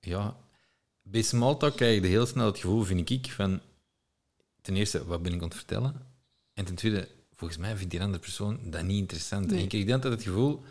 ja, 0.00 0.36
bij 1.02 1.22
smalltalk 1.22 1.76
krijg 1.76 2.02
je 2.02 2.06
heel 2.06 2.26
snel 2.26 2.46
het 2.46 2.58
gevoel, 2.58 2.82
vind 2.82 3.10
ik, 3.10 3.30
van 3.30 3.60
ten 4.60 4.76
eerste, 4.76 5.04
wat 5.04 5.22
ben 5.22 5.32
ik 5.32 5.42
aan 5.42 5.48
het 5.48 5.56
vertellen? 5.56 6.06
En 6.54 6.64
ten 6.64 6.74
tweede, 6.74 7.08
volgens 7.34 7.60
mij 7.60 7.76
vindt 7.76 7.90
die 7.90 8.00
andere 8.00 8.22
persoon 8.22 8.70
dat 8.70 8.82
niet 8.82 8.98
interessant. 8.98 9.46
Nee. 9.46 9.56
En 9.56 9.62
ik 9.62 9.68
krijg 9.68 9.84
dan 9.84 9.94
altijd 9.94 10.12
het 10.12 10.22
gevoel, 10.22 10.62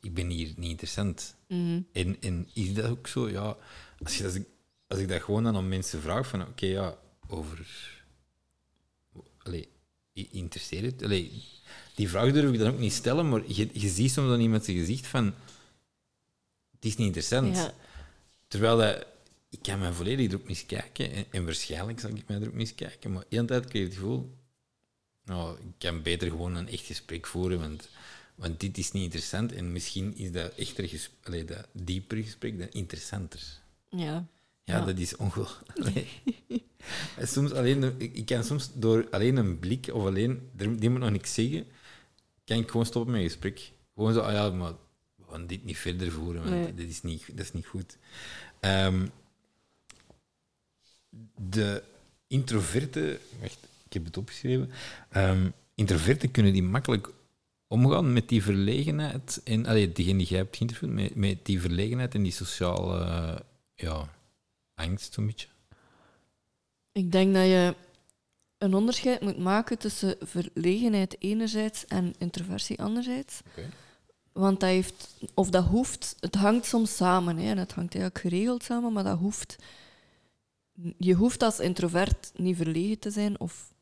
ik 0.00 0.14
ben 0.14 0.28
hier 0.28 0.52
niet 0.56 0.70
interessant. 0.70 1.36
Mhm. 1.48 1.80
En, 1.92 2.16
en 2.20 2.48
is 2.54 2.74
dat 2.74 2.90
ook 2.90 3.06
zo? 3.06 3.28
Ja, 3.28 3.56
als, 4.02 4.18
je, 4.18 4.24
als, 4.24 4.34
ik, 4.34 4.46
als 4.86 4.98
ik 4.98 5.08
dat 5.08 5.22
gewoon 5.22 5.44
dan 5.44 5.56
aan 5.56 5.68
mensen 5.68 6.00
vraag, 6.00 6.28
van 6.28 6.42
oké, 6.42 6.66
ja, 6.66 6.98
over... 7.26 7.66
Allee, 9.38 9.68
interesseert 10.12 11.00
het? 11.00 11.08
Die 11.94 12.08
vraag 12.08 12.32
durf 12.32 12.52
ik 12.52 12.58
dan 12.58 12.72
ook 12.72 12.78
niet 12.78 12.92
stellen, 12.92 13.28
maar 13.28 13.42
je, 13.46 13.68
je 13.72 13.88
ziet 13.88 14.10
soms 14.10 14.32
aan 14.32 14.40
iemand 14.40 14.64
zijn 14.64 14.76
gezicht 14.76 15.06
van... 15.06 15.34
Het 16.70 16.84
is 16.84 16.96
niet 16.96 17.06
interessant. 17.06 17.56
Ja. 17.56 17.74
Terwijl 18.48 18.76
dat, 18.76 19.06
ik 19.48 19.58
kan 19.62 19.78
mij 19.78 19.92
volledig 19.92 20.28
erop 20.28 20.48
miskijken. 20.48 21.12
En, 21.12 21.24
en 21.30 21.44
waarschijnlijk 21.44 22.00
zal 22.00 22.10
ik 22.10 22.28
mij 22.28 22.36
erop 22.40 22.54
miskijken. 22.54 23.12
Maar 23.12 23.24
de 23.28 23.44
tijd 23.44 23.66
krijg 23.66 23.72
je 23.72 23.84
het 23.84 23.94
gevoel... 23.94 24.38
Nou, 25.24 25.58
ik 25.58 25.72
kan 25.78 26.02
beter 26.02 26.28
gewoon 26.28 26.56
een 26.56 26.68
echt 26.68 26.84
gesprek 26.84 27.26
voeren, 27.26 27.58
want, 27.58 27.88
want 28.34 28.60
dit 28.60 28.78
is 28.78 28.92
niet 28.92 29.02
interessant. 29.02 29.52
En 29.52 29.72
misschien 29.72 30.16
is 30.16 30.32
dat 30.32 30.54
echter 30.54 30.88
gesprek, 30.88 31.26
allee, 31.26 31.44
dat 31.44 31.66
diepere 31.72 32.22
gesprek 32.22 32.58
dan 32.58 32.70
interessanter. 32.70 33.40
Ja. 33.90 34.26
Ja, 34.64 34.76
Ja. 34.78 34.84
dat 34.84 34.98
is 34.98 35.16
ongelooflijk. 35.16 36.06
soms 37.22 37.52
alleen, 37.52 37.80
de- 37.80 37.94
ik 38.12 38.26
kan 38.26 38.44
soms 38.44 38.70
door 38.74 39.06
alleen 39.10 39.36
een 39.36 39.58
blik 39.58 39.88
of 39.92 40.04
alleen, 40.06 40.48
die 40.52 40.90
moet 40.90 41.00
nog 41.00 41.10
niks 41.10 41.34
zeggen, 41.34 41.66
kan 42.44 42.58
ik 42.58 42.70
gewoon 42.70 42.86
stoppen 42.86 43.12
met 43.12 43.20
een 43.22 43.28
gesprek. 43.28 43.72
Gewoon 43.94 44.12
zo, 44.12 44.20
ah 44.20 44.32
ja, 44.32 44.50
maar 44.50 44.72
we 45.14 45.24
gaan 45.30 45.46
dit 45.46 45.64
niet 45.64 45.78
verder 45.78 46.12
voeren, 46.12 46.42
want 46.42 46.54
Nee. 46.54 46.74
dit 46.74 46.88
is 46.88 47.02
niet, 47.02 47.26
dat 47.36 47.44
is 47.44 47.52
niet 47.52 47.66
goed. 47.66 47.96
Ehm, 48.60 49.06
de 51.36 51.82
introverte, 52.26 53.18
wacht, 53.40 53.58
ik 53.86 53.92
heb 53.92 54.04
het 54.04 54.16
opgeschreven. 54.16 54.70
Ehm 55.10 55.48
introverten 55.74 56.30
kunnen 56.30 56.52
die 56.52 56.62
makkelijk 56.62 57.08
omgaan 57.66 58.12
met 58.12 58.28
die 58.28 58.42
verlegenheid. 58.42 59.40
En, 59.44 59.66
allee, 59.66 59.92
diegene 59.92 60.18
die 60.18 60.26
jij 60.26 60.38
hebt 60.38 60.56
geïnterviewd, 60.56 60.90
met, 60.92 61.14
met 61.14 61.44
die 61.46 61.60
verlegenheid 61.60 62.14
en 62.14 62.22
die 62.22 62.32
sociale 62.32 63.44
ja, 63.80 64.08
angst, 64.74 65.12
zo'n 65.12 65.26
beetje. 65.26 65.48
Ik 66.92 67.12
denk 67.12 67.34
dat 67.34 67.44
je 67.44 67.74
een 68.58 68.74
onderscheid 68.74 69.20
moet 69.20 69.38
maken 69.38 69.78
tussen 69.78 70.16
verlegenheid 70.20 71.16
enerzijds 71.22 71.86
en 71.86 72.14
introversie 72.18 72.82
anderzijds. 72.82 73.40
Want 74.32 74.60
dat 74.60 74.68
heeft, 74.68 75.08
of 75.34 75.50
dat 75.50 75.64
hoeft, 75.64 76.16
het 76.20 76.34
hangt 76.34 76.66
soms 76.66 76.96
samen. 76.96 77.36
Hè, 77.36 77.50
en 77.50 77.58
het 77.58 77.72
hangt 77.72 77.94
eigenlijk 77.94 78.24
geregeld 78.24 78.62
samen, 78.62 78.92
maar 78.92 79.04
dat 79.04 79.18
hoeft. 79.18 79.56
Je 80.98 81.14
hoeft 81.14 81.42
als 81.42 81.58
introvert 81.58 82.32
niet 82.34 82.56
verlegen 82.56 82.98
te 82.98 83.10
zijn, 83.10 83.40
of 83.40 83.72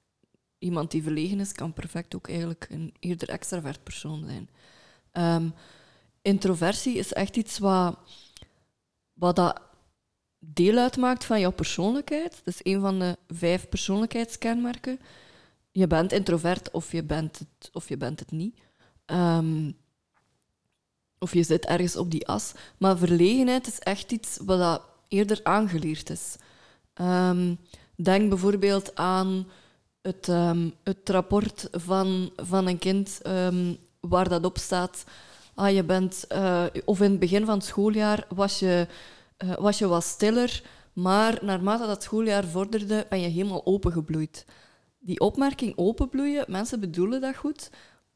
iemand 0.58 0.90
die 0.90 1.02
verlegen 1.02 1.40
is, 1.40 1.52
kan 1.52 1.72
perfect 1.72 2.14
ook 2.14 2.28
eigenlijk 2.28 2.66
een 2.70 2.94
eerder 2.98 3.28
extravert 3.28 3.82
persoon 3.82 4.24
zijn. 4.24 4.48
Ehm, 5.12 5.48
introversie 6.22 6.96
is 6.96 7.12
echt 7.12 7.36
iets 7.36 7.58
wat, 7.58 7.98
wat 9.12 9.36
dat 9.36 9.60
deel 10.38 10.76
uitmaakt 10.76 11.24
van 11.24 11.40
jouw 11.40 11.52
persoonlijkheid. 11.52 12.40
Dat 12.44 12.54
is 12.54 12.72
een 12.72 12.80
van 12.80 12.98
de 12.98 13.16
vijf 13.28 13.68
persoonlijkheidskenmerken. 13.68 15.00
Je 15.70 15.86
bent 15.86 16.12
introvert 16.12 16.70
of 16.70 16.92
je 16.92 17.04
bent 17.04 17.38
het, 17.38 17.70
of 17.72 17.88
je 17.88 17.96
bent 17.96 18.20
het 18.20 18.30
niet. 18.30 18.58
Ehm, 19.04 19.70
of 21.18 21.34
je 21.34 21.42
zit 21.42 21.66
ergens 21.66 21.96
op 21.96 22.10
die 22.10 22.26
as. 22.26 22.52
Maar 22.78 22.98
verlegenheid 22.98 23.66
is 23.66 23.78
echt 23.78 24.12
iets 24.12 24.38
wat 24.44 24.58
dat 24.58 24.82
eerder 25.08 25.40
aangeleerd 25.42 26.10
is. 26.10 26.36
Ehm, 26.94 27.54
denk 27.94 28.28
bijvoorbeeld 28.28 28.96
aan 28.96 29.48
het, 30.02 30.28
ehm, 30.28 30.68
het 30.82 31.08
rapport 31.08 31.68
van, 31.72 32.32
van 32.36 32.66
een 32.66 32.78
kind 32.78 33.20
waar 34.00 34.28
dat 34.28 34.44
op 34.44 34.58
staat. 34.58 35.04
Ah, 35.54 35.74
je 35.74 35.84
bent, 35.84 36.24
eh, 36.28 36.64
of 36.84 37.00
in 37.00 37.10
het 37.10 37.20
begin 37.20 37.44
van 37.44 37.54
het 37.54 37.64
schooljaar 37.66 38.26
was 38.28 38.58
je, 38.58 38.86
eh, 39.38 39.56
was 39.56 39.78
je 39.78 39.86
wat 39.86 40.04
stiller, 40.04 40.62
maar 40.92 41.38
naarmate 41.44 41.86
dat 41.86 42.02
schooljaar 42.02 42.44
vorderde, 42.44 43.06
ben 43.08 43.20
je 43.20 43.28
helemaal 43.28 43.66
opengebloeid. 43.66 44.44
Die 44.98 45.20
opmerking 45.20 45.72
openbloeien, 45.76 46.44
mensen 46.48 46.80
bedoelen 46.80 47.20
dat 47.20 47.36
goed, 47.36 47.70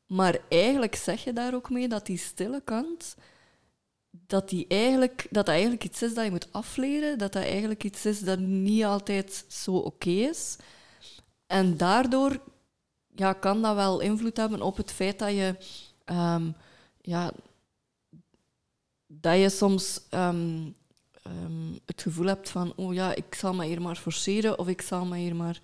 maar 0.07 0.39
eigenlijk 0.49 0.95
zeg 0.95 1.25
je 1.25 1.33
daar 1.33 1.55
ook 1.55 1.71
mee 1.71 1.89
dat 1.89 2.07
die 2.07 2.19
stille 2.19 2.61
kant, 2.65 3.17
dat, 4.11 4.49
die 4.49 4.67
eigenlijk, 4.69 5.27
dat 5.31 5.47
dat 5.47 5.49
eigenlijk 5.49 5.85
iets 5.85 6.03
is 6.03 6.15
dat 6.15 6.25
je 6.25 6.31
moet 6.31 6.53
afleren, 6.53 7.19
dat 7.19 7.33
dat 7.33 7.43
eigenlijk 7.43 7.85
iets 7.85 8.07
is 8.07 8.21
dat 8.21 8.39
niet 8.39 8.85
altijd 8.85 9.45
zo 9.49 9.77
oké 9.77 10.11
is. 10.11 10.57
En 11.47 11.77
daardoor 11.77 12.41
ja, 13.15 13.33
kan 13.33 13.63
dat 13.63 13.75
wel 13.75 14.01
invloed 14.01 14.37
hebben 14.37 14.63
op 14.63 14.77
het 14.77 14.93
feit 14.93 15.19
dat 15.19 15.31
je, 15.31 15.57
ehm, 16.05 16.51
ja, 17.01 17.33
dat 19.07 19.39
je 19.39 19.49
soms 19.49 20.01
ehm, 20.11 20.71
ehm, 21.23 21.73
het 21.87 22.03
gevoel 22.03 22.27
hebt 22.27 22.51
van, 22.51 22.73
oh 22.77 22.95
ja, 22.95 23.15
ik 23.15 23.35
zal 23.35 23.55
me 23.55 23.65
hier 23.65 23.83
maar 23.83 23.97
forceren 23.97 24.59
of 24.59 24.69
ik 24.69 24.83
zal 24.83 25.05
me 25.05 25.17
hier 25.17 25.37
maar... 25.37 25.61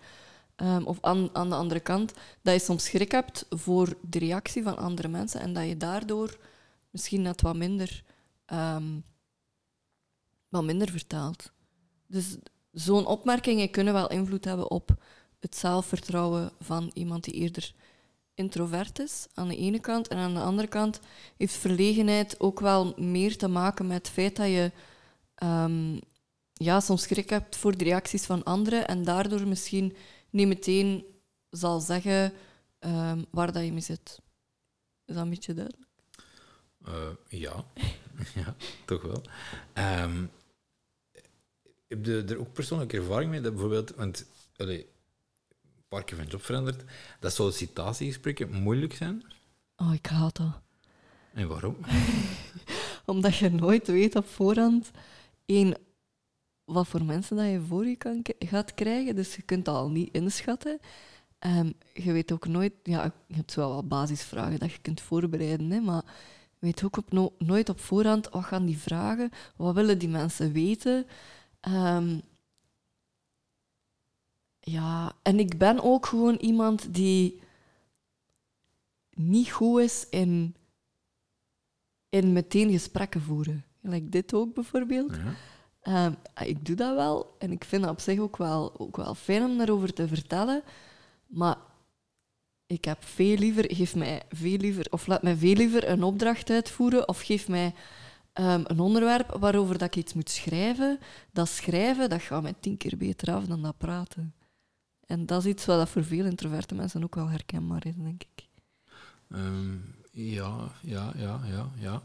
ehm, 0.56 0.82
of 0.84 0.98
aan, 1.00 1.28
aan 1.32 1.48
de 1.48 1.54
andere 1.54 1.80
kant, 1.80 2.12
dat 2.42 2.54
je 2.54 2.60
soms 2.60 2.84
schrik 2.84 3.12
hebt 3.12 3.46
voor 3.50 3.96
de 4.00 4.18
reactie 4.18 4.62
van 4.62 4.76
andere 4.76 5.08
mensen 5.08 5.40
en 5.40 5.52
dat 5.52 5.66
je 5.66 5.76
daardoor 5.76 6.38
misschien 6.90 7.22
net 7.22 7.40
wat 7.40 7.56
minder, 7.56 8.04
ehm, 8.44 9.00
wat 10.48 10.64
minder 10.64 10.90
vertaalt. 10.90 11.52
Dus 12.06 12.36
zo'n 12.72 13.06
opmerkingen 13.06 13.70
kunnen 13.70 13.92
wel 13.92 14.10
invloed 14.10 14.44
hebben 14.44 14.70
op 14.70 14.96
het 15.40 15.56
zelfvertrouwen 15.56 16.50
van 16.60 16.90
iemand 16.94 17.24
die 17.24 17.34
eerder 17.34 17.74
introvert 18.34 18.98
is, 18.98 19.26
aan 19.34 19.48
de 19.48 19.56
ene 19.56 19.80
kant. 19.80 20.08
En 20.08 20.16
aan 20.18 20.34
de 20.34 20.40
andere 20.40 20.68
kant 20.68 21.00
heeft 21.36 21.54
verlegenheid 21.56 22.40
ook 22.40 22.60
wel 22.60 22.94
meer 22.96 23.36
te 23.36 23.48
maken 23.48 23.86
met 23.86 23.96
het 23.96 24.08
feit 24.08 24.36
dat 24.36 24.46
je 24.46 24.72
ehm, 25.38 25.98
ja, 26.52 26.80
soms 26.80 27.02
schrik 27.02 27.30
hebt 27.30 27.56
voor 27.56 27.76
de 27.76 27.84
reacties 27.84 28.24
van 28.24 28.44
anderen 28.44 28.88
en 28.88 29.04
daardoor 29.04 29.46
misschien 29.46 29.96
niet 30.30 30.48
meteen 30.48 31.04
zal 31.50 31.80
zeggen 31.80 32.32
ehm, 32.78 33.22
waar 33.30 33.52
dat 33.52 33.64
je 33.64 33.72
mee 33.72 33.80
zit. 33.80 34.20
Is 35.04 35.14
dat 35.14 35.22
een 35.22 35.30
beetje 35.30 35.54
duidelijk? 35.54 35.86
Eh, 36.84 37.40
ja. 37.40 37.64
ja, 38.44 38.54
toch 38.84 39.02
wel. 39.02 39.22
Ehm, 39.72 40.24
heb 41.88 42.04
je 42.04 42.24
er 42.28 42.38
ook 42.38 42.52
persoonlijke 42.52 42.96
ervaring 42.96 43.30
mee? 43.30 43.40
Dat 43.40 43.52
bijvoorbeeld, 43.52 43.94
want 43.94 44.26
allee, 44.56 44.86
een 45.48 45.88
paar 45.88 46.04
keer 46.04 46.16
van 46.16 46.26
job 46.26 46.44
veranderd, 46.44 46.84
dat 47.20 47.32
sollicitatiegesprekken 47.32 48.50
moeilijk 48.50 48.94
zijn. 48.94 49.24
Oh, 49.76 49.94
ik 49.94 50.06
haat 50.06 50.36
dat. 50.36 50.60
En 51.32 51.48
waarom? 51.48 51.76
Omdat 53.04 53.36
je 53.36 53.50
nooit 53.50 53.86
weet 53.86 54.16
op 54.16 54.28
voorhand 54.28 54.90
één, 55.48 55.76
wat 56.64 56.88
voor 56.88 57.04
mensen 57.04 57.36
dat 57.36 57.46
je 57.46 57.60
voor 57.60 57.86
je 57.86 57.96
kan, 57.96 58.20
gaat 58.38 58.74
krijgen. 58.74 59.16
Dus 59.16 59.36
je 59.36 59.42
kunt 59.42 59.64
dat 59.64 59.74
al 59.74 59.90
niet 59.90 60.14
inschatten. 60.14 60.78
Ehm, 61.38 61.72
je 61.94 62.12
weet 62.12 62.32
ook 62.32 62.46
nooit... 62.46 62.72
Ja, 62.82 63.12
je 63.26 63.34
hebt 63.34 63.54
wel 63.54 63.74
wat 63.74 63.88
basisvragen 63.88 64.58
dat 64.58 64.72
je 64.72 64.78
kunt 64.80 65.00
voorbereiden, 65.00 65.70
hè, 65.70 65.80
maar 65.80 66.04
je 66.50 66.66
weet 66.66 66.84
ook 66.84 66.96
op 66.96 67.12
no- 67.12 67.34
nooit 67.38 67.68
op 67.68 67.80
voorhand 67.80 68.28
wat 68.30 68.44
gaan 68.44 68.66
die 68.66 68.78
vragen, 68.78 69.30
wat 69.56 69.74
willen 69.74 69.98
die 69.98 70.08
mensen 70.08 70.52
weten. 70.52 71.06
Ehm, 71.60 72.20
ja, 74.60 75.12
en 75.22 75.38
ik 75.38 75.58
ben 75.58 75.82
ook 75.82 76.06
gewoon 76.06 76.34
iemand 76.36 76.94
die 76.94 77.40
niet 79.10 79.50
goed 79.50 79.80
is 79.80 80.08
in 80.08 80.56
in 82.08 82.32
meteen 82.32 82.70
gesprekken 82.70 83.22
voeren. 83.22 83.64
Like 83.88 84.08
dit 84.08 84.34
ook 84.34 84.54
bijvoorbeeld. 84.54 85.16
Ja. 85.16 85.34
Ehm, 85.80 86.12
ik 86.48 86.66
doe 86.66 86.76
dat 86.76 86.94
wel 86.94 87.36
en 87.38 87.50
ik 87.52 87.64
vind 87.64 87.82
dat 87.82 87.90
op 87.90 88.00
zich 88.00 88.18
ook 88.18 88.36
wel, 88.36 88.78
ook 88.78 88.96
wel 88.96 89.14
fijn 89.14 89.44
om 89.44 89.58
daarover 89.58 89.92
te 89.92 90.08
vertellen. 90.08 90.62
Maar 91.26 91.56
ik 92.66 92.84
heb 92.84 93.04
veel 93.04 93.36
liever, 93.36 93.64
geef 93.74 93.94
mij 93.94 94.22
veel 94.30 94.56
liever, 94.56 94.86
of 94.90 95.06
laat 95.06 95.22
mij 95.22 95.36
veel 95.36 95.54
liever 95.54 95.88
een 95.88 96.02
opdracht 96.02 96.50
uitvoeren 96.50 97.08
of 97.08 97.20
geef 97.20 97.48
mij 97.48 97.74
ehm, 98.32 98.62
een 98.64 98.80
onderwerp 98.80 99.36
waarover 99.40 99.78
dat 99.78 99.88
ik 99.88 99.96
iets 99.96 100.14
moet 100.14 100.30
schrijven. 100.30 100.98
Dat 101.32 101.48
schrijven, 101.48 102.08
dat 102.08 102.22
gaat 102.22 102.42
mij 102.42 102.54
tien 102.60 102.76
keer 102.76 102.96
beter 102.96 103.34
af 103.34 103.44
dan 103.44 103.62
dat 103.62 103.78
praten. 103.78 104.34
En 105.06 105.26
dat 105.26 105.44
is 105.44 105.50
iets 105.50 105.64
wat 105.64 105.78
dat 105.78 105.88
voor 105.88 106.04
veel 106.04 106.24
introverte 106.24 106.74
mensen 106.74 107.04
ook 107.04 107.14
wel 107.14 107.28
herkenbaar 107.28 107.86
is, 107.86 107.96
denk 107.96 108.22
ik. 108.22 108.48
Ehm, 109.30 109.76
ja, 110.10 110.72
ja, 110.82 111.12
ja, 111.16 111.40
ja, 111.46 111.70
ja. 111.76 112.02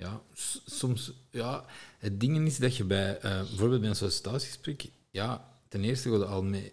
Ja, 0.00 0.22
soms, 0.64 1.12
ja, 1.30 1.64
het 1.98 2.20
ding 2.20 2.46
is 2.46 2.58
dat 2.58 2.76
je 2.76 2.84
bij, 2.84 3.18
eh, 3.18 3.38
bijvoorbeeld 3.38 3.80
bij 3.80 3.88
een 3.88 3.96
sollicitatiegesprek, 3.96 4.84
ja, 5.10 5.58
ten 5.68 5.84
eerste 5.84 6.10
ga 6.10 6.16
je 6.16 6.24
al 6.24 6.42
met, 6.42 6.72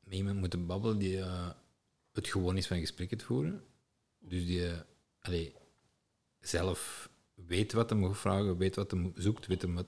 met 0.00 0.14
iemand 0.14 0.38
moeten 0.38 0.66
babbelen 0.66 0.98
die 0.98 1.20
eh, 1.20 1.48
het 2.12 2.28
gewoon 2.28 2.56
is 2.56 2.66
van 2.66 2.78
gesprekken 2.78 3.18
te 3.18 3.24
voeren. 3.24 3.64
Dus 4.18 4.46
die 4.46 4.62
zelf 6.40 7.10
weet 7.34 7.72
wat 7.72 7.90
hij 7.90 7.98
moet 7.98 8.18
vragen, 8.18 8.56
weet 8.56 8.76
wat 8.76 8.90
hij 8.90 9.12
zoekt, 9.16 9.46
weet 9.46 9.62
hem 9.62 9.74
wat, 9.74 9.86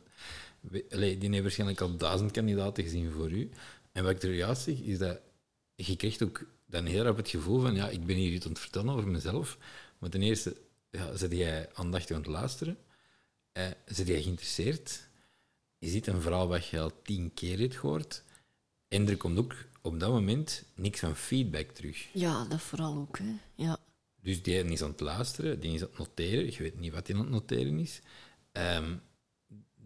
die 0.60 1.28
heeft 1.30 1.42
waarschijnlijk 1.42 1.80
al 1.80 1.96
duizend 1.96 2.30
kandidaten 2.30 2.84
gezien 2.84 3.10
voor 3.10 3.30
u. 3.30 3.50
En 3.92 4.04
wat 4.04 4.12
ik 4.12 4.22
er 4.22 4.34
juist 4.34 4.62
zeg, 4.62 4.78
is 4.78 4.98
dat 4.98 5.20
je 5.74 5.96
krijgt 5.96 6.22
ook 6.22 6.46
dan 6.66 6.84
heel 6.84 7.02
rap 7.02 7.16
het 7.16 7.28
gevoel 7.28 7.60
van, 7.60 7.74
ja, 7.74 7.88
ik 7.88 8.06
ben 8.06 8.16
hier 8.16 8.32
iets 8.32 8.44
aan 8.44 8.52
het 8.52 8.60
vertellen 8.60 8.94
over 8.94 9.08
mezelf. 9.08 9.58
Maar 9.98 10.10
ten 10.10 10.22
eerste, 10.22 10.56
ja, 10.94 11.16
zit 11.16 11.32
jij 11.32 11.68
aandachtig 11.74 12.16
aan 12.16 12.22
het 12.22 12.30
luisteren? 12.30 12.78
Eh, 13.52 13.66
zit 13.86 14.06
jij 14.06 14.22
geïnteresseerd? 14.22 15.08
Je 15.78 15.88
ziet 15.88 16.06
een 16.06 16.20
verhaal 16.20 16.48
wat 16.48 16.66
je 16.66 16.80
al 16.80 17.02
tien 17.02 17.34
keer 17.34 17.58
hebt 17.58 17.76
gehoord. 17.76 18.22
En 18.88 19.08
er 19.08 19.16
komt 19.16 19.38
ook 19.38 19.54
op 19.82 20.00
dat 20.00 20.10
moment 20.10 20.64
niks 20.74 21.00
van 21.00 21.16
feedback 21.16 21.70
terug. 21.70 22.08
Ja, 22.12 22.44
dat 22.44 22.60
vooral 22.60 22.94
ook. 22.96 23.18
Hè. 23.18 23.32
Ja. 23.54 23.78
Dus 24.20 24.42
die 24.42 24.64
is 24.64 24.82
aan 24.82 24.90
het 24.90 25.00
luisteren, 25.00 25.60
die 25.60 25.74
is 25.74 25.80
aan 25.82 25.88
het 25.88 25.98
noteren. 25.98 26.44
Je 26.52 26.58
weet 26.62 26.78
niet 26.80 26.92
wat 26.92 27.06
hij 27.06 27.16
aan 27.16 27.22
het 27.22 27.30
noteren 27.30 27.78
is. 27.78 28.00
Ehm, 28.52 28.94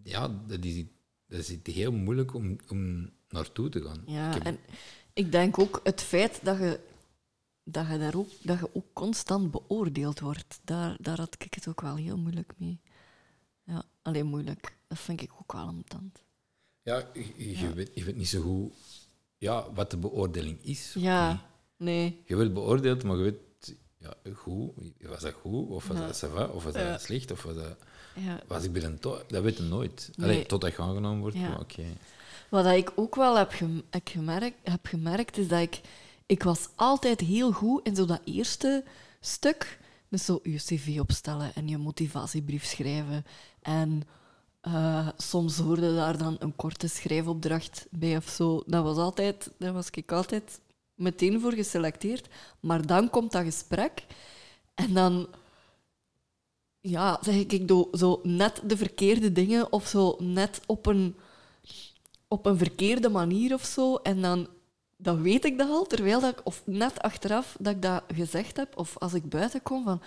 ja, 0.02 0.40
dat 0.46 0.64
is, 0.64 0.84
dat 1.26 1.48
is 1.48 1.74
heel 1.74 1.92
moeilijk 1.92 2.34
om, 2.34 2.56
om 2.68 3.10
naartoe 3.28 3.68
te 3.68 3.82
gaan. 3.82 4.02
Ja, 4.06 4.28
Ik 4.28 4.34
heb- 4.34 4.44
en 4.44 4.58
ik 5.12 5.32
denk 5.32 5.58
ook 5.58 5.80
het 5.84 6.02
feit 6.02 6.40
dat 6.42 6.58
je, 6.58 6.80
dat 7.72 7.86
je, 7.90 7.98
daar 7.98 8.14
ook, 8.16 8.28
dat 8.42 8.58
je 8.58 8.70
ook 8.74 8.86
constant 8.92 9.50
beoordeeld 9.50 10.20
wordt, 10.20 10.60
daar, 10.64 10.96
daar 11.00 11.16
had 11.18 11.34
ik 11.38 11.54
het 11.54 11.68
ook 11.68 11.80
wel 11.80 11.94
heel 11.96 12.16
moeilijk 12.18 12.52
mee. 12.56 12.80
Ja, 13.64 13.82
alleen 14.02 14.26
moeilijk. 14.26 14.76
Dat 14.86 14.98
vind 14.98 15.20
ik 15.22 15.30
ook 15.40 15.52
wel 15.52 15.62
ambetant. 15.66 16.22
ja, 16.82 17.06
je, 17.36 17.72
Weet, 17.74 17.90
je 17.94 18.04
weet 18.04 18.16
niet 18.16 18.28
zo 18.28 18.40
goed 18.40 18.72
ja, 19.38 19.72
wat 19.72 19.90
de 19.90 19.96
beoordeling 19.96 20.64
is. 20.64 20.94
Ja, 20.98 21.46
nee. 21.76 22.22
Je 22.26 22.34
wordt 22.34 22.54
beoordeeld, 22.54 23.02
maar 23.02 23.16
je 23.16 23.22
weet, 23.22 23.76
ja, 23.98 24.14
goed, 24.34 24.72
was 25.00 25.20
dat 25.20 25.32
goed, 25.32 25.68
of 25.68 25.86
was 25.88 25.96
Ja. 25.98 26.06
dat 26.06 26.18
va, 26.18 26.44
of 26.46 26.64
was 26.64 26.74
Ja. 26.74 26.90
dat 26.90 27.02
slecht, 27.02 27.30
of 27.30 27.42
was 27.42 27.54
dat... 27.54 27.76
Ja. 28.14 28.40
Was 28.46 28.64
ik 28.64 28.72
bij 28.72 28.82
een 28.84 28.98
to- 28.98 29.22
dat 29.28 29.42
weet 29.42 29.56
je 29.56 29.62
nooit. 29.62 30.10
Nee. 30.16 30.28
Allee, 30.30 30.46
totdat 30.46 30.72
je 30.76 30.82
aangenomen 30.82 31.20
wordt, 31.20 31.36
oké. 31.60 31.84
Wat 32.50 32.64
dat 32.64 32.74
ik 32.74 32.92
ook 32.94 33.14
wel 33.14 33.36
heb, 33.38 33.52
gemerkt, 34.04 34.56
heb 34.62 34.86
gemerkt, 34.86 35.38
is 35.38 35.48
dat 35.48 35.60
ik... 35.60 35.80
Ik 36.28 36.42
was 36.42 36.68
altijd 36.74 37.20
heel 37.20 37.52
goed 37.52 37.86
in 37.86 37.96
zo 37.96 38.04
dat 38.04 38.20
eerste 38.24 38.84
stuk. 39.20 39.78
Dus 40.08 40.24
zo 40.24 40.40
je 40.42 40.56
cv 40.56 40.96
opstellen 41.00 41.54
en 41.54 41.68
je 41.68 41.78
motivatiebrief 41.78 42.64
schrijven. 42.64 43.24
En 43.62 44.02
eh, 44.60 45.08
soms 45.16 45.58
hoorde 45.58 45.94
daar 45.94 46.18
dan 46.18 46.36
een 46.38 46.56
korte 46.56 46.88
schrijfopdracht 46.88 47.86
bij 47.90 48.16
of 48.16 48.28
zo. 48.28 48.62
Dat 48.66 48.84
was 48.84 48.96
altijd... 48.96 49.50
Daar 49.58 49.72
was 49.72 49.90
ik 49.90 50.12
altijd 50.12 50.60
meteen 50.94 51.40
voor 51.40 51.52
geselecteerd. 51.52 52.28
Maar 52.60 52.86
dan 52.86 53.10
komt 53.10 53.32
dat 53.32 53.44
gesprek. 53.44 54.06
En 54.74 54.94
dan 54.94 55.28
ja, 56.80 57.18
zeg 57.20 57.34
ik, 57.34 57.52
ik 57.52 57.68
doe 57.68 57.88
zo 57.92 58.20
net 58.22 58.60
de 58.64 58.76
verkeerde 58.76 59.32
dingen 59.32 59.72
of 59.72 59.86
zo 59.86 60.16
net 60.18 60.60
op 60.66 60.86
een, 60.86 61.16
op 62.28 62.46
een 62.46 62.58
verkeerde 62.58 63.08
manier 63.08 63.54
of 63.54 63.64
zo. 63.64 63.96
En 63.96 64.22
dan, 64.22 64.48
dan 65.00 65.22
weet 65.22 65.44
ik 65.44 65.58
dat 65.58 65.68
al, 65.68 65.86
terwijl 65.86 66.20
dat 66.20 66.38
ik, 66.38 66.46
of 66.46 66.62
net 66.64 67.00
achteraf 67.00 67.56
dat 67.60 67.74
ik 67.74 67.82
dat 67.82 68.02
gezegd 68.14 68.56
heb, 68.56 68.76
of 68.76 68.98
als 68.98 69.14
ik 69.14 69.28
buiten 69.28 69.62
kom 69.62 69.84
van, 69.84 70.02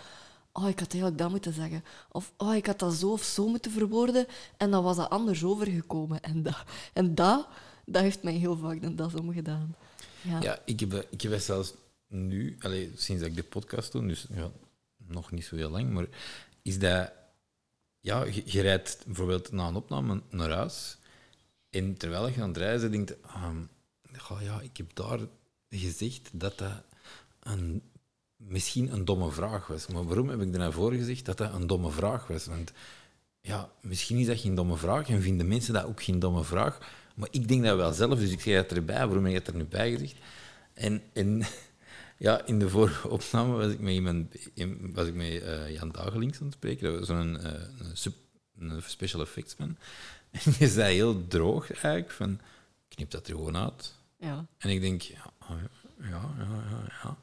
oh, 0.51 0.67
ik 0.67 0.79
had 0.79 0.91
eigenlijk 0.91 1.17
dat 1.17 1.29
moeten 1.29 1.53
zeggen. 1.53 1.83
Of, 2.11 2.33
oh, 2.37 2.55
ik 2.55 2.65
had 2.65 2.79
dat 2.79 2.93
zo 2.93 3.11
of 3.11 3.23
zo 3.23 3.47
moeten 3.47 3.71
verwoorden, 3.71 4.25
en 4.57 4.71
dan 4.71 4.83
was 4.83 4.95
dat 4.95 5.09
anders 5.09 5.43
overgekomen. 5.43 6.21
En 6.21 6.43
dat, 6.43 6.63
en 6.93 7.15
dat, 7.15 7.47
dat 7.85 8.01
heeft 8.01 8.23
mij 8.23 8.33
heel 8.33 8.57
vaak 8.57 8.81
de 8.81 8.95
das 8.95 9.13
omgedaan. 9.13 9.75
Ja. 10.21 10.41
Ja, 10.41 10.59
ik 10.65 10.79
heb, 10.79 11.07
ik 11.09 11.21
heb 11.21 11.39
zelfs 11.39 11.73
nu, 12.07 12.57
allee, 12.59 12.91
sinds 12.95 13.21
dat 13.21 13.31
ik 13.31 13.35
de 13.35 13.43
podcast 13.43 13.91
doe, 13.91 14.07
dus 14.07 14.27
ja, 14.33 14.51
nog 15.07 15.31
niet 15.31 15.45
zo 15.45 15.55
heel 15.55 15.69
lang, 15.69 15.89
maar 15.89 16.05
is 16.61 16.79
dat... 16.79 17.11
Ja, 18.03 18.23
je, 18.23 18.61
rijdt 18.61 19.03
bijvoorbeeld 19.05 19.51
na 19.51 19.67
een 19.67 19.75
opname 19.75 20.21
naar 20.29 20.49
huis 20.49 20.97
en 21.69 21.97
terwijl 21.97 22.27
je 22.27 22.41
aan 22.41 22.47
het 22.47 22.57
reizen 22.57 22.91
denkt... 22.91 23.15
ja, 24.39 24.61
ik 24.61 24.77
heb 24.77 24.95
daar 24.95 25.19
gezegd 25.69 26.29
dat 26.33 26.57
dat 26.57 26.83
een, 27.39 27.81
misschien 28.35 28.93
een 28.93 29.05
domme 29.05 29.31
vraag 29.31 29.67
was. 29.67 29.87
Maar 29.87 30.03
waarom 30.03 30.29
heb 30.29 30.41
ik 30.41 30.53
daarvoor 30.53 30.93
gezegd 30.93 31.25
dat 31.25 31.37
dat 31.37 31.53
een 31.53 31.67
domme 31.67 31.91
vraag 31.91 32.27
was? 32.27 32.45
Want 32.45 32.71
ja, 33.41 33.71
misschien 33.81 34.17
is 34.17 34.25
dat 34.25 34.39
geen 34.39 34.55
domme 34.55 34.77
vraag 34.77 35.09
en 35.09 35.21
vinden 35.21 35.47
mensen 35.47 35.73
dat 35.73 35.83
ook 35.83 36.03
geen 36.03 36.19
domme 36.19 36.43
vraag. 36.43 36.77
Maar 37.15 37.27
ik 37.31 37.47
denk 37.47 37.63
dat 37.63 37.77
wel 37.77 37.93
zelf, 37.93 38.19
dus 38.19 38.31
ik 38.31 38.41
zeg 38.41 38.55
dat 38.55 38.77
erbij. 38.77 39.07
Waarom 39.07 39.25
heb 39.25 39.33
je 39.33 39.39
dat 39.39 39.47
er 39.47 39.55
nu 39.55 39.65
bij 39.65 39.91
gezegd? 39.91 40.15
En, 40.73 41.03
en 41.13 41.43
ja, 42.17 42.45
in 42.45 42.59
de 42.59 42.69
vorige 42.69 43.09
opname 43.09 43.55
was 43.55 43.71
ik 43.71 43.79
met 43.79 43.93
iemand, 43.93 44.35
was 44.93 45.07
ik 45.07 45.13
met 45.13 45.41
eh, 45.41 45.73
Jan 45.73 45.91
Dagelings 45.91 46.39
aan 46.39 46.45
het 46.45 46.53
spreken. 46.53 46.91
Dat 46.91 46.99
was 46.99 47.07
zo'n 47.07 47.39
eh, 47.39 47.61
sub- 47.93 48.15
een 48.57 48.81
special 48.85 49.21
effects 49.21 49.55
man. 49.55 49.77
En 50.31 50.53
je 50.59 50.67
zei 50.67 50.95
heel 50.95 51.27
droog 51.27 51.71
eigenlijk 51.71 52.11
van, 52.11 52.39
knip 52.87 53.11
dat 53.11 53.27
er 53.27 53.35
gewoon 53.35 53.57
uit. 53.57 53.93
Ja. 54.21 54.47
En 54.57 54.69
ik 54.69 54.81
denk, 54.81 55.01
ja, 55.01 55.33
ja, 55.49 55.69
ja, 55.97 56.33
ja, 56.69 56.83
ja. 57.03 57.17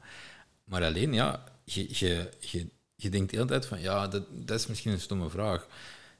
Maar 0.63 0.83
alleen, 0.83 1.13
ja, 1.13 1.43
je, 1.63 1.87
je, 1.99 2.29
je, 2.39 2.69
je 2.95 3.09
denkt 3.09 3.29
de 3.29 3.35
hele 3.35 3.47
tijd 3.47 3.65
van, 3.65 3.79
ja, 3.81 4.07
dat, 4.07 4.25
dat 4.47 4.59
is 4.59 4.67
misschien 4.67 4.91
een 4.91 4.99
stomme 4.99 5.29
vraag. 5.29 5.67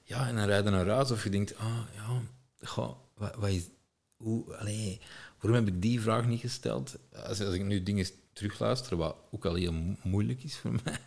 Ja, 0.03 0.27
en 0.27 0.35
dan 0.35 0.45
rijd 0.45 0.63
je 0.63 0.69
naar 0.69 0.87
huis 0.87 1.11
of 1.11 1.23
je 1.23 1.29
denkt, 1.29 1.57
ah, 1.57 1.79
ja, 1.93 2.21
goh, 2.61 2.97
wat, 3.15 3.47
is... 3.49 3.69
Hoe, 4.15 4.55
allee, 4.55 5.01
waarom 5.39 5.65
heb 5.65 5.73
ik 5.75 5.81
die 5.81 6.01
vraag 6.01 6.27
niet 6.27 6.39
gesteld? 6.39 6.97
Als, 7.13 7.41
als 7.41 7.53
ik 7.53 7.63
nu 7.63 7.83
dingen 7.83 8.05
terugluister, 8.33 8.97
wat 8.97 9.15
ook 9.31 9.45
al 9.45 9.55
heel 9.55 9.73
mo- 9.73 9.95
moeilijk 10.03 10.43
is 10.43 10.57
voor 10.57 10.71
mij. 10.83 10.97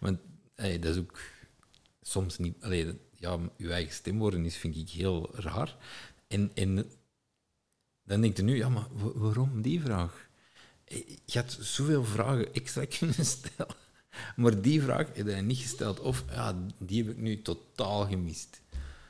Want 0.00 0.18
allee, 0.56 0.78
dat 0.78 0.94
is 0.94 1.00
ook 1.00 1.18
soms 2.02 2.38
niet... 2.38 2.56
Allee, 2.62 2.98
ja, 3.16 3.38
je 3.56 3.72
eigen 3.72 3.94
stem 3.94 4.18
worden 4.18 4.44
is, 4.44 4.56
vind 4.56 4.76
ik 4.76 4.88
heel 4.90 5.30
raar. 5.34 5.76
En, 6.28 6.50
en 6.54 6.90
dan 8.04 8.20
denk 8.20 8.36
je 8.36 8.42
nu, 8.42 8.56
ja, 8.56 8.68
maar 8.68 8.86
wa- 8.92 9.12
waarom 9.18 9.62
die 9.62 9.80
vraag? 9.80 10.28
Je 11.24 11.38
had 11.38 11.58
zoveel 11.60 12.04
vragen 12.04 12.54
extra 12.54 12.84
kunnen 12.98 13.26
stellen. 13.26 13.74
Maar 14.36 14.60
die 14.60 14.82
vraag 14.82 15.06
heb 15.14 15.26
je 15.26 15.32
niet 15.34 15.58
gesteld. 15.58 16.00
Of, 16.00 16.24
ja, 16.30 16.56
die 16.78 17.02
heb 17.04 17.12
ik 17.12 17.18
nu 17.18 17.42
totaal 17.42 18.06
gemist. 18.06 18.60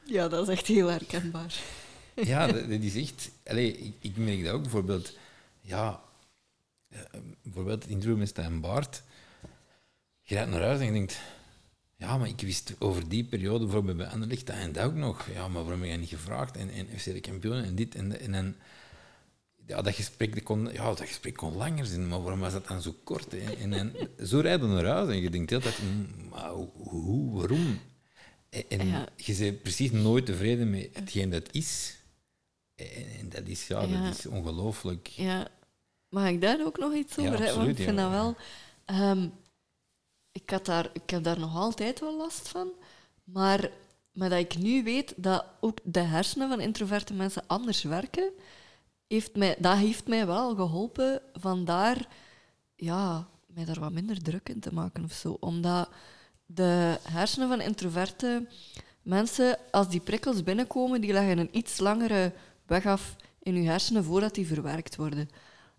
ja, 0.06 0.28
dat 0.28 0.48
is 0.48 0.54
echt 0.54 0.66
heel 0.66 0.88
herkenbaar. 0.88 1.54
Ja, 2.14 2.46
dat, 2.52 2.68
dat 2.70 2.80
is 2.80 2.96
echt... 2.96 3.30
Ik, 3.44 3.94
ik 4.00 4.16
merk 4.16 4.44
dat 4.44 4.52
ook 4.54 4.62
bijvoorbeeld... 4.62 5.16
Ja, 5.60 6.00
eh, 6.88 7.00
bijvoorbeeld 7.42 7.82
het 7.82 7.92
interview 7.92 8.18
met 8.18 8.28
Stijn 8.28 8.60
Baart. 8.60 9.02
Je 10.22 10.34
rijdt 10.34 10.50
naar 10.50 10.62
huis 10.62 10.78
en 10.80 10.86
je 10.86 10.92
denkt... 10.92 11.20
Ja, 11.96 12.18
maar 12.18 12.28
ik 12.28 12.40
wist 12.40 12.74
over 12.78 13.08
die 13.08 13.24
periode 13.24 13.64
bijvoorbeeld 13.64 13.96
bij 13.96 14.06
Anderlecht 14.06 14.46
dat 14.46 14.56
en 14.56 14.72
dat 14.72 14.84
ook 14.84 14.94
nog. 14.94 15.26
Ja, 15.32 15.48
maar 15.48 15.62
waarom 15.62 15.82
heb 15.82 15.90
je 15.90 15.96
niet 15.96 16.08
gevraagd? 16.08 16.56
En, 16.56 16.70
en 16.70 16.86
FC 16.98 17.04
de 17.04 17.20
kampioen 17.20 17.62
en 17.64 17.74
dit 17.74 17.94
en 17.94 18.08
dat. 18.08 18.18
En 18.18 18.32
dan... 18.32 18.54
Ja, 19.70 19.82
dat 19.82 19.94
gesprek, 19.94 20.44
kon, 20.44 20.68
ja, 20.72 20.84
dat 20.84 21.00
gesprek 21.00 21.34
kon 21.36 21.56
langer 21.56 21.86
zijn, 21.86 22.08
maar 22.08 22.22
waarom 22.22 22.40
was 22.40 22.52
dat 22.52 22.66
dan 22.68 22.82
zo 22.82 22.94
kort? 23.04 23.32
Hè? 23.32 23.52
En, 23.52 23.70
dan, 23.70 23.92
zo 24.26 24.38
rijden 24.40 24.68
we 24.68 24.82
naar 24.82 24.92
huis 24.94 25.08
en 25.08 25.20
je 25.20 25.30
denkt 25.30 25.52
altijd, 25.52 25.78
maar 26.30 26.50
hoe, 26.74 27.38
waarom? 27.38 27.80
En, 28.48 28.64
en 28.68 28.86
Ja. 28.86 29.08
je 29.16 29.34
bent 29.34 29.62
precies 29.62 29.90
nooit 29.90 30.26
tevreden 30.26 30.70
met 30.70 30.88
hetgeen 30.92 31.30
dat 31.30 31.48
is. 31.52 31.96
En, 32.74 32.86
en 33.18 33.28
dat 33.28 33.46
is, 33.46 33.66
ja, 33.66 33.80
Ja. 33.82 34.04
dat 34.04 34.18
is 34.18 34.26
ongelooflijk. 34.26 35.06
Ja. 35.06 35.48
Mag 36.08 36.28
ik 36.28 36.40
daar 36.40 36.64
ook 36.66 36.78
nog 36.78 36.94
iets 36.94 37.14
Ja, 37.14 37.22
over 37.22 37.38
hebben? 37.38 37.56
Want 37.56 37.68
ik 37.78 37.84
vind 37.84 37.96
ja. 37.98 38.02
dat 38.02 38.10
wel... 38.10 38.36
ehm, 38.84 39.28
ik, 40.32 40.50
had 40.50 40.66
daar, 40.66 40.90
ik 40.92 41.10
heb 41.10 41.22
daar 41.24 41.38
nog 41.38 41.54
altijd 41.56 42.00
wel 42.00 42.16
last 42.16 42.48
van. 42.48 42.68
Maar, 43.24 43.70
maar 44.12 44.28
dat 44.28 44.38
ik 44.38 44.58
nu 44.58 44.82
weet 44.82 45.14
dat 45.16 45.44
ook 45.60 45.78
de 45.84 46.00
hersenen 46.00 46.48
van 46.48 46.60
introverte 46.60 47.14
mensen 47.14 47.42
anders 47.46 47.82
werken, 47.82 48.30
heeft 49.12 49.36
mij, 49.36 49.56
dat 49.58 49.76
heeft 49.76 50.08
mij 50.08 50.26
wel 50.26 50.54
geholpen 50.54 51.22
vandaar 51.32 52.08
ja, 52.76 53.28
mij 53.46 53.64
daar 53.64 53.80
wat 53.80 53.92
minder 53.92 54.22
druk 54.22 54.48
in 54.48 54.60
te 54.60 54.74
maken 54.74 55.04
of 55.04 55.12
zo. 55.12 55.36
Omdat 55.40 55.88
de 56.46 56.98
hersenen 57.02 57.48
van 57.48 57.60
introverte 57.60 58.46
mensen, 59.02 59.58
als 59.70 59.88
die 59.88 60.00
prikkels 60.00 60.42
binnenkomen, 60.42 61.00
die 61.00 61.12
leggen 61.12 61.38
een 61.38 61.56
iets 61.56 61.78
langere 61.78 62.32
weg 62.66 62.86
af 62.86 63.16
in 63.42 63.62
je 63.62 63.68
hersenen 63.68 64.04
voordat 64.04 64.34
die 64.34 64.46
verwerkt 64.46 64.96
worden. 64.96 65.28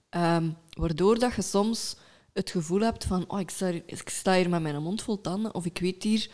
Ehm, 0.09 0.49
waardoor 0.69 1.19
dat 1.19 1.35
je 1.35 1.41
soms 1.41 1.95
het 2.33 2.49
gevoel 2.49 2.81
hebt 2.81 3.05
van 3.05 3.29
oh, 3.29 3.39
ik, 3.39 3.49
sta 3.49 3.69
hier, 3.69 3.83
ik 3.85 4.09
sta 4.09 4.35
hier 4.35 4.49
met 4.49 4.61
mijn 4.61 4.83
mond 4.83 5.01
vol 5.01 5.21
tanden 5.21 5.55
of 5.55 5.65
ik 5.65 5.77
weet 5.79 6.03
hier 6.03 6.29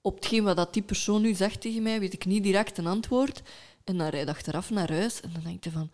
op 0.00 0.14
hetgeen 0.14 0.44
wat 0.44 0.56
dat 0.56 0.74
die 0.74 0.82
persoon 0.82 1.22
nu 1.22 1.34
zegt 1.34 1.60
tegen 1.60 1.82
mij, 1.82 2.00
weet 2.00 2.12
ik 2.12 2.24
niet 2.24 2.42
direct 2.42 2.78
een 2.78 2.86
antwoord. 2.86 3.42
En 3.84 3.96
dan 3.98 4.08
rijd 4.08 4.24
je 4.24 4.30
achteraf 4.30 4.70
naar 4.70 4.92
huis 4.92 5.20
en 5.20 5.30
dan 5.32 5.42
denk 5.42 5.64
je 5.64 5.70
van 5.70 5.90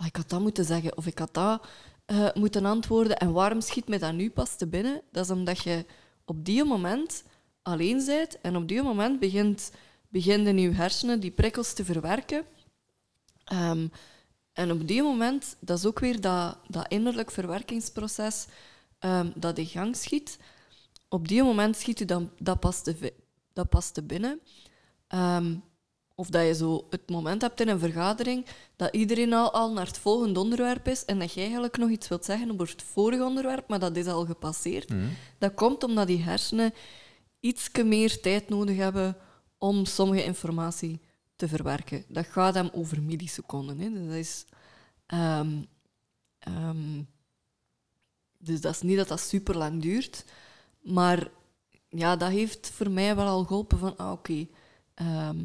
"Ah, 0.00 0.06
ik 0.06 0.16
had 0.16 0.28
dat 0.28 0.40
moeten 0.40 0.64
zeggen 0.64 0.96
of 0.96 1.06
ik 1.06 1.18
had 1.18 1.34
dat 1.34 1.66
eh, 2.06 2.28
moeten 2.34 2.64
antwoorden. 2.64 3.18
En 3.18 3.32
waarom 3.32 3.60
schiet 3.60 3.88
mij 3.88 3.98
dat 3.98 4.12
nu 4.12 4.30
pas 4.30 4.56
te 4.56 4.66
binnen? 4.66 5.02
Dat 5.12 5.24
is 5.24 5.30
omdat 5.30 5.62
je 5.62 5.84
op 6.24 6.44
die 6.44 6.64
moment 6.64 7.24
alleen 7.62 8.04
bent 8.06 8.40
en 8.40 8.56
op 8.56 8.68
die 8.68 8.82
moment 8.82 9.20
begint, 9.20 9.70
beginnen 10.08 10.58
je 10.58 10.70
hersenen 10.70 11.20
die 11.20 11.30
prikkels 11.30 11.72
te 11.72 11.84
verwerken. 11.84 12.44
Ehm, 13.44 13.88
en 14.52 14.72
op 14.72 14.88
die 14.88 15.02
moment, 15.02 15.56
dat 15.60 15.78
is 15.78 15.86
ook 15.86 15.98
weer 15.98 16.20
dat, 16.20 16.58
dat 16.68 16.88
innerlijk 16.88 17.30
verwerkingsproces 17.30 18.46
ehm, 18.98 19.30
dat 19.34 19.58
in 19.58 19.66
gang 19.66 19.96
schiet. 19.96 20.38
Op 21.08 21.28
die 21.28 21.42
moment 21.42 21.76
schiet 21.76 21.98
je 21.98 22.04
dan, 22.04 22.30
dat, 22.38 22.60
pas 22.60 22.82
te, 22.82 23.12
dat 23.52 23.94
te 23.94 24.02
binnen. 24.02 24.40
Ehm, 25.06 25.54
of 26.20 26.28
dat 26.28 26.46
je 26.46 26.54
zo 26.54 26.86
het 26.90 27.10
moment 27.10 27.42
hebt 27.42 27.60
in 27.60 27.68
een 27.68 27.78
vergadering 27.78 28.46
dat 28.76 28.94
iedereen 28.94 29.32
al, 29.32 29.52
al 29.52 29.72
naar 29.72 29.86
het 29.86 29.98
volgende 29.98 30.40
onderwerp 30.40 30.88
is 30.88 31.04
en 31.04 31.18
dat 31.18 31.32
je 31.32 31.40
eigenlijk 31.40 31.76
nog 31.76 31.90
iets 31.90 32.08
wilt 32.08 32.24
zeggen 32.24 32.52
over 32.52 32.68
het 32.68 32.82
vorige 32.82 33.24
onderwerp, 33.24 33.68
maar 33.68 33.78
dat 33.78 33.96
is 33.96 34.06
al 34.06 34.26
gepasseerd. 34.26 34.92
Dat 35.38 35.54
komt 35.54 35.84
omdat 35.84 36.06
die 36.06 36.22
hersenen 36.22 36.72
iets 37.40 37.70
meer 37.84 38.20
tijd 38.20 38.48
nodig 38.48 38.76
hebben 38.76 39.16
om 39.58 39.84
sommige 39.84 40.24
informatie 40.24 41.00
te 41.36 41.48
verwerken. 41.48 42.04
Dat 42.08 42.26
gaat 42.26 42.54
hem 42.54 42.70
over 42.72 43.02
milliseconden. 43.02 43.78
Hè. 43.78 43.90
Dus 43.90 44.06
dat 44.06 44.14
is... 44.14 44.44
ehm, 45.06 45.62
ehm, 46.38 47.02
dus 48.38 48.60
dat 48.60 48.74
is 48.74 48.82
niet 48.82 48.96
dat 48.96 49.08
dat 49.08 49.20
super 49.20 49.56
lang 49.56 49.82
duurt. 49.82 50.24
Maar 50.80 51.30
ja, 51.88 52.16
dat 52.16 52.30
heeft 52.30 52.70
voor 52.70 52.90
mij 52.90 53.16
wel 53.16 53.26
al 53.26 53.44
geholpen 53.44 53.78
van, 53.78 53.96
ah, 53.96 54.12
oké, 54.12 54.46
ehm, 54.94 55.44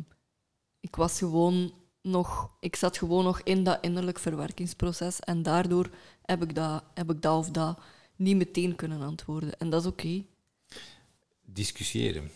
ik 0.86 0.96
was 0.96 1.18
gewoon 1.18 1.74
nog, 2.02 2.56
ik 2.60 2.76
zat 2.76 2.98
gewoon 2.98 3.24
nog 3.24 3.42
in 3.42 3.64
dat 3.64 3.78
innerlijk 3.82 4.20
verwerkingsproces 4.20 5.20
en 5.20 5.44
daardoor 5.44 5.90
heb 6.22 6.44
ik 6.44 6.56
dat, 6.56 6.84
heb 6.94 7.12
ik 7.12 7.22
dat 7.22 7.38
of 7.38 7.50
dat 7.50 7.80
niet 8.16 8.36
meteen 8.36 8.76
kunnen 8.76 9.02
antwoorden. 9.02 9.60
En 9.60 9.70
dat 9.70 9.82
is 9.82 9.88
oké. 9.88 10.24
Discussiëren. 11.46 12.32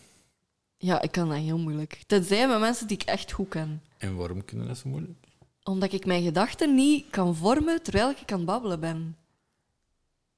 Ja, 0.76 1.02
ik 1.02 1.12
kan 1.12 1.28
dat 1.28 1.38
heel 1.38 1.58
moeilijk. 1.58 2.02
Tenzij 2.06 2.48
met 2.48 2.60
mensen 2.60 2.86
die 2.86 2.96
ik 2.96 3.02
echt 3.08 3.32
goed 3.32 3.48
ken. 3.48 3.82
En 3.98 4.16
waarom 4.16 4.44
kunnen 4.44 4.66
dat 4.66 4.78
zo 4.78 4.88
moeilijk? 4.88 5.18
Omdat 5.62 5.92
ik 5.92 6.06
mijn 6.06 6.22
gedachten 6.22 6.74
niet 6.74 7.10
kan 7.10 7.36
vormen 7.36 7.82
terwijl 7.82 8.10
ik 8.10 8.32
aan 8.32 8.36
het 8.36 8.46
babbelen 8.46 8.80
ben. 8.80 9.16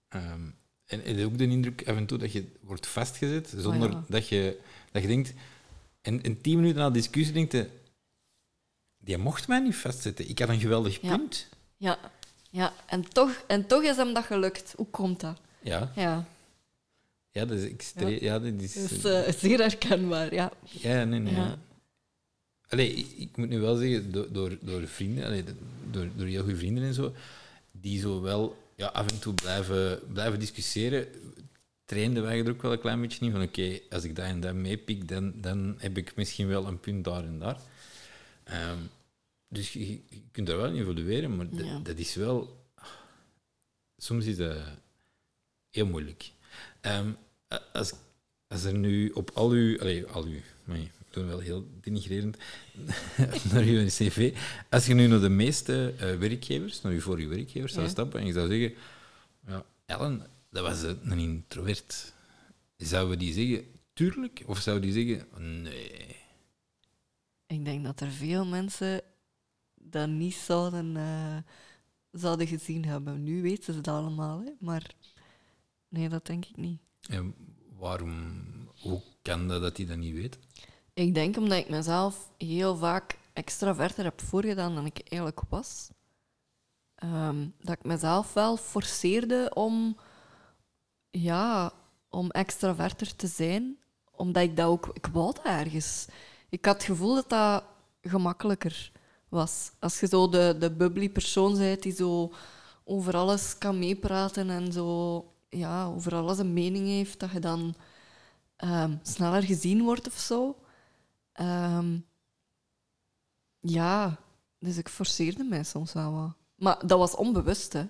Ehm, 0.08 0.48
en 0.86 1.16
je 1.16 1.24
ook 1.24 1.38
de 1.38 1.46
indruk 1.46 1.88
af 1.88 1.96
en 1.96 2.06
toe 2.06 2.18
dat 2.18 2.32
je 2.32 2.44
wordt 2.60 2.86
vastgezet, 2.86 3.54
zonder 3.56 3.88
Oh 3.88 3.94
ja. 3.94 4.04
dat, 4.08 4.28
je, 4.28 4.58
dat 4.92 5.02
je 5.02 5.08
denkt... 5.08 5.34
En, 6.00 6.22
en 6.22 6.40
tien 6.40 6.56
minuten 6.56 6.78
na 6.78 6.86
de 6.86 6.92
discussie 6.92 7.34
denkt 7.34 7.52
je... 7.52 7.80
Die 9.04 9.18
mocht 9.18 9.48
mij 9.48 9.58
niet 9.58 9.76
vastzetten. 9.76 10.28
Ik 10.28 10.38
had 10.38 10.48
een 10.48 10.60
geweldig 10.60 11.00
Ja. 11.00 11.16
punt. 11.16 11.48
Ja, 11.76 11.98
ja. 12.50 12.72
En, 12.86 13.08
toch, 13.08 13.44
en 13.46 13.66
toch 13.66 13.82
is 13.82 13.96
hem 13.96 14.14
dat 14.14 14.24
gelukt. 14.24 14.72
Hoe 14.76 14.86
komt 14.90 15.20
dat? 15.20 15.36
Ja, 15.60 15.92
Ja, 15.94 16.26
ja 17.30 17.44
dat 17.44 17.58
is 17.58 17.70
extreem... 17.70 18.18
Ja. 18.20 18.38
dat 18.38 18.52
is... 18.60 18.76
is 18.76 19.04
eh, 19.04 19.32
zeer 19.32 19.58
herkenbaar, 19.58 20.34
ja. 20.34 20.52
Ja, 20.64 21.04
nee, 21.04 21.20
nee. 21.20 21.34
Ja. 21.34 21.58
Allee, 22.68 22.92
ik, 22.94 23.06
ik 23.16 23.36
moet 23.36 23.48
nu 23.48 23.60
wel 23.60 23.76
zeggen, 23.76 24.12
door, 24.12 24.32
door, 24.32 24.58
door 24.60 24.86
vrienden, 24.86 25.24
allee, 25.24 25.44
door, 25.90 26.08
door 26.16 26.26
heel 26.26 26.42
goede 26.42 26.56
vrienden 26.56 26.84
en 26.84 26.94
zo, 26.94 27.14
die 27.72 28.00
zo 28.00 28.20
wel 28.20 28.56
ja, 28.76 28.86
af 28.86 29.10
en 29.10 29.18
toe 29.18 29.34
blijven, 29.34 30.00
blijven 30.12 30.38
discussiëren, 30.38 31.06
trainden 31.84 32.22
wij 32.22 32.38
er 32.38 32.50
ook 32.50 32.62
wel 32.62 32.72
een 32.72 32.80
klein 32.80 33.00
beetje 33.00 33.24
in 33.24 33.32
van 33.32 33.42
oké, 33.42 33.78
als 33.90 34.04
ik 34.04 34.16
dat 34.16 34.24
en 34.24 34.40
dat 34.40 34.54
meepik, 34.54 35.08
dan, 35.08 35.32
dan 35.36 35.74
heb 35.78 35.96
ik 35.96 36.16
misschien 36.16 36.48
wel 36.48 36.66
een 36.66 36.80
punt 36.80 37.04
daar 37.04 37.24
en 37.24 37.38
daar. 37.38 37.60
Ehm, 38.44 38.78
dus 39.48 39.72
je, 39.72 39.88
je 39.90 40.00
kunt 40.32 40.46
daar 40.46 40.56
wel 40.56 40.66
in 40.66 40.80
evolueren, 40.80 41.36
maar 41.36 41.48
dat- 41.50 41.66
Ja. 41.66 41.78
dat 41.78 41.98
is 41.98 42.14
wel... 42.14 42.60
Soms 43.96 44.24
is 44.24 44.36
dat 44.36 44.56
heel 45.70 45.86
moeilijk. 45.86 46.30
Ehm, 46.80 47.10
als, 47.72 47.92
als 48.48 48.64
er 48.64 48.74
nu 48.74 49.10
op 49.10 49.30
al 49.34 49.50
uw... 49.50 49.78
Allee, 49.80 50.06
al 50.06 50.24
uw... 50.24 50.40
Maar 50.64 50.76
ik 50.78 50.90
doe 51.10 51.24
wel 51.24 51.38
heel 51.38 51.68
denigrerend 51.80 52.36
naar 53.52 53.62
uw 53.62 53.86
cv. 53.86 54.34
Als 54.70 54.86
je 54.86 54.94
nu 54.94 55.06
naar 55.06 55.20
de 55.20 55.28
meeste 55.28 55.94
eh, 55.98 56.16
werkgevers, 56.16 56.80
naar 56.82 56.92
uw 56.92 57.00
vorige 57.00 57.28
werkgevers 57.28 57.72
zou 57.72 57.84
Ja. 57.84 57.90
stappen 57.90 58.20
en 58.20 58.26
je 58.26 58.32
zou 58.32 58.48
zeggen... 58.48 58.74
Ja, 59.46 59.64
Ellen, 59.86 60.26
dat 60.50 60.62
was 60.64 60.82
een 60.82 61.10
een 61.10 61.18
introvert. 61.18 62.12
Zouden 62.76 63.18
die 63.18 63.32
zeggen, 63.32 63.66
tuurlijk? 63.92 64.42
Of 64.46 64.58
zouden 64.60 64.90
die 64.92 65.06
zeggen, 65.06 65.28
nee... 65.62 66.16
Ik 67.52 67.64
denk 67.64 67.84
dat 67.84 68.00
er 68.00 68.10
veel 68.10 68.46
mensen 68.46 69.00
dat 69.74 70.08
niet 70.08 70.34
zouden, 70.34 70.96
eh, 70.96 71.36
zouden 72.10 72.46
gezien 72.46 72.84
hebben. 72.84 73.22
Nu 73.22 73.42
weten 73.42 73.74
ze 73.74 73.80
dat 73.80 73.94
allemaal, 73.94 74.40
hè? 74.40 74.50
maar 74.60 74.94
nee, 75.88 76.08
dat 76.08 76.26
denk 76.26 76.44
ik 76.44 76.56
niet. 76.56 76.80
En 77.08 77.34
waarom... 77.78 78.40
Hoe 78.80 79.02
kan 79.22 79.48
dat 79.48 79.62
dat 79.62 79.76
die 79.76 79.86
dat 79.86 79.96
niet 79.96 80.14
weet? 80.14 80.38
Ik 80.94 81.14
denk 81.14 81.36
omdat 81.36 81.58
ik 81.58 81.68
mezelf 81.68 82.30
heel 82.38 82.76
vaak 82.76 83.18
extraverter 83.32 84.04
heb 84.04 84.20
voorgedaan 84.20 84.74
dan 84.74 84.86
ik 84.86 84.98
eigenlijk 85.08 85.40
was. 85.48 85.90
Ehm, 86.94 87.48
dat 87.60 87.74
ik 87.78 87.84
mezelf 87.84 88.32
wel 88.32 88.56
forceerde 88.56 89.50
om, 89.54 89.96
ja, 91.10 91.72
om 92.08 92.30
extraverter 92.30 93.16
te 93.16 93.26
zijn. 93.26 93.78
Omdat 94.10 94.42
ik 94.42 94.56
dat 94.56 94.66
ook... 94.66 94.90
Ik 94.92 95.06
wou 95.06 95.34
dat 95.34 95.44
ergens. 95.44 96.06
Ik 96.52 96.64
had 96.64 96.74
het 96.74 96.84
gevoel 96.84 97.14
dat 97.14 97.28
dat 97.28 97.64
gemakkelijker 98.02 98.92
was. 99.28 99.70
Als 99.78 100.00
je 100.00 100.06
zo 100.06 100.28
de, 100.28 100.56
de 100.58 100.70
bubbly 100.70 101.10
persoon 101.10 101.58
bent 101.58 101.82
die 101.82 101.92
zo 101.92 102.32
over 102.84 103.16
alles 103.16 103.58
kan 103.58 103.78
meepraten 103.78 104.50
en 104.50 104.72
zo 104.72 105.26
ja, 105.48 105.84
over 105.86 106.14
alles 106.14 106.38
een 106.38 106.52
mening 106.52 106.86
heeft, 106.86 107.20
dat 107.20 107.30
je 107.30 107.40
dan 107.40 107.74
ehm, 108.56 108.96
sneller 109.02 109.42
gezien 109.42 109.82
wordt 109.82 110.06
of 110.06 110.18
zo. 110.18 110.56
Ehm, 111.32 111.98
ja, 113.60 114.18
dus 114.58 114.76
ik 114.76 114.88
forceerde 114.88 115.44
mij 115.44 115.64
soms 115.64 115.92
wel 115.92 116.12
wat. 116.12 116.32
Maar 116.54 116.86
dat 116.86 116.98
was 116.98 117.14
onbewust, 117.16 117.72
hè. 117.72 117.84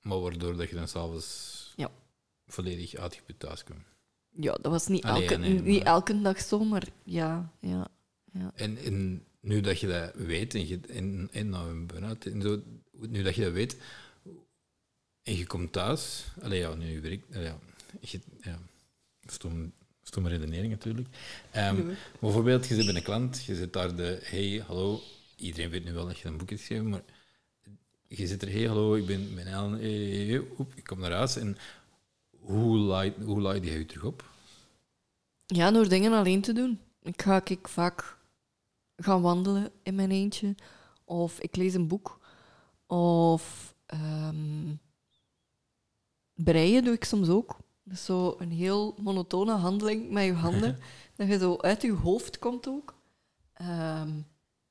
Maar 0.00 0.20
waardoor 0.20 0.56
dat 0.56 0.68
je 0.68 0.74
dan 0.74 0.88
s'avonds 0.88 1.72
Ja. 1.76 1.90
volledig 2.46 2.94
uitgeput 2.94 3.38
thuis 3.38 3.64
komt. 3.64 3.84
Ja, 4.36 4.52
dat 4.52 4.72
was 4.72 4.86
niet, 4.86 5.04
Allee, 5.04 5.22
elke, 5.22 5.36
nee, 5.36 5.54
maar- 5.54 5.62
niet 5.62 5.82
elke 5.82 6.20
dag 6.20 6.40
zo, 6.40 6.64
maar 6.64 6.88
ja, 7.04 7.52
ja, 7.60 7.88
ja. 8.32 8.52
En, 8.54 8.76
en 8.78 9.24
nu 9.40 9.60
dat 9.60 9.80
je 9.80 9.86
dat 9.86 10.14
weet, 10.14 10.54
en, 10.54 10.68
je, 10.68 10.80
en, 10.88 11.28
en 11.32 11.48
nou 11.48 11.70
een 11.70 11.86
burn-out 11.86 12.24
en 12.26 12.42
zo, 12.42 12.62
nu 13.08 13.22
dat 13.22 13.34
je 13.34 13.42
dat 13.42 13.52
weet, 13.52 13.76
en 15.22 15.36
je 15.36 15.46
komt 15.46 15.72
thuis, 15.72 16.24
allee, 16.42 16.58
ja, 16.60 16.74
nu 16.74 17.00
werkt, 17.00 17.26
ja, 17.30 17.58
je, 18.00 18.20
ja, 18.40 18.58
stom, 19.26 19.72
stomme 20.02 20.28
redenering 20.28 20.72
natuurlijk. 20.72 21.08
Ehm, 21.50 21.76
Bijvoorbeeld, 22.20 22.66
je 22.66 22.74
zit 22.74 22.86
bij 22.86 22.94
een 22.94 23.02
klant, 23.02 23.44
je 23.44 23.54
zit 23.54 23.72
daar 23.72 23.96
de, 23.96 24.18
hey, 24.22 24.62
hallo, 24.66 25.00
iedereen 25.36 25.70
weet 25.70 25.84
nu 25.84 25.92
wel 25.92 26.06
dat 26.06 26.18
je 26.18 26.28
een 26.28 26.36
boek 26.36 26.48
hebt 26.48 26.60
geschreven, 26.60 26.88
maar 26.88 27.02
je 28.08 28.26
zit 28.26 28.42
er, 28.42 28.50
hey, 28.52 28.64
hallo, 28.66 28.94
ik 28.94 29.06
ben, 29.06 29.34
ben 29.34 29.46
Ellen, 29.46 29.72
hey, 29.72 29.90
hey, 29.90 30.24
hey, 30.26 30.42
oep, 30.58 30.72
ik 30.74 30.84
kom 30.84 30.98
naar 31.00 31.12
huis, 31.12 31.36
en 31.36 31.56
hoe 32.40 32.76
laai, 32.76 33.14
hoe 33.24 33.40
laai 33.40 33.60
je 33.60 33.70
je 33.70 33.86
terug 33.86 34.04
op? 34.04 34.30
Ja, 35.46 35.70
door 35.70 35.88
dingen 35.88 36.12
alleen 36.12 36.40
te 36.40 36.52
doen. 36.52 36.80
Ik 37.02 37.22
ga 37.22 37.40
ik 37.44 37.68
vaak 37.68 38.18
gaan 38.96 39.22
wandelen 39.22 39.72
in 39.82 39.94
mijn 39.94 40.10
eentje. 40.10 40.54
Of 41.04 41.40
ik 41.40 41.56
lees 41.56 41.74
een 41.74 41.88
boek. 41.88 42.20
Of 42.86 43.74
ehm, 43.86 44.74
breien 46.34 46.84
doe 46.84 46.94
ik 46.94 47.04
soms 47.04 47.28
ook. 47.28 47.56
Is 47.84 48.04
zo 48.04 48.34
een 48.38 48.50
heel 48.50 48.94
monotone 48.98 49.52
handeling 49.52 50.10
met 50.10 50.24
je 50.24 50.32
handen. 50.32 50.78
dat 51.16 51.28
je 51.28 51.38
zo 51.38 51.56
uit 51.56 51.82
je 51.82 51.92
hoofd 51.92 52.38
komt 52.38 52.68
ook. 52.68 52.94
Ehm, 53.52 54.20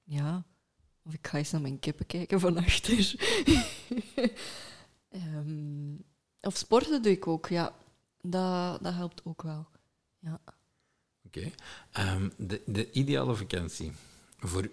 ja. 0.03 0.43
Of 1.03 1.13
ik 1.13 1.27
ga 1.27 1.37
eens 1.37 1.51
naar 1.51 1.61
mijn 1.61 1.79
kippen 1.79 2.05
kijken 2.05 2.39
van 2.39 2.57
achter. 2.57 3.15
Ehm, 5.09 5.95
of 6.41 6.57
sporten 6.57 7.01
doe 7.01 7.11
ik 7.11 7.27
ook, 7.27 7.47
ja. 7.47 7.75
Dat, 8.21 8.83
dat 8.83 8.93
helpt 8.93 9.21
ook 9.23 9.41
wel. 9.41 9.67
Ja. 10.19 10.41
Oké. 11.25 11.51
Ehm, 11.91 12.29
de, 12.37 12.61
de 12.65 12.91
ideale 12.91 13.35
vakantie, 13.35 13.91
voor, 14.37 14.69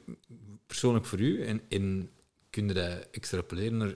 persoonlijk 0.67 1.07
voor 1.07 1.21
u, 1.21 1.45
en, 1.45 1.61
en 1.69 2.11
kun 2.51 2.69
je 2.69 2.75
dat 2.75 3.09
extrapoleren 3.11 3.77
naar 3.77 3.95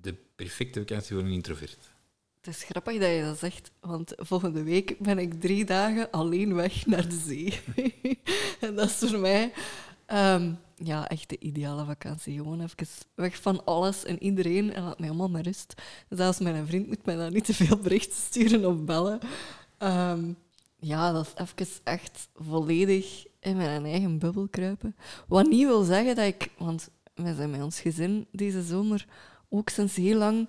de 0.00 0.14
perfecte 0.34 0.78
vakantie 0.78 1.16
voor 1.16 1.24
een 1.24 1.32
introvert? 1.32 1.90
Het 2.40 2.54
is 2.54 2.62
grappig 2.62 3.00
dat 3.00 3.10
je 3.10 3.22
dat 3.22 3.38
zegt, 3.38 3.70
want 3.80 4.12
volgende 4.16 4.62
week 4.62 4.98
ben 4.98 5.18
ik 5.18 5.40
drie 5.40 5.64
dagen 5.64 6.10
alleen 6.10 6.54
weg 6.54 6.86
naar 6.86 7.08
de 7.08 7.18
zee. 7.26 7.60
en 8.60 8.74
dat 8.74 8.88
is 8.88 9.10
voor 9.10 9.18
mij 9.18 9.52
ehm, 10.06 10.52
ja, 10.76 11.08
echt 11.08 11.28
de 11.28 11.38
ideale 11.38 11.84
vakantie. 11.84 12.36
Gewoon 12.36 12.60
even 12.60 12.86
weg 13.14 13.36
van 13.36 13.64
alles 13.64 14.04
en 14.04 14.22
iedereen 14.22 14.72
en 14.72 14.82
laat 14.82 14.98
mij 14.98 15.08
allemaal 15.08 15.30
met 15.30 15.46
rust. 15.46 15.74
Zelfs 16.08 16.38
mijn 16.38 16.66
vriend 16.66 16.86
moet 16.86 17.04
mij 17.04 17.16
dan 17.16 17.32
niet 17.32 17.44
te 17.44 17.54
veel 17.54 17.76
berichten 17.76 18.16
sturen 18.16 18.64
of 18.64 18.84
bellen. 18.84 19.20
Ehm, 19.78 20.32
ja, 20.76 21.12
dat 21.12 21.26
is 21.26 21.32
even 21.34 21.66
echt 21.84 22.28
volledig 22.34 23.26
in 23.40 23.56
mijn 23.56 23.84
eigen 23.84 24.18
bubbel 24.18 24.48
kruipen. 24.48 24.96
Wat 25.28 25.48
niet 25.48 25.66
wil 25.66 25.82
zeggen 25.82 26.16
dat 26.16 26.26
ik... 26.26 26.50
Want 26.58 26.90
wij 27.14 27.34
zijn 27.34 27.50
met 27.50 27.62
ons 27.62 27.80
gezin 27.80 28.26
deze 28.30 28.62
zomer 28.62 29.06
ook 29.48 29.68
sinds 29.68 29.96
heel 29.96 30.18
lang 30.18 30.48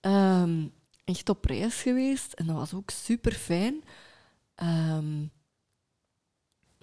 ehm, 0.00 0.66
echt 1.04 1.28
op 1.28 1.44
reis 1.44 1.82
geweest. 1.82 2.32
En 2.32 2.46
dat 2.46 2.56
was 2.56 2.74
ook 2.74 2.90
super 2.90 3.32
fijn. 3.32 3.84
Ehm, 4.54 5.26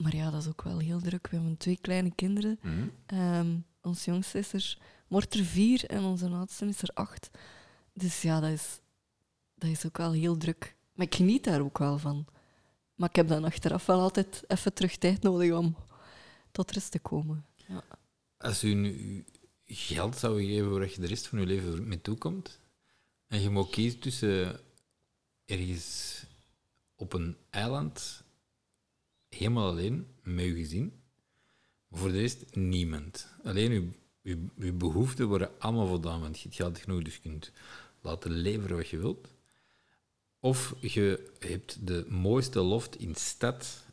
maar 0.01 0.15
ja, 0.15 0.29
dat 0.29 0.41
is 0.41 0.47
ook 0.47 0.61
wel 0.61 0.79
heel 0.79 1.01
druk. 1.01 1.27
We 1.27 1.35
hebben 1.35 1.57
twee 1.57 1.77
kleine 1.81 2.11
kinderen. 2.15 2.59
Ehm, 3.05 3.57
ons 3.81 4.05
jongste 4.05 4.37
is 4.37 4.53
er, 4.53 4.77
wordt 5.07 5.33
er 5.33 5.45
vier 5.45 5.85
en 5.85 6.03
onze 6.03 6.27
oudste 6.27 6.65
is 6.65 6.81
er 6.81 6.91
acht. 6.93 7.29
Dus 7.93 8.21
ja, 8.21 8.39
dat 8.39 8.49
is, 8.49 8.79
dat 9.55 9.69
is 9.69 9.85
ook 9.85 9.97
wel 9.97 10.11
heel 10.11 10.37
druk. 10.37 10.75
Maar 10.93 11.05
ik 11.05 11.15
geniet 11.15 11.43
daar 11.43 11.61
ook 11.61 11.77
wel 11.77 11.97
van. 11.99 12.25
Maar 12.95 13.09
ik 13.09 13.15
heb 13.15 13.27
dan 13.27 13.43
achteraf 13.43 13.85
wel 13.85 13.99
altijd 13.99 14.43
even 14.47 14.73
terug 14.73 14.97
tijd 14.97 15.21
nodig 15.21 15.51
om 15.51 15.75
tot 16.51 16.71
rust 16.71 16.91
te 16.91 16.99
komen. 16.99 17.45
Ja. 17.67 17.83
Als 18.37 18.63
u 18.63 18.73
nu 18.73 19.25
geld 19.65 20.17
zou 20.17 20.45
geven 20.45 20.71
waar 20.71 20.89
je 20.89 21.01
de 21.01 21.07
rest 21.07 21.27
van 21.27 21.39
je 21.39 21.45
leven 21.45 21.87
mee 21.87 22.01
toekomt, 22.01 22.59
en 23.27 23.41
je 23.41 23.49
mag 23.49 23.69
kiezen 23.69 23.99
tussen 23.99 24.59
ergens 25.45 26.23
op 26.95 27.13
een 27.13 27.37
eiland, 27.49 28.20
helemaal 29.35 29.69
alleen, 29.69 30.07
met 30.23 30.45
je 30.45 30.89
voor 31.91 32.11
de 32.11 32.19
rest 32.19 32.55
niemand. 32.55 33.27
Alleen 33.43 33.95
je, 34.21 34.73
behoeften 34.73 35.27
worden 35.27 35.59
allemaal 35.59 35.87
voldaan, 35.87 36.21
want 36.21 36.35
je 36.35 36.43
hebt 36.43 36.55
geld 36.55 36.77
genoeg, 36.77 37.03
dus 37.03 37.15
je 37.15 37.21
kunt 37.21 37.51
laten 38.01 38.31
leveren 38.31 38.77
wat 38.77 38.87
je 38.87 38.97
wilt. 38.97 39.27
Of 40.39 40.75
je 40.79 41.31
hebt 41.39 41.87
de 41.87 42.05
mooiste 42.09 42.59
loft 42.59 42.95
in 42.95 43.15
stad, 43.15 43.85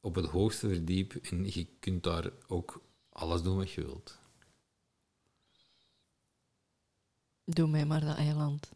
op 0.00 0.14
het 0.14 0.26
hoogste 0.26 0.68
verdiep, 0.68 1.14
en 1.14 1.44
je 1.44 1.66
kunt 1.80 2.02
daar 2.02 2.30
ook 2.46 2.82
alles 3.08 3.42
doen 3.42 3.56
wat 3.56 3.70
je 3.70 3.84
wilt. 3.84 4.18
Doe 7.44 7.68
mij 7.68 7.86
maar 7.86 8.00
dat 8.00 8.16
eiland. 8.16 8.70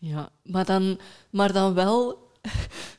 Ja, 0.00 0.32
maar 0.42 0.64
dan, 0.64 1.00
maar 1.30 1.52
dan 1.52 1.74
wel 1.74 2.30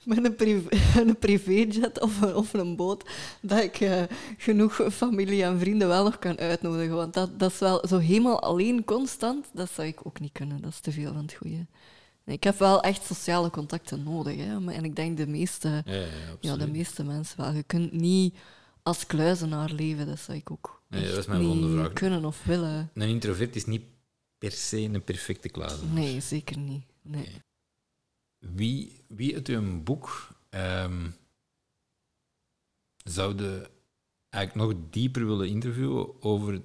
met 0.05 0.25
een, 0.25 0.35
privé, 0.35 0.69
een 1.01 1.17
privéjet 1.17 1.99
of, 2.01 2.21
een- 2.21 2.35
of 2.35 2.53
een 2.53 2.75
boot, 2.75 3.09
dat 3.41 3.63
ik 3.63 3.79
eh, 3.79 4.03
genoeg 4.37 4.81
familie 4.91 5.43
en 5.43 5.59
vrienden 5.59 5.87
wel 5.87 6.03
nog 6.03 6.19
kan 6.19 6.37
uitnodigen. 6.37 6.95
Want 6.95 7.13
dat, 7.13 7.39
dat 7.39 7.51
is 7.51 7.59
wel 7.59 7.87
zo 7.87 7.97
helemaal 7.97 8.41
alleen 8.41 8.83
constant, 8.83 9.45
dat 9.53 9.69
zou 9.71 9.87
ik 9.87 10.05
ook 10.05 10.19
niet 10.19 10.31
kunnen. 10.31 10.61
Dat 10.61 10.71
is 10.71 10.79
te 10.79 10.91
veel 10.91 11.13
van 11.13 11.21
het 11.21 11.33
goede. 11.33 11.65
Ik 12.25 12.43
heb 12.43 12.59
wel 12.59 12.81
echt 12.81 13.05
sociale 13.05 13.49
contacten 13.49 14.03
nodig. 14.03 14.35
Hè, 14.37 14.71
en 14.71 14.83
ik 14.83 14.95
denk 14.95 15.17
de 15.17 15.27
meeste, 15.27 15.81
Ja, 15.85 15.93
ja, 15.93 16.05
ja, 16.39 16.57
de 16.57 16.67
meeste 16.67 17.03
mensen 17.03 17.41
wel. 17.41 17.51
Je 17.51 17.63
kunt 17.63 17.91
niet 17.91 18.35
als 18.83 19.05
kluizenaar 19.05 19.71
leven, 19.71 20.07
dat 20.07 20.19
zou 20.19 20.37
ik 20.37 20.51
ook 20.51 20.81
Nee, 20.89 21.11
dat 21.15 21.27
mijn 21.27 21.41
niet 21.59 21.71
vraag. 21.79 21.93
kunnen 21.93 22.25
of 22.25 22.43
willen. 22.43 22.91
Een 22.93 23.09
introvert 23.09 23.55
is 23.55 23.65
niet 23.65 23.83
per 24.37 24.51
se 24.51 24.79
een 24.81 25.03
perfecte 25.03 25.49
kluizenaar. 25.49 25.93
Nee, 25.93 26.19
zeker 26.21 26.57
niet. 26.57 26.83
Nee. 27.01 27.41
Wie, 28.51 29.03
wie 29.07 29.35
uit 29.35 29.47
uw 29.47 29.83
boek 29.83 30.27
ehm 30.49 31.09
zouden 33.03 33.67
eigenlijk 34.29 34.69
nog 34.69 34.81
dieper 34.89 35.25
willen 35.25 35.47
interviewen 35.47 36.21
over 36.21 36.61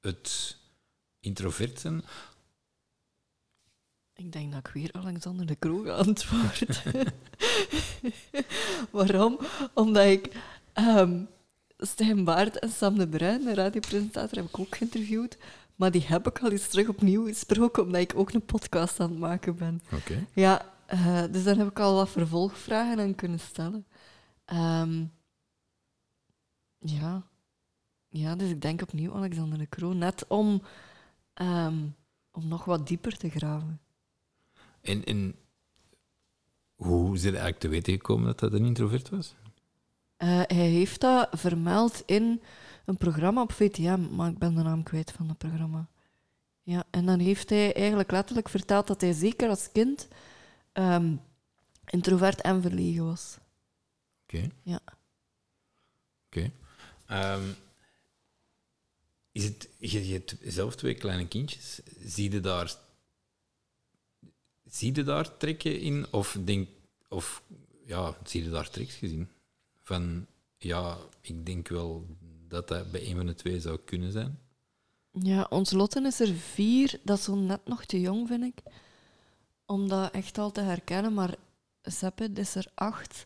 het 0.00 0.56
introvert 1.20 1.80
zijn? 1.80 2.02
Ik 4.14 4.32
denk 4.32 4.52
dat 4.52 4.66
ik 4.66 4.72
weer 4.72 4.92
Alexander 4.92 5.46
de 5.46 5.58
Croo 5.58 5.82
ga 5.82 5.90
antwoorden. 5.90 7.12
Waarom? 8.90 9.38
Omdat 9.74 10.06
ik 10.06 10.32
ehm 10.72 11.22
Stijn 11.78 12.24
Baart 12.24 12.58
en 12.58 12.70
Sam 12.70 12.98
de 12.98 13.08
Bruin, 13.08 13.44
de 13.44 13.54
radiopresentator, 13.54 14.38
heb 14.38 14.48
ik 14.48 14.58
ook 14.58 14.76
geïnterviewd. 14.76 15.38
Maar 15.76 15.90
die 15.90 16.04
heb 16.06 16.26
ik 16.26 16.38
al 16.38 16.50
eens 16.50 16.68
terug 16.68 16.88
opnieuw 16.88 17.26
gesproken, 17.26 17.82
omdat 17.82 18.00
ik 18.00 18.12
ook 18.16 18.32
een 18.32 18.44
podcast 18.44 19.00
aan 19.00 19.10
het 19.10 19.18
maken 19.18 19.56
ben. 19.56 19.82
Oké. 19.92 20.26
Ja, 20.32 20.73
eh, 20.86 21.24
dus 21.30 21.44
dan 21.44 21.58
heb 21.58 21.68
ik 21.68 21.78
al 21.78 21.94
wat 21.94 22.10
vervolgvragen 22.10 23.00
aan 23.00 23.14
kunnen 23.14 23.40
stellen. 23.40 23.86
Ehm, 24.44 25.04
ja. 26.78 27.22
ja, 28.08 28.36
dus 28.36 28.50
ik 28.50 28.60
denk 28.60 28.82
opnieuw 28.82 29.14
Alexander 29.14 29.58
de 29.58 29.68
Croo, 29.68 29.92
net 29.92 30.26
om, 30.26 30.62
ehm, 31.34 31.86
om 32.30 32.48
nog 32.48 32.64
wat 32.64 32.86
dieper 32.86 33.16
te 33.16 33.30
graven. 33.30 33.80
En, 34.80 35.04
en 35.04 35.34
hoe 36.74 37.14
is 37.14 37.20
er 37.20 37.28
eigenlijk 37.28 37.58
te 37.58 37.68
weten 37.68 37.92
gekomen 37.92 38.26
dat 38.26 38.38
dat 38.38 38.52
een 38.52 38.64
introvert 38.64 39.08
was? 39.08 39.34
Eh, 40.16 40.28
hij 40.28 40.68
heeft 40.68 41.00
dat 41.00 41.28
vermeld 41.32 42.02
in 42.06 42.42
een 42.84 42.96
programma 42.96 43.42
op 43.42 43.52
VTM, 43.52 44.14
maar 44.14 44.30
ik 44.30 44.38
ben 44.38 44.54
de 44.54 44.62
naam 44.62 44.82
kwijt 44.82 45.12
van 45.12 45.26
dat 45.26 45.38
programma. 45.38 45.88
Ja, 46.62 46.84
en 46.90 47.06
dan 47.06 47.18
heeft 47.18 47.50
hij 47.50 47.74
eigenlijk 47.74 48.10
letterlijk 48.10 48.48
verteld 48.48 48.86
dat 48.86 49.00
hij 49.00 49.12
zeker 49.12 49.48
als 49.48 49.72
kind 49.72 50.08
ehm, 50.74 51.16
introvert 51.86 52.40
en 52.40 52.62
verlegen 52.62 53.04
was. 53.04 53.38
Oké. 54.22 54.50
Ja. 54.62 54.80
Oké. 56.26 56.52
Ehm, 57.06 57.48
is 59.32 59.44
het, 59.44 59.68
je, 59.78 60.06
je 60.06 60.12
hebt 60.12 60.36
zelf 60.42 60.76
twee 60.76 60.94
kleine 60.94 61.28
kindjes. 61.28 61.80
Zie 62.04 62.32
je 62.32 62.40
daar, 62.40 62.74
zie 64.64 64.94
je 64.94 65.02
daar 65.02 65.36
trekken 65.36 65.80
in? 65.80 66.06
Of, 66.10 66.38
denk, 66.44 66.68
of 67.08 67.42
ja, 67.86 68.16
zie 68.24 68.44
je 68.44 68.50
daar 68.50 68.70
treks 68.70 68.94
gezien? 68.94 69.28
Van, 69.82 70.26
ja, 70.58 70.98
ik 71.20 71.46
denk 71.46 71.68
wel 71.68 72.06
dat 72.48 72.68
dat 72.68 72.90
bij 72.90 73.06
een 73.06 73.16
van 73.16 73.26
de 73.26 73.34
twee 73.34 73.60
zou 73.60 73.78
kunnen 73.84 74.12
zijn. 74.12 74.38
Ja, 75.10 75.46
ons 75.50 75.70
Lotten 75.70 76.06
is 76.06 76.20
er 76.20 76.34
vier. 76.34 77.00
Dat 77.02 77.18
is 77.18 77.24
zo 77.24 77.34
net 77.34 77.66
nog 77.66 77.84
te 77.84 78.00
jong, 78.00 78.28
vind 78.28 78.44
ik. 78.44 78.62
Om 79.66 79.88
dat 79.88 80.10
echt 80.10 80.38
al 80.38 80.50
te 80.50 80.60
herkennen. 80.60 81.14
Maar 81.14 81.34
Seppe 81.82 82.30
is 82.34 82.54
er 82.54 82.66
acht. 82.74 83.24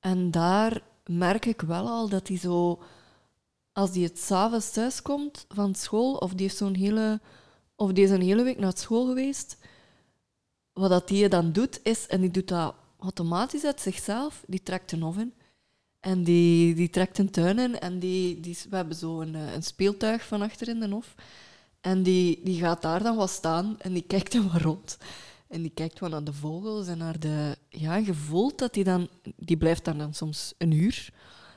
En 0.00 0.30
daar 0.30 0.82
merk 1.04 1.46
ik 1.46 1.60
wel 1.60 1.88
al 1.88 2.08
dat 2.08 2.28
hij 2.28 2.38
zo... 2.38 2.82
Als 3.72 3.92
die 3.92 4.04
het 4.04 4.18
s'avonds 4.18 4.70
thuis 4.70 5.02
komt 5.02 5.46
van 5.48 5.74
school, 5.74 6.14
of 6.14 6.34
die, 6.34 6.46
heeft 6.46 6.76
hele, 6.76 7.20
of 7.74 7.92
die 7.92 8.04
is 8.04 8.10
een 8.10 8.22
hele 8.22 8.42
week 8.42 8.58
naar 8.58 8.76
school 8.76 9.06
geweest, 9.06 9.58
wat 10.72 10.90
dat 10.90 11.08
die 11.08 11.28
dan 11.28 11.52
doet, 11.52 11.80
is... 11.82 12.06
En 12.06 12.20
die 12.20 12.30
doet 12.30 12.48
dat 12.48 12.74
automatisch 12.98 13.64
uit 13.64 13.80
zichzelf. 13.80 14.44
Die 14.46 14.62
trekt 14.62 14.92
een 14.92 15.04
oven. 15.04 15.34
En 16.00 16.24
die, 16.24 16.74
die 16.74 16.90
trekt 16.90 17.18
een 17.18 17.30
tuin 17.30 17.58
in 17.58 17.78
en 17.78 17.98
die, 17.98 18.40
die, 18.40 18.58
we 18.70 18.76
hebben 18.76 18.96
zo 18.96 19.20
een, 19.20 19.34
eh, 19.34 19.52
een 19.52 19.62
speeltuig 19.62 20.26
van 20.26 20.42
achter 20.42 20.68
in 20.68 20.80
de 20.80 20.88
hof. 20.88 21.14
En 21.80 22.02
die, 22.02 22.40
die 22.44 22.58
gaat 22.58 22.82
daar 22.82 23.02
dan 23.02 23.16
wat 23.16 23.30
staan 23.30 23.76
en 23.78 23.92
die 23.92 24.02
kijkt 24.02 24.32
dan 24.32 24.52
wat 24.52 24.62
rond. 24.62 24.98
En 25.56 25.62
die 25.62 25.70
kijkt 25.70 25.98
wat 25.98 26.10
naar 26.10 26.24
de 26.24 26.32
vogels 26.32 26.86
en 26.86 26.98
naar 26.98 27.18
de... 27.18 27.56
Ja, 27.68 27.96
je 27.96 28.14
voelt 28.14 28.58
dat 28.58 28.74
die 28.74 28.84
dan... 28.84 29.08
Die 29.36 29.56
blijft 29.56 29.84
dan, 29.84 29.98
dan 29.98 30.14
soms 30.14 30.54
een 30.58 30.70
uur, 30.70 31.12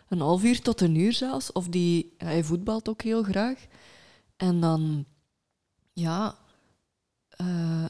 een 0.08 0.20
half 0.20 0.44
uur 0.44 0.62
tot 0.62 0.82
een 0.82 0.96
uur 0.96 1.14
zelfs. 1.14 1.52
Of 1.52 1.68
die... 1.68 2.14
hij 2.18 2.44
voetbalt 2.44 2.90
ook 2.90 3.02
heel 3.02 3.24
graag. 3.24 3.66
En 4.38 4.60
dan... 4.60 5.06
Ja... 5.94 6.38
eh, 7.30 7.86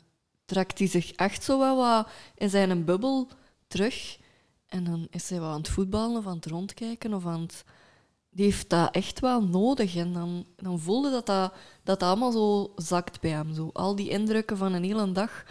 trekt 0.46 0.80
hij 0.80 0.88
zich 0.88 1.12
echt 1.12 1.44
zo 1.44 1.60
wel 1.60 1.78
wat 1.78 2.08
in 2.36 2.50
zijn 2.50 2.86
bubbel 2.86 3.28
terug. 3.68 4.20
En 4.68 4.84
dan 4.84 5.08
is 5.10 5.30
hij 5.30 5.40
wel 5.40 5.50
aan 5.50 5.58
het 5.58 5.70
voetballen 5.70 6.18
of 6.18 6.28
aan 6.28 6.36
het 6.36 6.46
rondkijken 6.46 7.14
of 7.14 7.26
aan 7.26 7.42
het... 7.42 7.64
Die 8.30 8.46
heeft 8.46 8.70
dat 8.70 8.96
echt 8.96 9.20
wel 9.20 9.44
nodig. 9.44 9.96
En 9.96 10.14
dan, 10.14 10.46
dan 10.56 10.80
voelde 10.80 11.12
dat 11.12 11.26
dat, 11.26 11.54
dat 11.84 12.00
dat 12.00 12.10
allemaal 12.10 12.32
zo 12.32 12.74
zakt 12.76 13.22
bij 13.22 13.32
hem. 13.32 13.54
Zo. 13.54 13.70
Al 13.74 13.96
die 13.96 14.10
indrukken 14.10 14.58
van 14.58 14.74
een 14.74 14.84
hele 14.84 15.12
dag, 15.12 15.46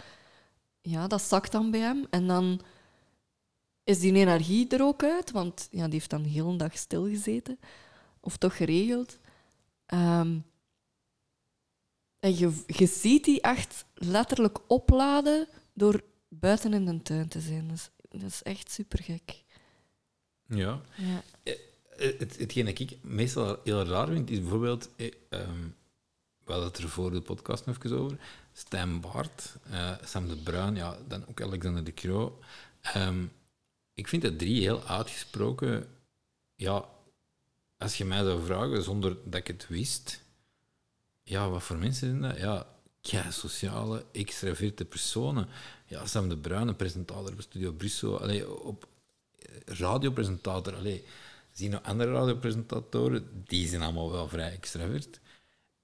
ja, 0.89 1.07
dat 1.07 1.21
zakt 1.21 1.51
dan 1.51 1.71
bij 1.71 1.79
hem. 1.79 2.07
En 2.09 2.27
dan 2.27 2.61
is 3.83 3.99
die 3.99 4.13
energie 4.13 4.67
er 4.67 4.83
ook 4.83 5.03
uit, 5.03 5.31
want 5.31 5.67
ja, 5.71 5.83
die 5.83 5.93
heeft 5.93 6.09
dan 6.09 6.23
de 6.23 6.29
hele 6.29 6.55
dag 6.57 6.77
stilgezeten. 6.77 7.59
Of 8.19 8.37
toch 8.37 8.57
geregeld. 8.57 9.17
Ehm, 9.85 10.39
en 12.19 12.37
je, 12.37 12.63
je 12.67 12.87
ziet 12.87 13.23
die 13.23 13.41
echt 13.41 13.85
letterlijk 13.93 14.57
opladen 14.67 15.47
door 15.73 16.03
buiten 16.27 16.73
in 16.73 16.85
de 16.85 17.01
tuin 17.01 17.27
te 17.27 17.39
zijn. 17.39 17.67
Dat 17.67 17.77
is, 17.77 17.89
dat 18.09 18.29
is 18.29 18.43
echt 18.43 18.71
super 18.71 19.03
gek. 19.03 19.43
Ja. 20.45 20.81
Ja. 20.95 21.23
Eh, 21.43 21.53
Het, 22.19 22.37
hetgeen 22.37 22.65
dat 22.65 22.79
ik 22.79 22.97
meestal 23.03 23.59
heel 23.63 23.83
raar 23.85 24.07
vind, 24.07 24.29
is 24.29 24.39
bijvoorbeeld... 24.39 24.89
eh, 24.95 25.11
ehm, 25.29 25.67
we 26.43 26.51
hadden 26.51 26.67
het 26.67 26.77
er 26.77 26.89
voor 26.89 27.11
de 27.11 27.21
podcast 27.21 27.65
nog 27.65 27.77
even 27.77 27.99
over. 27.99 28.19
Stijn 28.59 29.01
Baart, 29.01 29.55
eh, 29.69 29.91
Sam 30.03 30.27
de 30.27 30.35
Bruin, 30.35 30.75
ja, 30.75 30.97
dan 31.07 31.27
ook 31.27 31.41
Alexander 31.41 31.83
de 31.83 31.93
Croo. 31.93 32.39
Ehm, 32.81 33.25
ik 33.93 34.07
vind 34.07 34.21
dat 34.21 34.39
drie 34.39 34.61
heel 34.61 34.83
uitgesproken... 34.83 35.87
Ja, 36.55 36.85
als 37.77 37.97
je 37.97 38.05
mij 38.05 38.23
zou 38.23 38.45
vragen, 38.45 38.83
zonder 38.83 39.17
dat 39.23 39.39
ik 39.39 39.47
het 39.47 39.67
wist... 39.67 40.21
Ja, 41.23 41.49
wat 41.49 41.63
voor 41.63 41.77
mensen 41.77 42.07
zijn 42.07 42.21
dat? 42.21 42.37
Ja, 42.37 42.67
kei 43.01 43.31
sociale, 43.31 44.05
extraverte 44.11 44.85
personen. 44.85 45.47
Ja, 45.85 46.05
Sam 46.05 46.29
de 46.29 46.37
Bruin, 46.37 46.67
een 46.67 46.75
presentator 46.75 47.33
op 47.33 47.41
Studio 47.41 47.71
Brussel. 47.71 48.21
Allee, 48.21 48.61
op 48.61 48.87
eh, 49.39 49.55
radiopresentator. 49.65 50.75
Allee, 50.75 51.03
zie 51.51 51.65
je 51.65 51.71
nog 51.71 51.83
andere 51.83 52.11
radiopresentatoren? 52.11 53.43
Die 53.45 53.67
zijn 53.67 53.81
allemaal 53.81 54.11
wel 54.11 54.27
vrij 54.27 54.51
extravert. 54.51 55.19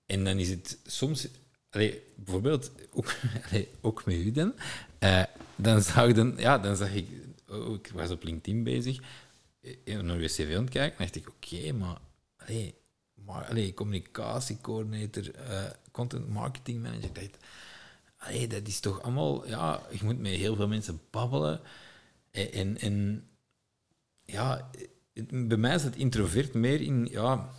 En 0.06 0.24
dan 0.24 0.38
is 0.38 0.50
het 0.50 0.80
soms, 0.86 1.28
allee, 1.76 2.02
bijvoorbeeld, 2.16 2.72
ook, 2.92 3.16
ook 3.82 4.06
met 4.06 4.16
u 4.16 4.32
dan, 4.32 4.54
eh, 5.00 5.24
dan, 5.56 5.82
zag 5.82 6.38
ja, 6.38 6.58
dan 6.58 6.76
zag 6.76 6.94
ik, 6.94 7.08
oh, 7.48 7.74
ik 7.74 7.92
was 7.94 8.10
op 8.10 8.24
LinkedIn 8.24 8.64
bezig, 8.64 9.00
eh, 9.62 10.00
naar 10.00 10.18
WCV 10.18 10.54
aan 10.56 10.64
het 10.64 10.70
kijken, 10.70 10.98
dacht 10.98 11.16
ik, 11.16 11.30
oké, 11.30 11.72
maar, 11.72 11.98
allee, 12.38 12.76
maar 13.14 13.74
communicatiecoördinator, 13.74 15.32
content 15.92 16.30
marketing 16.30 16.82
manager, 16.82 17.04
ik 17.04 17.16
dacht, 17.16 17.38
allee, 18.18 18.48
dat 18.48 18.68
is 18.68 18.80
toch 18.80 19.02
allemaal, 19.02 19.48
ja, 19.48 19.82
je 19.92 20.00
moet 20.04 20.20
met 20.20 20.32
heel 20.32 20.56
veel 20.56 20.68
mensen 20.68 21.02
babbelen. 21.10 21.60
En, 22.32 22.52
en, 22.52 22.78
en 22.78 23.28
ja, 24.24 24.70
bij 25.30 25.58
mij 25.58 25.76
is 25.76 25.84
het 25.84 25.96
introvert 25.96 26.54
meer 26.54 26.82
in, 26.82 27.08
ja, 27.12 27.50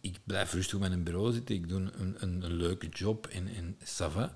ik, 0.00 0.18
blijf 0.24 0.52
rustig 0.52 0.78
met 0.78 0.92
een 0.92 1.04
bureau 1.04 1.32
zitten, 1.32 1.54
ik 1.54 1.68
doe 1.68 1.80
een, 1.80 2.22
een, 2.22 2.42
een 2.44 2.52
leuke 2.52 2.88
job 2.88 3.26
en, 3.26 3.48
en 3.48 3.78
ça 3.84 4.30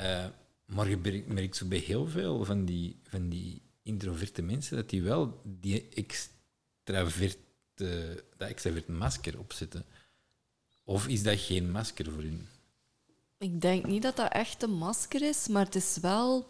uh, 0.00 0.26
maar 0.66 0.88
je 0.88 1.24
merkt 1.26 1.56
zo 1.56 1.66
bij 1.66 1.78
heel 1.78 2.06
veel 2.06 2.44
van 2.44 2.64
die, 2.64 3.00
van 3.02 3.28
die 3.28 3.62
introverte 3.82 4.42
mensen 4.42 4.76
dat 4.76 4.90
die 4.90 5.02
wel 5.02 5.40
die 5.44 5.88
extraverte, 5.88 7.38
dat 8.36 8.48
extraverte 8.48 8.92
masker 8.92 9.38
opzetten. 9.38 9.84
Of 10.84 11.06
is 11.08 11.22
dat 11.22 11.38
geen 11.38 11.70
masker 11.70 12.12
voor 12.12 12.22
hun? 12.22 12.48
Ik 13.38 13.60
denk 13.60 13.86
niet 13.86 14.02
dat 14.02 14.16
dat 14.16 14.32
echt 14.32 14.62
een 14.62 14.74
masker 14.74 15.22
is, 15.22 15.48
maar 15.48 15.64
het 15.64 15.74
is 15.74 15.98
wel. 16.00 16.48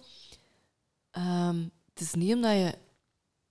Um, 1.19 1.71
het 1.93 2.01
is 2.01 2.15
niet 2.15 2.35
omdat 2.35 2.53
je 2.53 2.75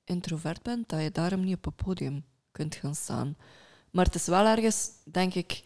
introvert 0.03 0.61
bent 0.61 0.89
dat 0.89 1.01
je 1.01 1.11
daarom 1.11 1.43
niet 1.43 1.55
op 1.55 1.65
een 1.65 1.75
podium 1.85 2.25
kunt 2.51 2.75
gaan 2.75 2.95
staan. 2.95 3.35
Maar 3.91 4.05
het 4.05 4.15
is 4.15 4.25
wel 4.25 4.45
ergens, 4.45 4.89
denk 5.03 5.33
ik, 5.33 5.63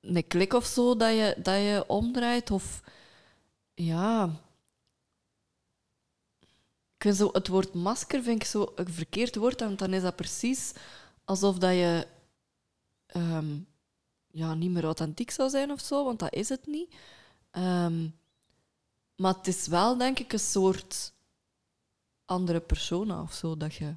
een 0.00 0.26
klik 0.26 0.52
of 0.52 0.64
zo 0.64 0.96
dat 0.96 1.10
je, 1.10 1.34
dat 1.42 1.54
je 1.54 1.84
omdraait. 1.86 2.50
Of 2.50 2.82
ja. 3.74 4.40
Ik 6.98 7.14
zo, 7.14 7.28
het 7.32 7.48
woord 7.48 7.74
masker 7.74 8.22
vind 8.22 8.42
ik 8.42 8.48
zo 8.48 8.72
een 8.74 8.92
verkeerd 8.92 9.36
woord, 9.36 9.60
want 9.60 9.78
dan 9.78 9.92
is 9.92 10.02
dat 10.02 10.16
precies 10.16 10.72
alsof 11.24 11.58
dat 11.58 11.72
je 11.72 12.06
ehm, 13.06 13.58
ja, 14.30 14.54
niet 14.54 14.70
meer 14.70 14.84
authentiek 14.84 15.30
zou 15.30 15.50
zijn 15.50 15.70
of 15.70 15.80
zo, 15.80 16.04
want 16.04 16.18
dat 16.18 16.34
is 16.34 16.48
het 16.48 16.66
niet. 16.66 16.94
Ehm, 17.50 18.08
maar 19.16 19.34
het 19.34 19.46
is 19.46 19.66
wel, 19.66 19.96
denk 19.96 20.18
ik, 20.18 20.32
een 20.32 20.38
soort 20.38 21.12
andere 22.24 22.60
persona 22.60 23.22
of 23.22 23.32
zo 23.32 23.56
dat 23.56 23.74
je 23.74 23.96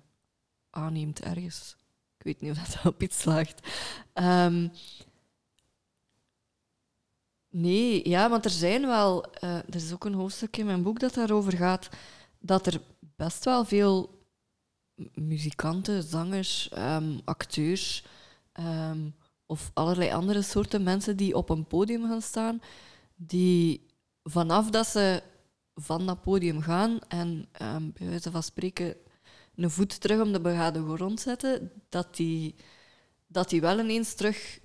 aanneemt 0.69 1.21
ergens. 1.21 1.75
Weet 2.25 2.41
niet 2.41 2.51
of 2.51 2.57
dat 2.57 2.93
op 2.93 3.01
iets 3.01 3.21
slaagt. 3.21 3.67
Um, 4.13 4.71
nee, 7.49 8.09
ja, 8.09 8.29
want 8.29 8.45
er 8.45 8.51
zijn 8.51 8.81
wel... 8.81 9.25
Uh, 9.43 9.57
er 9.57 9.75
is 9.75 9.93
ook 9.93 10.05
een 10.05 10.13
hoofdstuk 10.13 10.57
in 10.57 10.65
mijn 10.65 10.83
boek 10.83 10.99
dat 10.99 11.13
daarover 11.13 11.53
gaat, 11.53 11.89
dat 12.39 12.67
er 12.67 12.81
best 13.15 13.45
wel 13.45 13.65
veel 13.65 14.23
muzikanten, 15.13 16.03
zangers, 16.03 16.69
um, 16.77 17.21
acteurs 17.25 18.05
um, 18.59 19.15
of 19.45 19.71
allerlei 19.73 20.11
andere 20.11 20.41
soorten 20.41 20.83
mensen 20.83 21.17
die 21.17 21.35
op 21.35 21.49
een 21.49 21.65
podium 21.65 22.07
gaan 22.07 22.21
staan, 22.21 22.61
die 23.15 23.85
vanaf 24.23 24.69
dat 24.69 24.87
ze 24.87 25.23
van 25.75 26.05
dat 26.05 26.21
podium 26.21 26.61
gaan 26.61 26.99
en 27.07 27.47
bij 27.93 28.07
wijze 28.07 28.31
van 28.31 28.43
spreken 28.43 28.95
een 29.55 29.71
voet 29.71 30.01
terug 30.01 30.21
om 30.21 30.31
de 30.33 30.41
begade 30.41 30.93
grond 30.95 31.19
zetten, 31.19 31.71
dat 31.89 32.15
die, 32.15 32.55
dat 33.27 33.49
die 33.49 33.61
wel 33.61 33.79
ineens 33.79 34.13
terug... 34.13 34.59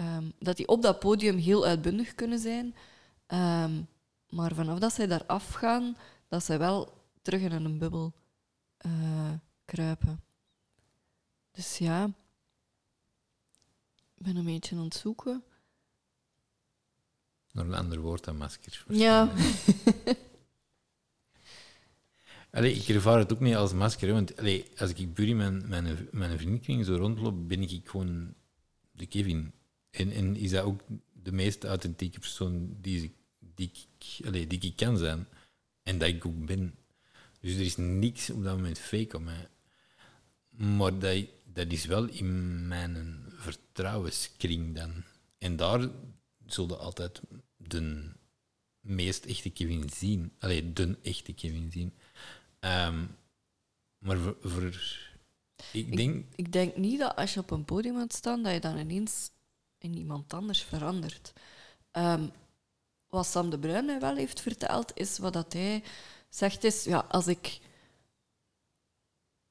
Um, 0.00 0.32
dat 0.38 0.56
die 0.56 0.68
op 0.68 0.82
dat 0.82 0.98
podium 0.98 1.36
heel 1.36 1.64
uitbundig 1.64 2.14
kunnen 2.14 2.38
zijn. 2.38 2.74
Um, 3.26 3.88
maar 4.28 4.54
vanaf 4.54 4.78
dat 4.78 4.92
zij 4.92 5.06
daar 5.06 5.26
afgaan, 5.26 5.96
dat 6.28 6.44
zij 6.44 6.58
wel 6.58 7.04
terug 7.22 7.40
in 7.40 7.52
een 7.52 7.78
bubbel 7.78 8.12
uh, 8.86 9.32
kruipen. 9.64 10.22
Dus 11.50 11.78
ja, 11.78 12.04
ik 14.14 14.22
ben 14.22 14.36
een 14.36 14.44
beetje 14.44 14.76
aan 14.76 14.84
het 14.84 14.94
zoeken. 14.94 15.44
Nog 17.52 17.64
een 17.64 17.74
ander 17.74 18.00
woord 18.00 18.24
dan 18.24 18.36
masker. 18.36 18.84
Ja. 18.88 19.28
Ik 22.52 22.88
ervaar 22.88 23.18
het 23.18 23.32
ook 23.32 23.40
niet 23.40 23.54
als 23.54 23.72
masker, 23.72 24.12
want 24.12 24.36
als 24.76 24.90
ik 24.90 25.14
buur 25.14 25.36
mijn, 25.36 25.68
mijn, 25.68 26.08
mijn 26.10 26.38
vriendenkring 26.38 26.84
zo 26.84 26.94
rondloop, 26.96 27.48
ben 27.48 27.62
ik 27.62 27.88
gewoon 27.88 28.34
de 28.90 29.06
Kevin. 29.06 29.52
En, 29.90 30.10
en 30.10 30.36
is 30.36 30.50
dat 30.50 30.64
ook 30.64 30.80
de 31.12 31.32
meest 31.32 31.64
authentieke 31.64 32.18
persoon 32.18 32.76
die, 32.80 33.14
die, 33.38 33.70
ik, 33.72 34.26
allee, 34.26 34.46
die 34.46 34.60
ik 34.60 34.76
kan 34.76 34.98
zijn. 34.98 35.26
En 35.82 35.98
dat 35.98 36.08
ik 36.08 36.26
ook 36.26 36.46
ben. 36.46 36.74
Dus 37.40 37.54
er 37.54 37.60
is 37.60 37.76
niks 37.76 38.30
op 38.30 38.42
dat 38.42 38.56
moment 38.56 38.78
fake 38.78 39.16
op 39.16 39.22
mij. 39.22 39.48
Maar 40.48 40.98
dat, 40.98 41.24
dat 41.44 41.72
is 41.72 41.84
wel 41.84 42.08
in 42.08 42.68
mijn 42.68 43.24
vertrouwenskring 43.28 44.74
dan. 44.74 45.04
En 45.38 45.56
daar 45.56 45.88
zullen 46.46 46.78
altijd 46.78 47.20
de 47.56 48.10
meest 48.80 49.24
echte 49.24 49.50
Kevin 49.50 49.90
zien. 49.94 50.32
Allee, 50.38 50.72
de 50.72 50.98
echte 51.02 51.32
Kevin 51.32 51.70
zien. 51.70 51.92
Um, 52.60 53.16
maar 53.98 54.18
voor, 54.18 54.36
voor 54.40 54.72
ik, 55.72 55.96
denk... 55.96 56.24
Ik, 56.34 56.52
denk 56.52 56.76
niet 56.76 56.98
dat 56.98 57.16
als 57.16 57.34
je 57.34 57.40
op 57.40 57.50
een 57.50 57.64
podium 57.64 57.96
gaat 57.96 58.12
staan, 58.12 58.42
dat 58.42 58.52
je 58.52 58.60
dan 58.60 58.76
ineens 58.76 59.30
in 59.78 59.96
iemand 59.96 60.34
anders 60.34 60.62
verandert. 60.62 61.32
Um, 61.92 62.30
wat 63.08 63.26
Sam 63.26 63.50
de 63.50 63.58
Bruin 63.58 63.84
mij 63.84 64.00
wel 64.00 64.16
heeft 64.16 64.40
verteld, 64.40 64.92
is 64.94 65.18
wat 65.18 65.32
dat 65.32 65.52
hij 65.52 65.82
zegt 66.28 66.64
is, 66.64 66.84
ja, 66.84 66.98
als 67.08 67.26
ik 67.26 67.60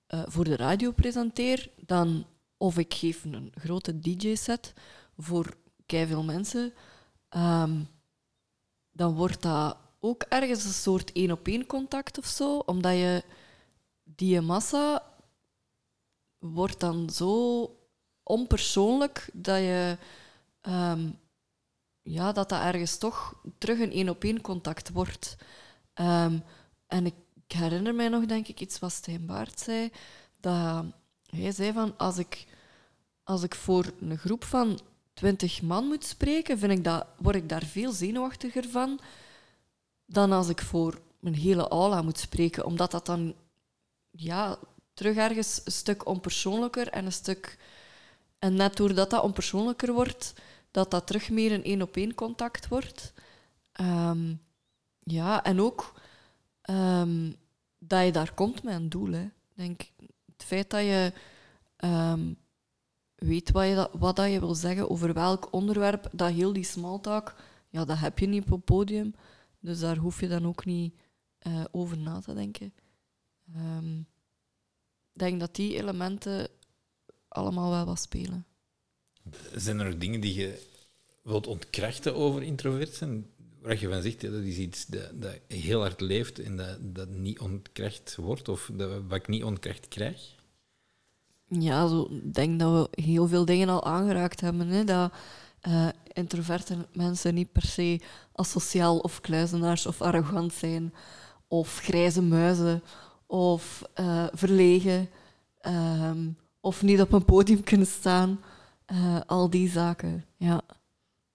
uh, 0.07 0.23
voor 0.25 0.43
de 0.43 0.55
radio 0.55 0.91
presenteer, 0.91 1.69
dan 1.75 2.25
of 2.57 2.77
ik 2.77 2.93
geef 2.93 3.23
een 3.23 3.51
grote 3.55 3.99
DJ-set 3.99 4.73
voor 5.17 5.57
veel 5.87 6.23
mensen, 6.23 6.73
um, 7.29 7.87
dan 8.91 9.15
wordt 9.15 9.41
dat 9.41 9.77
ook 9.99 10.21
ergens 10.21 10.65
een 10.65 10.73
soort 10.73 11.11
één-op-één 11.11 11.65
contact 11.65 12.17
of 12.17 12.25
zo, 12.25 12.57
omdat 12.57 12.93
je 12.93 13.23
die 14.03 14.41
massa 14.41 15.03
wordt 16.39 16.79
dan 16.79 17.09
zo 17.09 17.63
onpersoonlijk 18.23 19.29
dat 19.33 19.57
je 19.57 19.97
um, 20.61 21.19
ja, 22.01 22.31
dat 22.31 22.49
dat 22.49 22.61
ergens 22.61 22.97
toch 22.97 23.41
terug 23.57 23.79
een 23.79 23.91
één-op-één 23.91 24.41
contact 24.41 24.89
wordt. 24.89 25.35
Um, 25.93 26.43
en 26.87 27.05
ik, 27.05 27.15
ik, 27.47 27.51
herinner 27.51 27.95
mij 27.95 28.09
nog, 28.09 28.25
denk 28.25 28.47
ik, 28.47 28.59
iets 28.59 28.79
wat 28.79 28.91
Stijn 28.91 29.25
Baart 29.25 29.59
zei, 29.59 29.91
dat 30.39 30.85
hij 31.29 31.51
zei 31.51 31.73
van 31.73 31.97
als 31.97 32.17
ik, 32.17 32.47
als 33.23 33.43
ik 33.43 33.55
voor 33.55 33.85
een 34.01 34.17
groep 34.17 34.43
van 34.43 34.79
twintig 35.13 35.61
man 35.61 35.85
moet 35.85 36.05
spreken, 36.05 36.57
vind 36.59 36.71
ik 36.71 36.83
dat, 36.83 37.05
word 37.17 37.35
ik 37.35 37.49
daar 37.49 37.65
veel 37.65 37.91
zenuwachtiger 37.91 38.69
van 38.69 38.99
dan 40.09 40.31
als 40.31 40.49
ik 40.49 40.61
voor 40.61 41.01
mijn 41.19 41.35
hele 41.35 41.67
aula 41.67 42.01
moet 42.01 42.19
spreken, 42.19 42.65
omdat 42.65 42.91
dat 42.91 43.05
dan 43.05 43.35
ja, 44.11 44.57
terug 44.93 45.15
ergens 45.15 45.61
een 45.63 45.71
stuk 45.71 46.07
onpersoonlijker 46.07 46.87
en 46.87 47.05
een 47.05 47.11
stuk... 47.11 47.57
En 48.39 48.53
net 48.53 48.77
doordat 48.77 49.09
dat 49.09 49.23
onpersoonlijker 49.23 49.93
wordt, 49.93 50.33
dat 50.71 50.91
dat 50.91 51.07
terug 51.07 51.29
meer 51.29 51.51
een 51.51 51.63
één-op-één 51.63 52.15
contact 52.15 52.67
wordt. 52.67 53.13
Um, 53.81 54.41
ja, 54.99 55.43
en 55.43 55.61
ook 55.61 55.93
um, 56.69 57.35
dat 57.79 58.05
je 58.05 58.11
daar 58.11 58.33
komt 58.33 58.63
met 58.63 58.75
een 58.75 58.89
doel. 58.89 59.11
Hè. 59.11 59.29
Denk, 59.53 59.81
het 60.25 60.43
feit 60.45 60.69
dat 60.69 60.81
je 60.81 61.13
um, 61.77 62.37
weet 63.15 63.51
wat 63.51 63.65
je, 63.65 63.89
wat 63.93 64.15
dat 64.15 64.31
je 64.31 64.39
wil 64.39 64.55
zeggen 64.55 64.89
over 64.89 65.13
welk 65.13 65.53
onderwerp, 65.53 66.09
dat 66.11 66.31
heel 66.31 66.53
die 66.53 66.63
small 66.63 66.99
talk, 66.99 67.35
ja, 67.69 67.85
dat 67.85 67.97
heb 67.97 68.19
je 68.19 68.27
niet 68.27 68.43
op 68.43 68.49
het 68.49 68.65
podium. 68.65 69.15
Dus 69.59 69.79
daar 69.79 69.97
hoef 69.97 70.19
je 70.19 70.27
dan 70.27 70.47
ook 70.47 70.65
niet 70.65 70.93
uh, 71.47 71.63
over 71.71 71.97
na 71.97 72.19
te 72.19 72.33
denken. 72.33 72.73
Um, 73.55 73.99
ik 75.13 75.19
denk 75.25 75.39
dat 75.39 75.55
die 75.55 75.75
elementen 75.75 76.47
allemaal 77.27 77.69
wel 77.69 77.85
wat 77.85 77.99
spelen. 77.99 78.45
Zijn 79.55 79.79
er 79.79 79.99
dingen 79.99 80.21
die 80.21 80.33
je 80.33 80.67
wilt 81.23 81.47
ontkrachten 81.47 82.15
over 82.15 82.43
introvert 82.43 82.93
zijn? 82.93 83.25
Waar 83.61 83.79
je 83.79 83.89
van 83.89 84.01
zegt, 84.01 84.21
dat 84.21 84.43
is 84.43 84.57
iets 84.57 84.85
dat, 84.85 85.21
dat 85.21 85.39
heel 85.47 85.79
hard 85.79 86.01
leeft 86.01 86.39
en 86.39 86.57
dat, 86.57 86.77
dat 86.81 87.09
niet 87.09 87.39
ontkracht 87.39 88.15
wordt, 88.15 88.49
of 88.49 88.71
dat, 88.73 89.01
wat 89.07 89.17
ik 89.17 89.27
niet 89.27 89.43
ontkracht 89.43 89.87
krijg? 89.87 90.35
Ja, 91.47 91.87
zo, 91.87 92.07
ik 92.11 92.33
denk 92.33 92.59
dat 92.59 92.89
we 92.91 93.01
heel 93.01 93.27
veel 93.27 93.45
dingen 93.45 93.69
al 93.69 93.83
aangeraakt 93.83 94.41
hebben. 94.41 94.67
Hè? 94.67 94.83
Dat, 94.83 95.13
uh, 95.67 95.89
introverte 96.19 96.87
mensen 96.93 97.33
niet 97.33 97.51
per 97.51 97.65
se 97.65 97.99
asociaal 98.33 98.97
of 98.97 99.21
kluizenaars 99.21 99.85
of 99.85 100.01
arrogant 100.01 100.53
zijn, 100.53 100.93
of 101.47 101.79
grijze 101.79 102.21
muizen, 102.21 102.83
of 103.25 103.81
uh, 103.99 104.27
verlegen, 104.33 105.09
um, 105.67 106.37
of 106.59 106.81
niet 106.81 107.01
op 107.01 107.11
een 107.11 107.25
podium 107.25 107.63
kunnen 107.63 107.87
staan. 107.87 108.39
Eh, 108.85 109.19
al 109.25 109.49
die 109.49 109.69
zaken, 109.69 110.25
ja. 110.37 110.61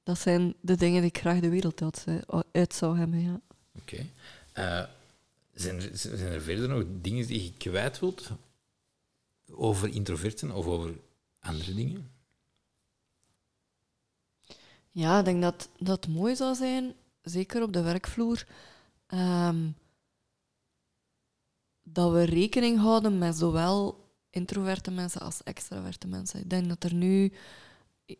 Dat 0.02 0.18
zijn 0.18 0.54
de 0.60 0.76
dingen 0.76 1.00
die 1.00 1.10
ik 1.10 1.18
graag 1.18 1.40
de 1.40 1.48
wereld 1.48 1.82
uit, 1.82 2.04
eh, 2.06 2.40
uit 2.52 2.74
zou 2.74 2.98
hebben, 2.98 3.20
ja. 3.20 3.40
Oké. 3.80 4.06
Eh, 4.52 4.84
zijn, 5.52 5.80
zijn 5.92 6.32
er 6.32 6.42
verder 6.42 6.68
nog 6.68 6.84
dingen 7.00 7.26
die 7.26 7.42
je 7.42 7.52
kwijt 7.52 8.00
wilt 8.00 8.30
over 9.50 9.88
introverten 9.88 10.50
of 10.50 10.66
over 10.66 10.94
andere 11.40 11.74
dingen? 11.74 12.10
Ja, 14.94 15.18
ik 15.18 15.24
denk 15.24 15.42
dat 15.42 15.68
dat 15.78 16.08
mooi 16.08 16.36
zou 16.36 16.54
zijn, 16.54 16.94
zeker 17.22 17.62
op 17.62 17.72
de 17.72 17.82
werkvloer, 17.82 18.46
ehm, 19.06 19.70
dat 21.82 22.12
we 22.12 22.22
rekening 22.22 22.78
houden 22.78 23.18
met 23.18 23.36
zowel 23.36 24.08
introverte 24.30 24.90
mensen 24.90 25.20
als 25.20 25.42
extraverte 25.42 26.06
mensen. 26.06 26.40
Ik 26.40 26.50
denk 26.50 26.68
dat 26.68 26.84
er 26.84 26.94
nu 26.94 27.32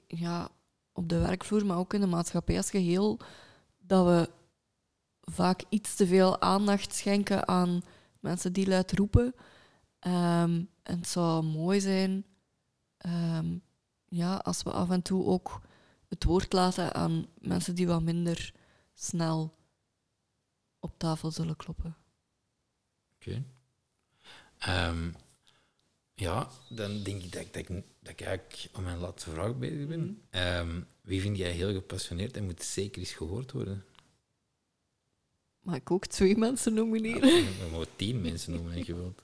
ja, 0.06 0.48
op 0.92 1.08
de 1.08 1.18
werkvloer, 1.18 1.66
maar 1.66 1.78
ook 1.78 1.94
in 1.94 2.00
de 2.00 2.06
maatschappij 2.06 2.56
als 2.56 2.70
geheel, 2.70 3.20
dat 3.78 4.06
we 4.06 4.30
vaak 5.20 5.62
iets 5.68 5.94
te 5.94 6.06
veel 6.06 6.40
aandacht 6.40 6.94
schenken 6.94 7.48
aan 7.48 7.82
mensen 8.20 8.52
die 8.52 8.68
luid 8.68 8.92
roepen. 8.92 9.34
Um, 10.06 10.68
en 10.82 10.98
het 10.98 11.08
zou 11.08 11.44
mooi 11.44 11.80
zijn 11.80 12.24
um, 13.06 13.62
ja, 14.04 14.36
als 14.36 14.62
we 14.62 14.70
af 14.70 14.90
en 14.90 15.02
toe 15.02 15.24
ook 15.24 15.60
het 16.08 16.24
woord 16.24 16.52
laten 16.52 16.94
aan 16.94 17.26
mensen 17.38 17.74
die 17.74 17.86
wat 17.86 18.02
minder 18.02 18.52
snel 18.94 19.54
op 20.78 20.98
tafel 20.98 21.30
zullen 21.30 21.56
kloppen. 21.56 21.96
Oké. 23.14 23.42
Okay. 24.58 24.88
Um, 24.88 25.14
ja, 26.14 26.48
dan 26.68 27.02
denk 27.02 27.22
ik 27.22 27.32
dat, 27.32 27.52
dat, 27.52 27.66
dat 28.00 28.12
ik 28.12 28.20
eigenlijk 28.20 28.68
aan 28.72 28.82
mijn 28.82 28.98
laatste 28.98 29.30
vraag 29.30 29.56
bezig 29.56 29.86
ben. 29.86 30.22
Um, 30.30 30.86
wie 31.00 31.20
vind 31.20 31.36
jij 31.36 31.50
heel 31.50 31.72
gepassioneerd 31.72 32.36
en 32.36 32.44
moet 32.44 32.62
zeker 32.62 33.00
eens 33.00 33.12
gehoord 33.12 33.52
worden? 33.52 33.84
Mag 35.60 35.76
ik 35.76 35.90
ook 35.90 36.06
twee 36.06 36.36
mensen 36.36 36.74
nomineren? 36.74 37.28
Ja, 37.28 37.42
we 37.42 37.68
mogen 37.70 37.88
tien 37.96 38.20
mensen 38.20 38.52
nomineren. 38.52 39.04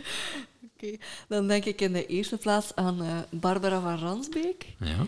Oké, 0.65 0.87
okay. 0.87 1.01
dan 1.29 1.49
denk 1.49 1.65
ik 1.65 1.81
in 1.81 1.93
de 1.93 2.07
eerste 2.07 2.37
plaats 2.37 2.75
aan 2.75 3.03
uh, 3.03 3.21
Barbara 3.31 3.81
van 3.81 3.99
Ransbeek. 3.99 4.75
Ja. 4.79 5.07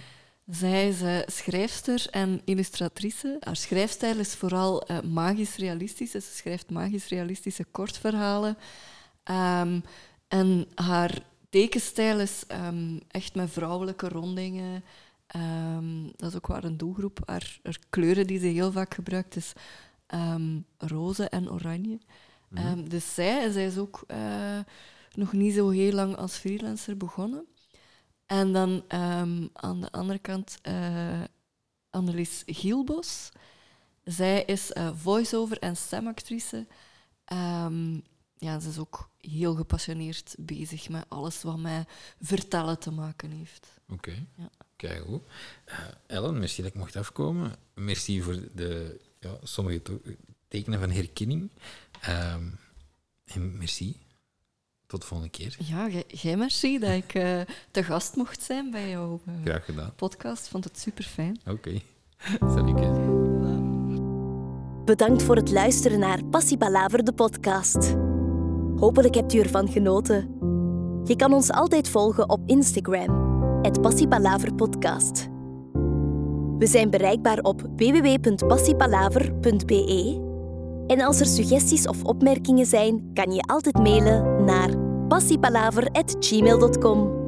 Zij 0.52 0.88
is 0.88 1.02
uh, 1.02 1.18
schrijfster 1.26 2.06
en 2.10 2.40
illustratrice. 2.44 3.36
Haar 3.40 3.56
schrijfstijl 3.56 4.18
is 4.18 4.34
vooral 4.34 4.90
uh, 4.90 5.00
magisch 5.00 5.56
realistisch. 5.56 6.10
Ze 6.10 6.20
schrijft 6.20 6.70
magisch 6.70 7.08
realistische 7.08 7.64
kortverhalen. 7.64 8.56
Um, 9.30 9.82
en 10.28 10.66
haar 10.74 11.22
tekenstijl 11.50 12.20
is 12.20 12.44
um, 12.66 13.00
echt 13.08 13.34
met 13.34 13.50
vrouwelijke 13.50 14.08
rondingen. 14.08 14.84
Um, 15.36 16.12
dat 16.16 16.30
is 16.30 16.36
ook 16.36 16.46
waar 16.46 16.64
een 16.64 16.76
doelgroep. 16.76 17.18
Haar, 17.24 17.58
haar, 17.62 17.78
kleuren 17.90 18.26
die 18.26 18.38
ze 18.38 18.46
heel 18.46 18.72
vaak 18.72 18.94
gebruikt 18.94 19.36
is 19.36 19.52
roze 20.78 21.28
en 21.28 21.50
oranje. 21.50 21.98
Mm 22.48 22.88
dus 22.88 23.14
zij, 23.14 23.50
zij 23.50 23.66
is 23.66 23.78
ook 23.78 24.04
uh, 24.10 24.58
nog 25.14 25.32
niet 25.32 25.54
zo 25.54 25.68
heel 25.68 25.92
lang 25.92 26.16
als 26.16 26.36
freelancer 26.36 26.96
begonnen. 26.96 27.46
En 28.32 28.52
dan 28.52 28.70
um, 28.70 29.50
aan 29.52 29.80
de 29.80 29.90
andere 29.90 30.18
kant 30.18 30.58
uh, 30.68 31.22
Annelies 31.90 32.42
Gielbos. 32.46 33.28
Zij 34.04 34.44
is 34.44 34.70
uh, 34.70 34.90
voice-over 34.94 35.58
en 35.58 35.76
stemactrice. 35.76 36.66
Um, 37.32 38.02
ja, 38.36 38.60
ze 38.60 38.68
is 38.68 38.78
ook 38.78 39.10
heel 39.18 39.54
gepassioneerd 39.54 40.34
bezig 40.38 40.88
met 40.88 41.04
alles 41.08 41.42
wat 41.42 41.58
met 41.58 41.88
vertellen 42.20 42.78
te 42.78 42.90
maken 42.90 43.30
heeft. 43.30 43.80
Oké, 43.88 43.92
okay. 43.92 44.26
ja. 44.36 44.50
kijk 44.76 45.04
goed. 45.04 45.22
Uh, 45.66 45.78
Ellen, 46.06 46.38
merci 46.38 46.62
dat 46.62 46.70
ik 46.70 46.78
mocht 46.78 46.96
afkomen. 46.96 47.56
Merci 47.74 48.22
voor 48.22 48.40
de 48.54 49.00
ja, 49.20 49.36
sommige 49.42 49.82
tekenen 50.48 50.80
van 50.80 50.90
herkenning. 50.90 51.50
Um, 52.08 52.58
en 53.24 53.58
merci 53.58 53.96
tot 54.92 55.00
de 55.00 55.06
volgende 55.06 55.32
keer. 55.32 55.56
Ja, 55.58 55.88
jij 56.06 56.36
merci 56.36 56.78
dat 56.78 56.90
ik 56.90 57.14
uh, 57.14 57.40
te 57.70 57.82
gast 57.82 58.16
mocht 58.16 58.42
zijn 58.42 58.70
bij 58.70 58.90
jouw 58.90 59.20
uh, 59.28 59.34
Graag 59.44 59.64
gedaan. 59.64 59.92
podcast. 59.96 60.48
Vond 60.48 60.64
het 60.64 60.78
super 60.78 61.04
fijn. 61.04 61.40
Oké. 61.46 61.80
Okay. 62.40 62.90
Bedankt 64.84 65.22
voor 65.22 65.36
het 65.36 65.50
luisteren 65.50 65.98
naar 65.98 66.24
Passie 66.24 66.56
Palaver, 66.56 67.04
de 67.04 67.12
podcast. 67.12 67.96
Hopelijk 68.76 69.14
hebt 69.14 69.34
u 69.34 69.38
ervan 69.38 69.68
genoten. 69.68 70.28
Je 71.04 71.16
kan 71.16 71.32
ons 71.32 71.50
altijd 71.50 71.88
volgen 71.88 72.30
op 72.30 72.40
Instagram, 72.46 73.62
het 73.62 73.80
Podcast. 74.56 75.28
We 76.58 76.66
zijn 76.66 76.90
bereikbaar 76.90 77.38
op 77.38 77.62
www.passiepalaver.be 77.76 80.30
en 80.86 81.00
als 81.00 81.20
er 81.20 81.26
suggesties 81.26 81.88
of 81.88 82.04
opmerkingen 82.04 82.66
zijn, 82.66 83.10
kan 83.14 83.32
je 83.32 83.42
altijd 83.42 83.78
mailen 83.78 84.31
passiepalaver.gmail.com. 85.12 87.21